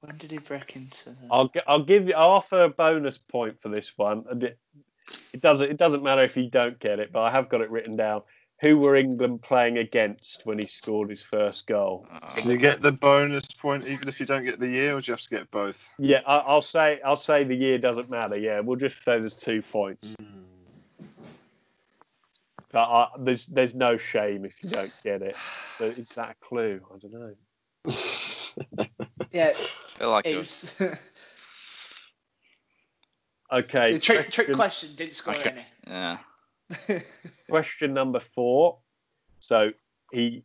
When 0.00 0.18
did 0.18 0.32
he 0.32 0.38
break 0.38 0.74
into 0.74 1.10
the? 1.10 1.28
I'll 1.30 1.50
I'll 1.66 1.84
give 1.84 2.08
you. 2.08 2.14
I'll 2.14 2.30
offer 2.30 2.64
a 2.64 2.68
bonus 2.68 3.16
point 3.16 3.60
for 3.62 3.68
this 3.68 3.96
one. 3.96 4.24
And 5.12 5.22
it, 5.22 5.34
it 5.34 5.40
doesn't 5.40 5.70
it 5.70 5.76
doesn't 5.76 6.02
matter 6.02 6.22
if 6.22 6.36
you 6.36 6.48
don't 6.48 6.78
get 6.78 6.98
it, 6.98 7.12
but 7.12 7.22
I 7.22 7.30
have 7.30 7.48
got 7.48 7.60
it 7.60 7.70
written 7.70 7.96
down. 7.96 8.22
Who 8.60 8.78
were 8.78 8.94
England 8.94 9.42
playing 9.42 9.78
against 9.78 10.42
when 10.44 10.56
he 10.56 10.66
scored 10.66 11.10
his 11.10 11.22
first 11.22 11.66
goal? 11.66 12.06
can 12.36 12.48
you 12.48 12.56
get 12.56 12.80
the 12.80 12.92
bonus 12.92 13.44
point 13.46 13.88
even 13.88 14.06
if 14.06 14.20
you 14.20 14.26
don't 14.26 14.44
get 14.44 14.60
the 14.60 14.68
year, 14.68 14.96
or 14.96 15.00
do 15.00 15.10
you 15.10 15.14
have 15.14 15.20
to 15.20 15.28
get 15.28 15.50
both? 15.50 15.88
Yeah, 15.98 16.20
I, 16.26 16.38
I'll 16.38 16.62
say 16.62 17.00
I'll 17.04 17.16
say 17.16 17.42
the 17.42 17.56
year 17.56 17.78
doesn't 17.78 18.08
matter. 18.08 18.38
Yeah, 18.38 18.60
we'll 18.60 18.76
just 18.76 19.02
say 19.02 19.18
there's 19.18 19.34
two 19.34 19.62
points. 19.62 20.14
Hmm. 20.20 20.42
But 22.70 22.82
I, 22.84 23.08
there's 23.18 23.46
there's 23.46 23.74
no 23.74 23.96
shame 23.96 24.44
if 24.44 24.54
you 24.62 24.70
don't 24.70 24.92
get 25.02 25.22
it. 25.22 25.36
So 25.78 25.84
is 25.86 26.08
that 26.10 26.30
a 26.30 26.44
clue? 26.44 26.80
I 26.94 26.98
don't 26.98 27.12
know. 27.12 27.34
yeah, 29.32 29.50
I 29.50 29.98
feel 29.98 30.10
like 30.10 30.26
it 30.26 30.36
was, 30.36 30.80
it's 30.80 31.02
Okay. 33.52 33.92
the 33.92 33.98
trick. 33.98 34.30
Trick 34.30 34.46
question- 34.46 34.54
question 34.54 34.90
didn't 34.96 35.14
score 35.14 35.34
Okay. 35.34 35.64
yeah. 35.86 36.18
any. 36.88 37.00
question 37.50 37.92
number 37.92 38.20
four. 38.20 38.78
So 39.40 39.72
he 40.12 40.44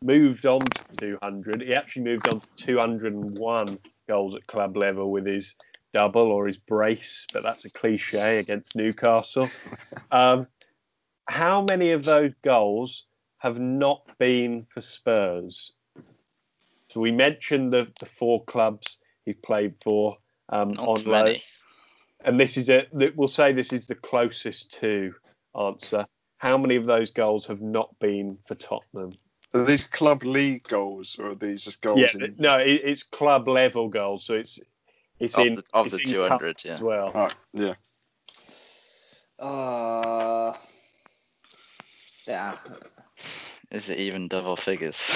moved 0.00 0.46
on 0.46 0.60
to 0.60 0.96
200. 1.00 1.62
He 1.62 1.74
actually 1.74 2.02
moved 2.02 2.28
on 2.28 2.40
to 2.40 2.48
201 2.56 3.78
goals 4.08 4.34
at 4.34 4.46
club 4.46 4.76
level 4.76 5.10
with 5.10 5.26
his 5.26 5.54
double 5.92 6.30
or 6.30 6.46
his 6.46 6.56
brace, 6.56 7.26
but 7.32 7.42
that's 7.42 7.64
a 7.64 7.72
cliche 7.72 8.38
against 8.38 8.74
Newcastle. 8.76 9.48
Um, 10.10 10.46
how 11.28 11.62
many 11.62 11.92
of 11.92 12.04
those 12.04 12.32
goals 12.42 13.04
have 13.38 13.60
not 13.60 14.00
been 14.18 14.66
for 14.70 14.80
Spurs? 14.80 15.72
So 16.90 17.00
we 17.00 17.12
mentioned 17.12 17.74
the, 17.74 17.92
the 18.00 18.06
four 18.06 18.42
clubs 18.44 18.96
he 19.26 19.34
played 19.34 19.74
for 19.82 20.16
um, 20.48 20.70
Not 20.70 20.88
on 20.88 20.96
too 20.96 21.10
loan 21.10 21.24
many. 21.24 21.42
And 22.24 22.38
this 22.38 22.56
is 22.56 22.68
a 22.68 22.86
we'll 22.92 23.28
say 23.28 23.52
this 23.52 23.72
is 23.72 23.86
the 23.86 23.94
closest 23.94 24.70
to 24.80 25.14
answer. 25.58 26.06
How 26.38 26.56
many 26.56 26.76
of 26.76 26.86
those 26.86 27.10
goals 27.10 27.46
have 27.46 27.60
not 27.60 27.96
been 27.98 28.38
for 28.46 28.54
Tottenham? 28.54 29.12
Are 29.54 29.64
these 29.64 29.84
club 29.84 30.24
league 30.24 30.64
goals, 30.64 31.16
or 31.18 31.30
are 31.30 31.34
these 31.34 31.64
just 31.64 31.80
goals? 31.82 32.00
yeah, 32.00 32.24
in... 32.24 32.34
no, 32.38 32.58
it, 32.58 32.82
it's 32.84 33.02
club 33.02 33.48
level 33.48 33.88
goals, 33.88 34.24
so 34.24 34.34
it's 34.34 34.60
it's 35.18 35.36
Of 35.36 35.46
in 35.46 35.54
the, 35.56 35.64
of 35.72 35.86
it's 35.86 35.96
the 35.96 36.02
two 36.02 36.26
hundred, 36.26 36.62
yeah. 36.64 36.72
as 36.72 36.80
well. 36.80 37.08
Alright, 37.08 37.34
yeah. 37.52 37.74
Uh, 39.38 40.52
yeah. 42.26 42.56
Is 43.70 43.88
it 43.88 43.98
even 43.98 44.28
double 44.28 44.56
figures? 44.56 45.10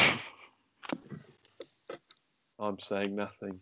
I'm 2.58 2.78
saying 2.78 3.16
nothing. 3.16 3.60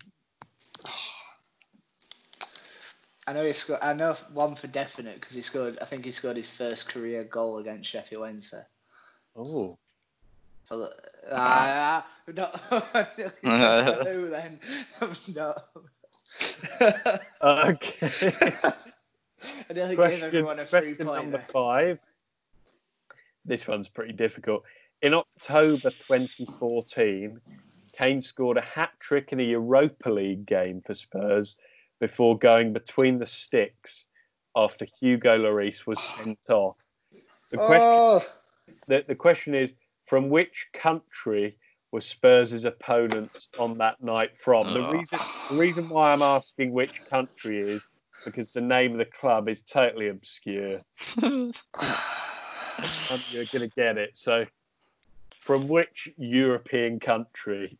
I 3.31 3.33
know 3.33 3.45
he 3.47 3.53
scored. 3.53 3.79
I 3.81 3.95
know 3.95 4.13
one 4.33 4.57
for 4.57 4.67
definite 4.67 5.15
because 5.15 5.35
he 5.35 5.41
scored. 5.41 5.79
I 5.81 5.85
think 5.85 6.05
he 6.05 6.11
scored 6.11 6.35
his 6.35 6.57
first 6.57 6.93
career 6.93 7.23
goal 7.23 7.59
against 7.59 7.89
Sheffield 7.89 8.23
Wednesday. 8.23 8.63
Oh, 9.37 9.79
For 10.65 10.77
the, 10.79 10.91
ah, 11.31 12.05
no, 12.27 12.49
I 12.73 13.07
don't 13.15 14.05
know 14.05 14.27
then. 14.27 14.59
no. 15.37 15.55
okay. 17.41 18.53
I 19.71 19.73
nearly 19.75 19.91
gave 19.91 19.97
question 19.97 20.23
everyone 20.25 20.59
a 20.59 20.67
free 20.67 20.95
point. 20.95 21.23
number 21.23 21.39
there. 21.39 21.47
five. 21.53 22.01
This 23.45 23.69
one's 23.69 23.87
pretty 23.87 24.13
difficult. 24.13 24.65
In 25.03 25.15
October 25.15 25.91
2014, 25.91 27.41
Kane 27.97 28.23
scored 28.23 28.57
a 28.57 28.61
hat 28.61 28.91
trick 28.99 29.29
in 29.31 29.39
a 29.39 29.45
Europa 29.45 30.11
League 30.11 30.47
game 30.47 30.83
for 30.85 30.95
Spurs 30.95 31.55
before 32.01 32.39
going 32.39 32.73
between 32.73 33.19
the 33.19 33.27
sticks 33.27 34.07
after 34.57 34.87
Hugo 34.99 35.39
Lloris 35.39 35.87
was 35.87 36.01
sent 36.01 36.39
off. 36.49 36.79
The 37.51 37.61
oh. 37.61 37.67
question, 37.67 37.81
Oh, 37.83 38.21
the, 38.89 39.05
the 39.07 39.15
question 39.15 39.55
is 39.55 39.75
from 40.07 40.31
which 40.31 40.69
country 40.73 41.57
were 41.93 42.01
Spurs' 42.01 42.65
opponents 42.65 43.49
on 43.59 43.79
that 43.79 44.03
night 44.03 44.37
from? 44.37 44.73
The 44.73 44.89
reason 44.89 45.19
the 45.51 45.57
reason 45.57 45.89
why 45.89 46.13
I'm 46.13 46.23
asking 46.23 46.73
which 46.73 47.05
country 47.07 47.59
is 47.59 47.87
because 48.25 48.53
the 48.53 48.61
name 48.61 48.93
of 48.93 48.99
the 48.99 49.05
club 49.07 49.49
is 49.49 49.63
totally 49.63 50.09
obscure. 50.09 50.81
you're 51.23 51.53
going 53.47 53.69
to 53.69 53.73
get 53.75 53.99
it. 53.99 54.17
So, 54.17 54.45
from 55.41 55.69
which 55.69 56.09
European 56.17 57.01
country? 57.01 57.79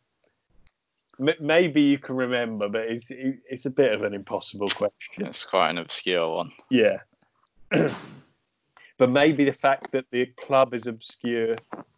M- 1.21 1.35
maybe 1.39 1.81
you 1.81 1.99
can 1.99 2.15
remember, 2.15 2.67
but 2.67 2.81
it's 2.81 3.07
it's 3.11 3.65
a 3.65 3.69
bit 3.69 3.93
of 3.93 4.03
an 4.03 4.13
impossible 4.13 4.69
question. 4.69 5.25
it's 5.25 5.45
quite 5.45 5.69
an 5.69 5.77
obscure 5.77 6.29
one. 6.29 6.51
Yeah. 6.69 6.97
but 7.69 9.09
maybe 9.09 9.45
the 9.45 9.53
fact 9.53 9.91
that 9.91 10.05
the 10.11 10.25
club 10.37 10.73
is 10.73 10.87
obscure 10.87 11.55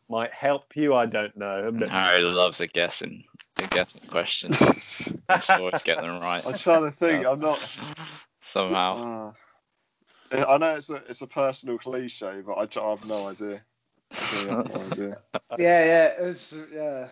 might 0.09 0.33
help 0.33 0.75
you. 0.75 0.93
I 0.93 1.05
don't 1.05 1.35
know. 1.37 1.67
And 1.67 1.79
But- 1.79 1.89
Harry 1.89 2.21
loves 2.21 2.59
a 2.59 2.67
guessing, 2.67 3.23
a 3.59 3.67
guessing 3.67 4.01
question. 4.09 4.51
Just 5.29 5.49
always 5.49 5.81
get 5.83 6.01
them 6.01 6.19
right 6.19 6.45
I'm 6.45 6.57
trying 6.57 6.83
to 6.83 6.91
think. 6.91 7.25
I'm 7.25 7.39
not. 7.39 7.77
somehow. 8.43 9.33
Uh, 10.31 10.45
I 10.45 10.57
know 10.57 10.75
it's 10.75 10.89
a 10.89 10.95
it's 11.07 11.21
a 11.21 11.27
personal 11.27 11.77
cliche, 11.77 12.41
but 12.45 12.53
I, 12.53 12.81
I 12.81 12.89
have 12.89 13.07
no 13.07 13.27
idea. 13.27 13.63
I 14.15 14.35
really 14.35 14.49
have 14.49 14.75
no 14.75 14.81
idea. 14.91 15.17
yeah, 15.57 15.85
yeah. 15.85 16.11
It's 16.27 16.55
yeah. 16.73 17.07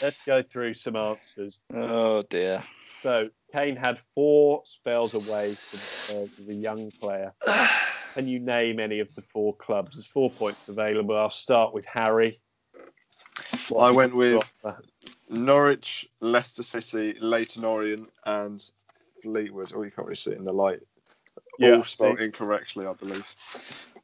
Let's 0.00 0.20
go 0.26 0.42
through 0.42 0.74
some 0.74 0.96
answers. 0.96 1.60
Oh 1.74 2.22
dear. 2.28 2.62
So 3.02 3.28
Kane 3.52 3.76
had 3.76 3.98
four 4.14 4.62
spells 4.64 5.14
away 5.14 5.54
from 5.54 5.78
Spurs 5.78 6.38
as 6.40 6.48
a 6.48 6.54
young 6.54 6.90
player. 7.00 7.32
Can 8.14 8.26
you 8.26 8.40
name 8.40 8.80
any 8.80 9.00
of 9.00 9.14
the 9.14 9.22
four 9.22 9.54
clubs? 9.56 9.94
There's 9.94 10.06
four 10.06 10.30
points 10.30 10.68
available. 10.68 11.16
I'll 11.16 11.30
start 11.30 11.72
with 11.72 11.86
Harry. 11.86 12.40
What 13.68 13.84
I 13.84 13.92
went 13.92 14.14
with 14.16 14.52
got? 14.62 14.82
Norwich, 15.30 16.08
Leicester 16.20 16.62
City, 16.62 17.16
Leyton 17.20 17.64
Orient, 17.64 18.08
and 18.24 18.64
Fleetwood. 19.22 19.72
Oh, 19.74 19.82
you 19.82 19.90
can't 19.90 20.06
really 20.08 20.16
see 20.16 20.32
it 20.32 20.38
in 20.38 20.44
the 20.44 20.52
light. 20.52 20.80
Yeah, 21.58 21.76
All 21.76 21.84
spelled 21.84 22.18
see. 22.18 22.24
incorrectly, 22.24 22.86
I 22.86 22.92
believe. 22.94 23.24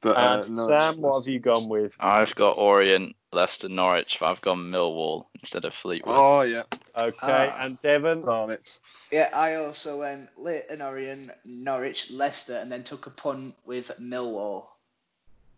But 0.04 0.18
uh, 0.18 0.42
And 0.44 0.56
Norwich, 0.56 0.82
Sam, 0.82 1.00
what 1.00 1.16
have 1.20 1.28
you 1.28 1.38
gone 1.40 1.66
with? 1.70 1.94
I've 1.98 2.34
got 2.34 2.58
Orient, 2.58 3.16
Leicester, 3.32 3.70
Norwich, 3.70 4.18
but 4.20 4.26
I've 4.26 4.40
gone 4.42 4.70
Millwall 4.70 5.24
instead 5.40 5.64
of 5.64 5.72
Fleetwood. 5.72 6.14
Oh 6.14 6.42
yeah, 6.42 6.64
Okay, 6.98 7.48
Ah. 7.50 7.64
and 7.64 7.80
Devon. 7.80 8.20
darn 8.20 8.50
it. 8.50 8.78
Yeah, 9.10 9.30
I 9.34 9.54
also 9.54 10.00
went 10.00 10.28
Leyton 10.36 10.82
Orient, 10.82 11.30
Norwich, 11.46 12.10
Leicester, 12.10 12.58
and 12.58 12.70
then 12.70 12.82
took 12.82 13.06
a 13.06 13.10
punt 13.10 13.54
with 13.64 13.90
Millwall. 13.98 14.66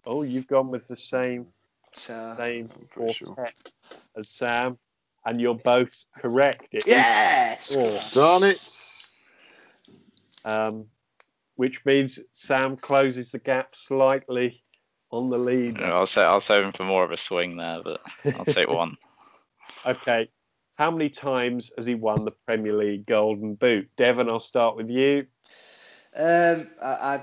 Oh, 0.05 0.23
you've 0.23 0.47
gone 0.47 0.71
with 0.71 0.87
the 0.87 0.95
same 0.95 1.49
So 1.93 2.35
same 2.37 2.69
I'm 3.01 3.13
sure. 3.13 3.49
as 4.17 4.29
Sam, 4.29 4.79
and 5.25 5.41
you're 5.41 5.57
both 5.57 5.93
correct. 6.17 6.69
It 6.71 6.87
is 6.87 6.93
yes, 6.95 7.75
four, 7.75 8.01
Darn 8.13 8.45
it. 8.45 8.61
um, 10.45 10.87
which 11.57 11.85
means 11.85 12.19
Sam 12.33 12.77
closes 12.77 13.33
the 13.33 13.39
gap 13.39 13.75
slightly 13.75 14.63
on 15.11 15.31
the 15.31 15.39
lead. 15.39 15.79
Yeah, 15.79 15.95
I 15.95 16.01
was, 16.01 16.17
I 16.17 16.35
was 16.35 16.47
hoping 16.47 16.73
for 16.73 16.85
more 16.85 17.05
of 17.05 17.11
a 17.11 17.17
swing 17.17 17.57
there, 17.57 17.81
but 17.83 18.01
I'll 18.25 18.45
take 18.45 18.69
one. 18.69 18.97
Okay, 19.85 20.29
how 20.75 20.91
many 20.91 21.09
times 21.09 21.71
has 21.77 21.87
he 21.87 21.95
won 21.95 22.25
the 22.25 22.33
Premier 22.33 22.77
League 22.77 23.07
Golden 23.07 23.55
Boot? 23.55 23.89
Devon, 23.97 24.29
I'll 24.29 24.41
start 24.41 24.75
with 24.75 24.91
you. 24.91 25.27
Um, 26.17 26.57
I, 26.83 26.89
I 26.89 27.23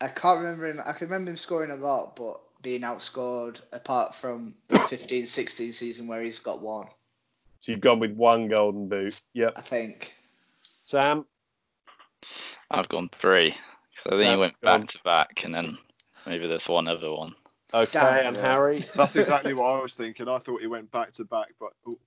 I 0.00 0.08
can't 0.08 0.40
remember 0.40 0.68
him. 0.68 0.80
I 0.84 0.92
can 0.92 1.08
remember 1.08 1.30
him 1.30 1.36
scoring 1.36 1.70
a 1.70 1.76
lot, 1.76 2.16
but 2.16 2.40
being 2.62 2.82
outscored 2.82 3.60
apart 3.72 4.14
from 4.14 4.54
the 4.68 4.76
15-16 4.78 5.72
season 5.72 6.06
where 6.06 6.22
he's 6.22 6.38
got 6.38 6.60
one. 6.60 6.88
So 7.60 7.72
you've 7.72 7.80
gone 7.80 8.00
with 8.00 8.12
one 8.12 8.48
Golden 8.48 8.88
Boot. 8.88 9.22
Yep. 9.32 9.54
I 9.56 9.60
think. 9.60 10.14
Sam. 10.84 11.24
I've 12.70 12.88
gone 12.88 13.08
three. 13.10 13.52
'Cause 13.96 14.06
I 14.06 14.10
think 14.10 14.20
he 14.20 14.26
Sam's 14.26 14.38
went 14.40 14.60
gone- 14.60 14.80
back 14.80 14.88
to 14.90 14.98
back, 15.04 15.44
and 15.44 15.54
then 15.54 15.78
maybe 16.26 16.46
there's 16.46 16.68
one 16.68 16.88
other 16.88 17.10
one. 17.12 17.34
Okay, 17.72 17.92
Damn. 17.92 18.26
and 18.28 18.36
Yeah. 18.36 18.42
Harry. 18.42 18.78
That's 18.96 19.16
exactly 19.16 19.54
what 19.54 19.66
I 19.66 19.80
was 19.82 19.94
thinking. 19.94 20.28
I 20.28 20.38
thought 20.38 20.60
he 20.60 20.66
went 20.66 20.90
back 20.90 21.12
to 21.12 21.24
back, 21.24 21.54
but 21.58 21.72
oh, 21.86 21.98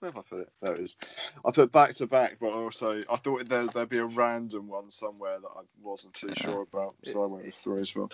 where 0.00 0.10
have 0.12 0.18
I 0.18 0.22
put 0.22 0.40
it? 0.40 0.52
There 0.60 0.74
it 0.74 0.80
is. 0.80 0.96
I 1.44 1.50
put 1.50 1.70
back 1.72 1.94
to 1.94 2.06
back, 2.06 2.36
but 2.40 2.52
also 2.52 3.02
I 3.10 3.16
thought 3.16 3.48
there, 3.48 3.66
there'd 3.66 3.88
be 3.88 3.98
a 3.98 4.04
random 4.06 4.68
one 4.68 4.90
somewhere 4.90 5.38
that 5.40 5.48
I 5.56 5.62
wasn't 5.82 6.14
too 6.14 6.28
Yeah. 6.28 6.34
sure 6.42 6.62
about, 6.62 6.94
so 7.04 7.22
I 7.22 7.26
went 7.26 7.44
with 7.46 7.54
three 7.54 7.80
as 7.80 7.94
well. 7.94 8.10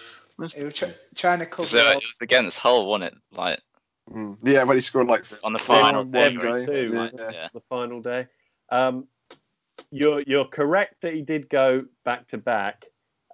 He 0.54 0.64
was 0.64 0.82
trying 1.14 1.38
to 1.40 1.46
cover. 1.46 1.68
So 1.68 1.78
it 1.78 1.94
was 1.96 2.18
against 2.20 2.58
Hull, 2.58 2.86
wasn't 2.86 3.12
it? 3.14 3.18
Like 3.32 3.60
Mm. 4.10 4.38
Yeah, 4.42 4.64
when 4.64 4.76
he 4.76 4.80
scored 4.80 5.06
like 5.06 5.24
on 5.44 5.52
the 5.52 5.58
final 5.60 6.02
day, 6.04 6.34
one 6.36 6.36
Every 6.36 6.58
game. 6.58 6.66
two, 6.66 6.92
Yeah, 6.92 7.00
like, 7.00 7.12
yeah. 7.16 7.30
yeah. 7.32 7.48
the 7.52 7.60
final 7.68 8.00
day. 8.02 8.26
Um, 8.70 9.06
you're 9.90 10.22
you're 10.22 10.44
correct 10.46 10.96
that 11.02 11.14
he 11.14 11.22
did 11.22 11.48
go 11.48 11.84
back 12.04 12.28
to 12.28 12.38
back, 12.38 12.84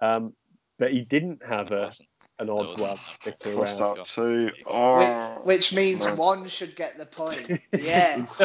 um, 0.01 0.33
but 0.79 0.91
he 0.91 1.01
didn't 1.01 1.41
have 1.47 1.71
a, 1.71 1.91
an 2.39 2.49
odd 2.49 2.79
one 2.79 2.97
stick 2.97 3.39
Crossed 3.39 3.79
around. 3.79 3.99
out 3.99 4.05
two. 4.05 4.45
Which, 4.45 4.63
Oh. 4.67 5.41
which 5.43 5.73
means 5.75 6.05
no. 6.05 6.15
one 6.15 6.47
should 6.47 6.75
get 6.75 6.97
the 6.97 7.05
point. 7.05 7.61
Yeah. 7.77 8.25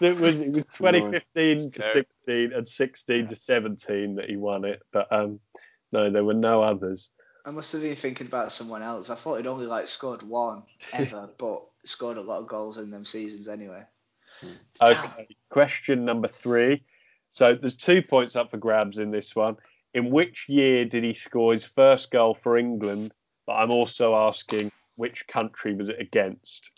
It 0.00 0.18
was 0.18 0.40
it 0.40 0.52
was 0.52 0.64
2015 0.76 1.70
to 1.70 1.82
16 1.82 2.52
and 2.52 2.68
16 2.68 3.26
to 3.28 3.36
17 3.36 4.14
that 4.16 4.28
he 4.28 4.36
won 4.36 4.64
it, 4.64 4.82
but 4.92 5.10
um, 5.12 5.38
no, 5.92 6.10
there 6.10 6.24
were 6.24 6.34
no 6.34 6.62
others. 6.62 7.10
I 7.46 7.50
must 7.52 7.72
have 7.72 7.82
been 7.82 7.94
thinking 7.94 8.26
about 8.26 8.52
someone 8.52 8.82
else. 8.82 9.08
I 9.08 9.14
thought 9.14 9.36
he'd 9.36 9.46
only 9.46 9.66
like 9.66 9.86
scored 9.86 10.22
one 10.22 10.64
ever, 10.92 11.30
but 11.38 11.60
scored 11.84 12.16
a 12.16 12.22
lot 12.22 12.40
of 12.40 12.48
goals 12.48 12.78
in 12.78 12.90
them 12.90 13.04
seasons 13.04 13.48
anyway. 13.48 13.82
Okay, 14.82 15.26
question 15.50 16.04
number 16.04 16.28
three. 16.28 16.82
So 17.30 17.54
there's 17.54 17.74
two 17.74 18.02
points 18.02 18.36
up 18.36 18.50
for 18.50 18.56
grabs 18.56 18.98
in 18.98 19.10
this 19.10 19.34
one. 19.34 19.56
In 19.94 20.10
which 20.10 20.48
year 20.48 20.84
did 20.84 21.04
he 21.04 21.14
score 21.14 21.52
his 21.52 21.64
first 21.64 22.10
goal 22.10 22.34
for 22.34 22.56
England? 22.56 23.12
But 23.46 23.54
I'm 23.54 23.70
also 23.70 24.14
asking 24.14 24.70
which 24.96 25.26
country 25.26 25.74
was 25.74 25.88
it 25.88 26.00
against? 26.00 26.70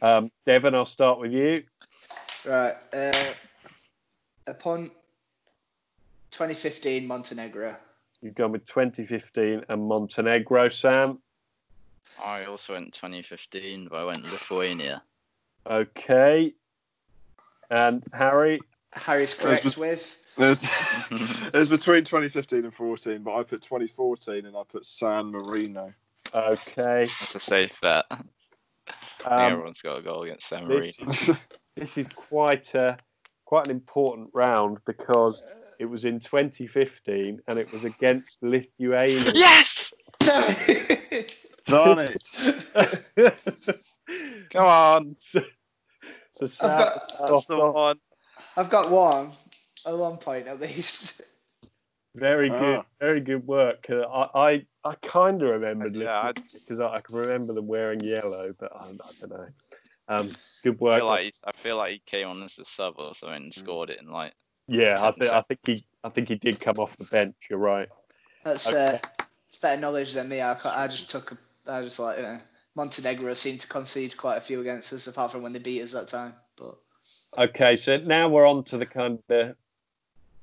Um, 0.00 0.30
Devon, 0.46 0.74
I'll 0.74 0.84
start 0.84 1.18
with 1.18 1.32
you. 1.32 1.62
Right. 2.44 2.74
Uh, 2.92 3.32
upon 4.46 4.88
2015 6.30 7.06
Montenegro. 7.06 7.76
You've 8.20 8.34
gone 8.34 8.52
with 8.52 8.64
2015 8.66 9.64
and 9.68 9.88
Montenegro, 9.88 10.68
Sam. 10.68 11.18
I 12.24 12.44
also 12.44 12.74
went 12.74 12.92
2015, 12.94 13.88
but 13.88 13.96
I 13.96 14.04
went 14.04 14.24
Lithuania. 14.24 15.02
Okay. 15.66 16.54
And 17.70 18.02
Harry, 18.12 18.60
Harry's 18.94 19.34
correct 19.34 19.64
with. 19.76 20.18
It 20.38 20.46
was, 20.46 20.68
it 21.10 21.54
was 21.54 21.68
between 21.68 22.04
2015 22.04 22.64
and 22.64 22.74
14, 22.74 23.22
but 23.22 23.34
I 23.36 23.42
put 23.42 23.62
2014 23.62 24.46
and 24.46 24.56
I 24.56 24.62
put 24.68 24.84
San 24.84 25.26
Marino. 25.30 25.92
okay. 26.34 27.06
That's 27.20 27.34
a 27.34 27.40
safe 27.40 27.78
bet. 27.80 28.04
I 28.10 28.16
think 28.16 29.30
Um, 29.30 29.52
everyone's 29.52 29.80
got 29.82 29.98
a 29.98 30.02
goal 30.02 30.22
against 30.22 30.48
San 30.48 30.66
this, 30.68 30.98
Marino. 30.98 31.12
is, 31.12 31.30
this 31.76 31.98
is 31.98 32.08
quite 32.08 32.74
a 32.74 32.96
quite 33.44 33.66
an 33.66 33.70
important 33.70 34.30
round 34.32 34.78
because 34.86 35.42
it 35.78 35.84
was 35.84 36.06
in 36.06 36.18
2015 36.18 37.40
and 37.46 37.58
it 37.58 37.70
was 37.70 37.84
against 37.84 38.42
Lithuania. 38.42 39.30
Yes! 39.34 39.92
Darn 41.66 41.98
it! 42.08 42.16
Come 44.50 44.66
on! 44.66 45.16
so, 45.18 45.40
so 46.32 46.46
Sam, 46.46 46.78
got- 46.78 47.28
That's 47.28 47.46
the 47.46 47.58
one. 47.58 47.96
I've 48.56 48.70
got 48.70 48.90
one. 48.90 49.30
At 49.86 49.96
one 49.98 50.16
point 50.16 50.46
at 50.46 50.60
least. 50.60 51.22
very 52.14 52.48
good, 52.50 52.78
Ah. 52.78 52.84
very 53.00 53.20
good 53.20 53.46
work. 53.46 53.86
Uh, 53.90 54.02
I 54.02 54.50
I, 54.52 54.66
I 54.84 54.94
kind 55.02 55.42
of 55.42 55.48
remembered 55.48 55.96
Yeah, 55.96 56.32
because 56.52 56.78
I, 56.80 56.94
I 56.94 57.00
can 57.00 57.16
remember 57.16 57.52
them 57.52 57.66
wearing 57.66 58.00
yellow, 58.00 58.54
but 58.58 58.70
I, 58.74 58.86
I 58.90 59.10
don't 59.20 59.30
know. 59.30 59.46
Um, 60.08 60.28
good 60.62 60.74
I 60.74 60.78
work. 60.84 60.98
feel, 61.00 61.06
like 61.06 61.34
I 61.44 61.52
feel 61.52 61.76
like 61.78 61.92
he 61.92 62.02
came 62.06 62.28
on 62.28 62.42
as 62.42 62.58
a 62.58 62.64
sub 62.64 62.94
or 62.98 63.14
something 63.14 63.44
and 63.44 63.54
scored 63.54 63.90
it 63.90 64.00
in 64.00 64.08
like. 64.10 64.34
yeah, 64.68 64.98
I 65.00 65.10
10 65.10 65.14
think 65.14 65.32
I 65.32 65.40
think 65.42 65.60
he 65.66 65.84
I 66.04 66.08
think 66.10 66.28
he 66.28 66.34
did 66.36 66.60
come 66.60 66.78
off 66.78 66.96
the 66.96 67.04
bench. 67.10 67.34
You're 67.50 67.58
right. 67.58 67.88
That's 68.44 68.68
Okay. 68.68 68.96
uh, 68.96 69.26
it's 69.48 69.56
better 69.56 69.80
knowledge 69.80 70.12
than 70.14 70.28
me. 70.28 70.40
I, 70.40 70.56
I 70.64 70.86
just 70.86 71.08
took. 71.10 71.32
A, 71.32 71.38
I 71.72 71.82
just 71.82 71.98
like 71.98 72.18
you 72.18 72.22
know, 72.24 72.38
Montenegro 72.76 73.34
seemed 73.34 73.60
to 73.60 73.68
concede 73.68 74.16
quite 74.16 74.36
a 74.36 74.40
few 74.40 74.60
against 74.60 74.92
us, 74.92 75.06
apart 75.06 75.32
from 75.32 75.42
when 75.42 75.52
they 75.52 75.58
beat 75.58 75.82
us 75.82 75.92
that 75.92 76.08
time. 76.08 76.32
But 76.56 76.78
Okay, 77.38 77.76
so 77.76 77.96
now 77.98 78.28
we're 78.28 78.46
on 78.46 78.64
to 78.64 78.78
the 78.78 78.86
kind 78.86 79.18
of 79.28 79.56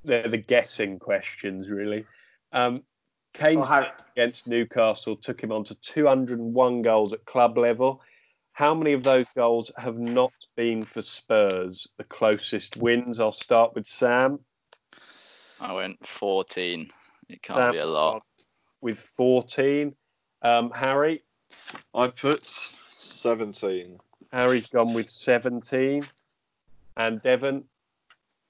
the, 0.03 0.27
the 0.27 0.37
guessing 0.37 0.99
questions, 0.99 1.69
really. 1.69 2.05
Um, 2.51 2.83
Kane's 3.33 3.59
oh, 3.59 3.63
Harry, 3.63 3.87
against 4.15 4.47
Newcastle 4.47 5.15
took 5.15 5.41
him 5.41 5.51
on 5.51 5.63
to 5.65 5.75
201 5.75 6.81
goals 6.81 7.13
at 7.13 7.25
club 7.25 7.57
level. 7.57 8.01
How 8.53 8.73
many 8.73 8.93
of 8.93 9.03
those 9.03 9.25
goals 9.35 9.71
have 9.77 9.97
not 9.97 10.33
been 10.55 10.83
for 10.83 11.01
Spurs? 11.01 11.87
The 11.97 12.03
closest 12.05 12.77
wins. 12.77 13.19
I'll 13.19 13.31
start 13.31 13.73
with 13.73 13.87
Sam 13.87 14.39
I 15.61 15.73
went 15.73 16.07
14. 16.07 16.89
It 17.27 17.41
can't 17.41 17.57
Sam 17.57 17.71
be 17.71 17.77
a 17.79 17.85
lot. 17.85 18.23
with 18.81 18.97
14. 18.97 19.93
Um, 20.41 20.71
Harry, 20.71 21.23
I 21.93 22.07
put 22.09 22.47
17. 22.95 23.99
Harry's 24.31 24.67
gone 24.67 24.93
with 24.93 25.09
17, 25.09 26.03
and 26.97 27.21
Devon. 27.21 27.63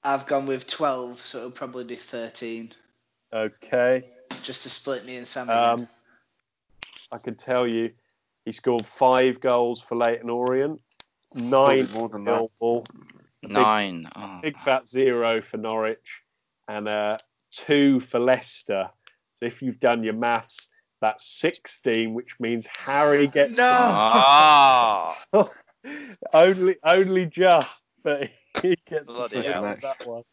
I've 0.04 0.26
gone 0.28 0.48
with 0.48 0.66
twelve, 0.66 1.18
so 1.18 1.40
it'll 1.40 1.52
probably 1.52 1.84
be 1.84 1.98
thirteen, 1.98 2.70
Okay. 3.34 4.06
just 4.44 4.64
to 4.64 4.70
split 4.70 5.06
me 5.06 5.18
and 5.18 5.28
Sam. 5.28 5.50
Um. 5.50 5.88
I 7.12 7.18
can 7.18 7.36
tell 7.36 7.68
you, 7.68 7.92
he 8.46 8.52
scored 8.54 8.86
five 8.86 9.40
goals 9.42 9.82
for 9.82 9.96
Leyton 9.98 10.30
Orient, 10.30 10.80
nine 11.34 11.86
Probably 11.88 12.00
more 12.00 12.08
than 12.10 12.24
that. 12.26 12.40
Millwall, 12.62 12.86
big- 13.42 13.52
Nine. 13.52 14.08
Oh, 14.16 14.40
big 14.42 14.58
fat 14.60 14.88
zero 14.88 15.42
for 15.42 15.58
Norwich, 15.58 16.22
and 16.70 16.88
uh, 16.88 17.18
two 17.52 18.00
for 18.00 18.20
Leicester. 18.20 18.90
So 19.34 19.46
if 19.46 19.62
you've 19.62 19.80
done 19.82 20.02
your 20.04 20.14
maths, 20.14 20.68
that's 21.02 21.26
16, 21.40 22.14
which 22.14 22.36
means 22.40 22.66
Harry 22.68 23.28
gets 23.28 23.58
no. 23.58 23.70
Ah! 23.72 25.18
only 26.34 26.76
only 26.84 27.26
just, 27.26 27.84
but 28.04 28.30
he 28.62 28.76
gets 28.88 29.06
the 29.06 29.14
Bloody 29.14 29.42
spin 29.42 29.58
on 29.58 29.78
that 29.82 30.06
one. 30.06 30.24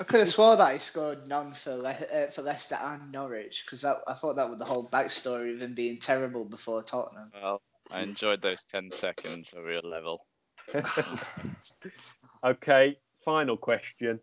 I 0.00 0.04
could 0.04 0.20
have 0.20 0.28
swore 0.28 0.56
that 0.56 0.72
he 0.72 0.78
scored 0.78 1.28
none 1.28 1.52
for 1.52 1.76
Le- 1.76 1.90
uh, 1.90 2.26
for 2.26 2.42
Leicester 2.42 2.76
and 2.80 3.12
Norwich 3.12 3.64
because 3.64 3.84
I 3.84 4.14
thought 4.14 4.34
that 4.36 4.48
was 4.48 4.58
the 4.58 4.64
whole 4.64 4.88
backstory 4.88 5.54
of 5.54 5.62
him 5.62 5.74
being 5.74 5.98
terrible 5.98 6.44
before 6.44 6.82
Tottenham. 6.82 7.30
Well, 7.40 7.62
I 7.90 8.00
enjoyed 8.00 8.40
those 8.40 8.64
10 8.64 8.90
seconds 8.92 9.52
of 9.56 9.64
real 9.64 9.82
level. 9.84 10.26
okay, 12.44 12.96
final 13.24 13.56
question. 13.56 14.18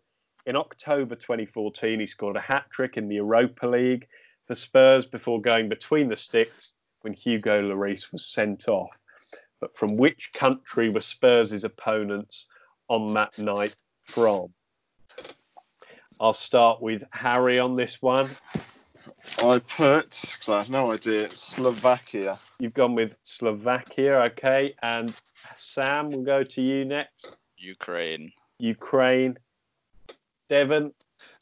In 0.46 0.56
October 0.56 1.14
2014, 1.14 2.00
he 2.00 2.06
scored 2.06 2.36
a 2.36 2.40
hat 2.40 2.64
trick 2.70 2.96
in 2.96 3.08
the 3.08 3.16
Europa 3.16 3.66
League 3.66 4.06
for 4.50 4.56
Spurs 4.56 5.06
before 5.06 5.40
going 5.40 5.68
between 5.68 6.08
the 6.08 6.16
sticks 6.16 6.74
when 7.02 7.12
Hugo 7.12 7.62
Lloris 7.62 8.10
was 8.10 8.26
sent 8.26 8.66
off. 8.66 8.98
But 9.60 9.76
from 9.76 9.96
which 9.96 10.32
country 10.32 10.90
were 10.90 11.02
Spurs' 11.02 11.62
opponents 11.62 12.48
on 12.88 13.14
that 13.14 13.38
night 13.38 13.76
from? 14.06 14.52
I'll 16.18 16.34
start 16.34 16.82
with 16.82 17.04
Harry 17.12 17.60
on 17.60 17.76
this 17.76 18.02
one. 18.02 18.28
I 19.40 19.60
put, 19.60 20.10
because 20.10 20.48
I 20.48 20.58
have 20.58 20.70
no 20.70 20.90
idea, 20.90 21.30
Slovakia. 21.32 22.36
You've 22.58 22.74
gone 22.74 22.96
with 22.96 23.14
Slovakia, 23.22 24.18
okay. 24.32 24.74
And 24.82 25.14
Sam, 25.54 26.10
we'll 26.10 26.24
go 26.24 26.42
to 26.42 26.60
you 26.60 26.84
next. 26.84 27.36
Ukraine. 27.56 28.32
Ukraine. 28.58 29.38
Devon, 30.48 30.92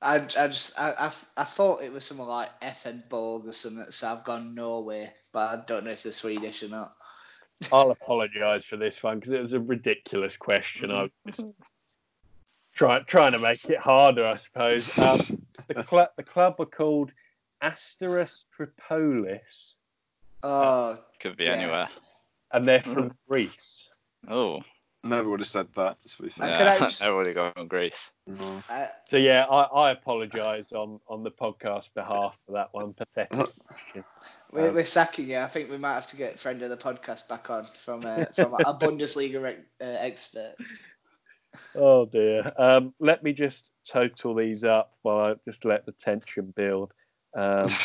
I, 0.02 0.16
I 0.16 0.48
just 0.48 0.78
I, 0.78 0.92
I, 0.98 1.06
I 1.36 1.44
thought 1.44 1.82
it 1.82 1.92
was 1.92 2.04
something 2.04 2.26
like 2.26 2.50
F 2.62 2.86
and 2.86 3.02
Borg 3.08 3.46
or 3.46 3.52
something, 3.52 3.84
so 3.90 4.08
I've 4.08 4.24
gone 4.24 4.54
Norway, 4.54 5.12
but 5.32 5.50
I 5.50 5.62
don't 5.66 5.84
know 5.84 5.90
if 5.90 6.02
they're 6.02 6.12
Swedish 6.12 6.62
or 6.62 6.68
not. 6.68 6.94
I'll 7.72 7.90
apologise 7.90 8.64
for 8.64 8.76
this 8.76 9.02
one 9.02 9.18
because 9.18 9.32
it 9.32 9.40
was 9.40 9.52
a 9.52 9.60
ridiculous 9.60 10.36
question. 10.36 10.90
I 10.90 11.02
was 11.02 11.10
just 11.26 11.44
try, 12.72 13.00
trying 13.00 13.32
to 13.32 13.38
make 13.38 13.64
it 13.68 13.78
harder, 13.78 14.26
I 14.26 14.36
suppose. 14.36 14.96
Um, 14.98 15.18
the, 15.66 15.84
cl- 15.90 16.12
the 16.16 16.22
club 16.22 16.54
were 16.58 16.66
called 16.66 17.10
Asteras 17.62 18.46
Tripolis, 18.56 19.74
Oh, 20.42 20.96
Could 21.20 21.36
be 21.36 21.44
Yeah. 21.44 21.52
anywhere. 21.54 21.88
and 22.52 22.66
they're 22.66 22.80
from 22.80 23.12
Greece. 23.28 23.88
Oh, 24.28 24.62
Never 25.08 25.28
would 25.30 25.40
have 25.40 25.46
said 25.48 25.68
that, 25.76 25.96
to 26.06 26.22
be 26.22 26.28
I 26.28 26.30
fair. 26.30 26.56
could 26.56 26.64
yeah. 26.64 26.86
actu- 26.86 27.04
Everybody 27.04 27.34
got 27.34 27.56
on 27.56 27.66
Greece. 27.68 28.10
No. 28.26 28.62
I, 28.68 28.88
So 29.06 29.16
yeah, 29.16 29.46
I, 29.50 29.62
I 29.62 29.90
apologise 29.90 30.70
on 30.72 31.00
on 31.08 31.22
the 31.22 31.30
podcast 31.30 31.94
behalf 31.94 32.36
for 32.46 32.52
that 32.52 32.68
one. 32.72 32.92
Pathetic. 32.94 33.48
we're, 34.52 34.68
Um, 34.68 34.74
we're 34.74 34.84
sacking 34.84 35.28
you. 35.28 35.38
I 35.38 35.46
think 35.46 35.70
we 35.70 35.78
might 35.78 35.94
have 35.94 36.06
to 36.08 36.16
get 36.16 36.38
friend 36.38 36.60
of 36.62 36.70
the 36.70 36.76
podcast 36.76 37.28
back 37.28 37.50
on 37.50 37.64
from 37.64 38.04
uh, 38.04 38.26
from 38.26 38.54
a 38.54 38.74
Bundesliga 38.78 39.42
rec- 39.42 39.66
uh, 39.80 39.84
expert. 40.00 40.54
Oh 41.76 42.04
dear. 42.06 42.50
Um, 42.58 42.94
let 43.00 43.22
me 43.22 43.32
just 43.32 43.72
total 43.86 44.34
these 44.34 44.64
up 44.64 44.92
while 45.02 45.18
I 45.32 45.34
just 45.46 45.64
let 45.64 45.86
the 45.86 45.92
tension 45.92 46.52
build. 46.56 46.92
Um, 47.36 47.68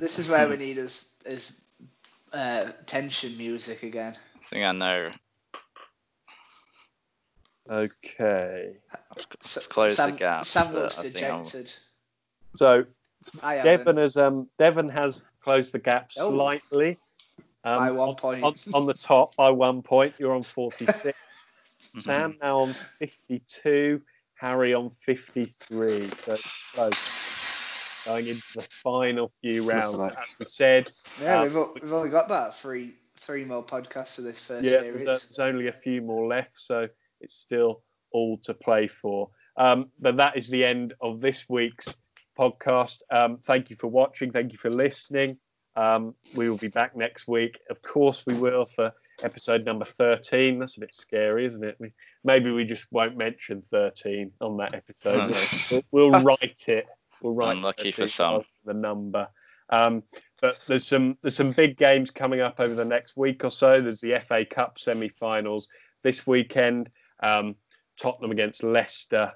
This 0.00 0.18
is 0.18 0.28
where 0.28 0.48
we 0.48 0.56
need 0.56 0.78
is 0.78 1.16
is 1.26 1.60
uh, 2.32 2.70
tension 2.86 3.36
music 3.36 3.82
again. 3.82 4.14
I 4.36 4.48
think 4.48 4.64
I 4.64 4.72
know. 4.72 5.10
Okay. 7.70 8.76
I've 9.16 9.28
closed 9.68 9.96
Sam, 9.96 10.10
the 10.12 10.16
gap. 10.18 10.44
Sam 10.44 10.72
looks 10.74 10.98
I 10.98 11.02
I'm- 11.04 11.12
dejected. 11.42 11.72
So 12.56 12.84
I 13.42 13.54
haven't. 13.56 13.78
Devon 13.78 13.96
has 13.98 14.16
um 14.16 14.48
Devon 14.58 14.88
has 14.88 15.22
closed 15.42 15.72
the 15.72 15.78
gap 15.78 16.10
Oh. 16.18 16.30
slightly. 16.30 16.98
Um, 17.64 17.78
by 17.78 17.90
one 17.92 18.08
on- 18.10 18.14
point. 18.16 18.42
on, 18.42 18.54
on 18.74 18.86
the 18.86 18.94
top 18.94 19.36
by 19.36 19.50
one 19.50 19.82
point. 19.82 20.14
You're 20.18 20.34
on 20.34 20.42
46. 20.42 21.16
Sam 21.98 22.36
now 22.42 22.58
on 22.58 22.72
52. 22.98 24.00
Harry 24.34 24.74
on 24.74 24.90
53. 25.06 26.10
So 26.24 26.36
close. 26.74 28.02
Going 28.04 28.26
into 28.26 28.42
the 28.56 28.62
final 28.62 29.30
few 29.40 29.62
rounds. 29.70 30.14
As 30.18 30.24
we 30.40 30.46
said, 30.48 30.90
yeah, 31.20 31.38
uh, 31.38 31.42
we've, 31.44 31.56
o- 31.56 31.72
we've 31.80 31.92
only 31.92 32.10
got 32.10 32.26
about 32.26 32.56
three 32.56 32.94
three 33.16 33.44
more 33.44 33.64
podcasts 33.64 34.18
of 34.18 34.24
this 34.24 34.44
first 34.44 34.64
yeah, 34.64 34.80
series. 34.80 35.04
there's 35.06 35.38
only 35.38 35.68
a 35.68 35.72
few 35.72 36.02
more 36.02 36.26
left, 36.26 36.50
so 36.58 36.88
it's 37.22 37.34
still 37.34 37.82
all 38.12 38.38
to 38.38 38.54
play 38.54 38.86
for. 38.88 39.30
Um, 39.56 39.90
but 40.00 40.16
that 40.16 40.36
is 40.36 40.48
the 40.48 40.64
end 40.64 40.94
of 41.00 41.20
this 41.20 41.46
week's 41.48 41.94
podcast. 42.38 43.02
Um, 43.10 43.38
thank 43.44 43.70
you 43.70 43.76
for 43.76 43.88
watching. 43.88 44.32
Thank 44.32 44.52
you 44.52 44.58
for 44.58 44.70
listening. 44.70 45.38
Um, 45.76 46.14
we 46.36 46.50
will 46.50 46.58
be 46.58 46.68
back 46.68 46.96
next 46.96 47.26
week. 47.26 47.60
Of 47.70 47.80
course, 47.82 48.24
we 48.26 48.34
will 48.34 48.66
for 48.66 48.92
episode 49.22 49.64
number 49.64 49.84
13. 49.84 50.58
That's 50.58 50.76
a 50.76 50.80
bit 50.80 50.94
scary, 50.94 51.46
isn't 51.46 51.64
it? 51.64 51.76
We, 51.78 51.92
maybe 52.24 52.50
we 52.50 52.64
just 52.64 52.86
won't 52.90 53.16
mention 53.16 53.62
13 53.62 54.30
on 54.40 54.56
that 54.58 54.74
episode. 54.74 55.82
we'll, 55.92 56.10
we'll 56.10 56.22
write 56.22 56.64
it. 56.68 56.86
We'll 57.22 57.34
write 57.34 57.56
Unlucky 57.56 57.92
for 57.92 58.02
13 58.02 58.08
some. 58.08 58.42
The 58.64 58.74
number. 58.74 59.28
Um, 59.70 60.02
but 60.40 60.58
there's 60.66 60.86
some 60.86 61.16
there's 61.22 61.36
some 61.36 61.52
big 61.52 61.78
games 61.78 62.10
coming 62.10 62.40
up 62.40 62.56
over 62.58 62.74
the 62.74 62.84
next 62.84 63.16
week 63.16 63.44
or 63.44 63.50
so. 63.50 63.80
There's 63.80 64.00
the 64.00 64.20
FA 64.20 64.44
Cup 64.44 64.78
semi-finals 64.78 65.68
this 66.02 66.26
weekend. 66.26 66.90
Um, 67.22 67.54
Tottenham 68.00 68.32
against 68.32 68.62
Leicester 68.62 69.32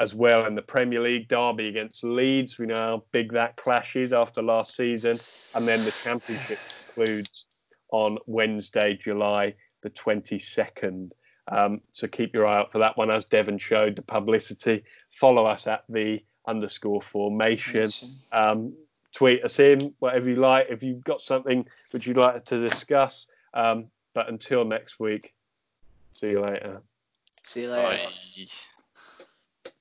as 0.00 0.14
well 0.14 0.46
in 0.46 0.54
the 0.54 0.62
Premier 0.62 1.00
League. 1.00 1.28
Derby 1.28 1.68
against 1.68 2.02
Leeds. 2.02 2.58
We 2.58 2.66
know 2.66 2.76
how 2.76 3.04
big 3.12 3.32
that 3.32 3.56
clash 3.56 3.96
is 3.96 4.12
after 4.12 4.42
last 4.42 4.76
season. 4.76 5.16
And 5.54 5.68
then 5.68 5.78
the 5.84 6.00
Championship 6.02 6.58
concludes 6.94 7.46
on 7.92 8.18
Wednesday, 8.26 8.98
July 9.02 9.54
the 9.82 9.90
22nd. 9.90 11.10
Um, 11.48 11.80
so 11.92 12.06
keep 12.06 12.34
your 12.34 12.46
eye 12.46 12.58
out 12.58 12.72
for 12.72 12.78
that 12.78 12.96
one. 12.96 13.10
As 13.10 13.24
Devon 13.24 13.58
showed, 13.58 13.96
the 13.96 14.02
publicity. 14.02 14.84
Follow 15.10 15.44
us 15.44 15.66
at 15.66 15.84
the 15.88 16.22
underscore 16.46 17.02
Fourmation. 17.02 17.90
Um, 18.32 18.74
tweet 19.12 19.44
us 19.44 19.58
in, 19.58 19.94
whatever 19.98 20.28
you 20.28 20.36
like. 20.36 20.66
If 20.70 20.82
you've 20.82 21.04
got 21.04 21.20
something 21.20 21.66
which 21.90 22.06
you'd 22.06 22.16
like 22.16 22.44
to 22.46 22.58
discuss. 22.58 23.26
Um, 23.54 23.86
but 24.14 24.28
until 24.28 24.64
next 24.64 25.00
week, 25.00 25.34
see 26.14 26.30
you 26.30 26.40
later. 26.40 26.82
See 27.42 27.62
you 27.62 27.70
later. 27.70 27.98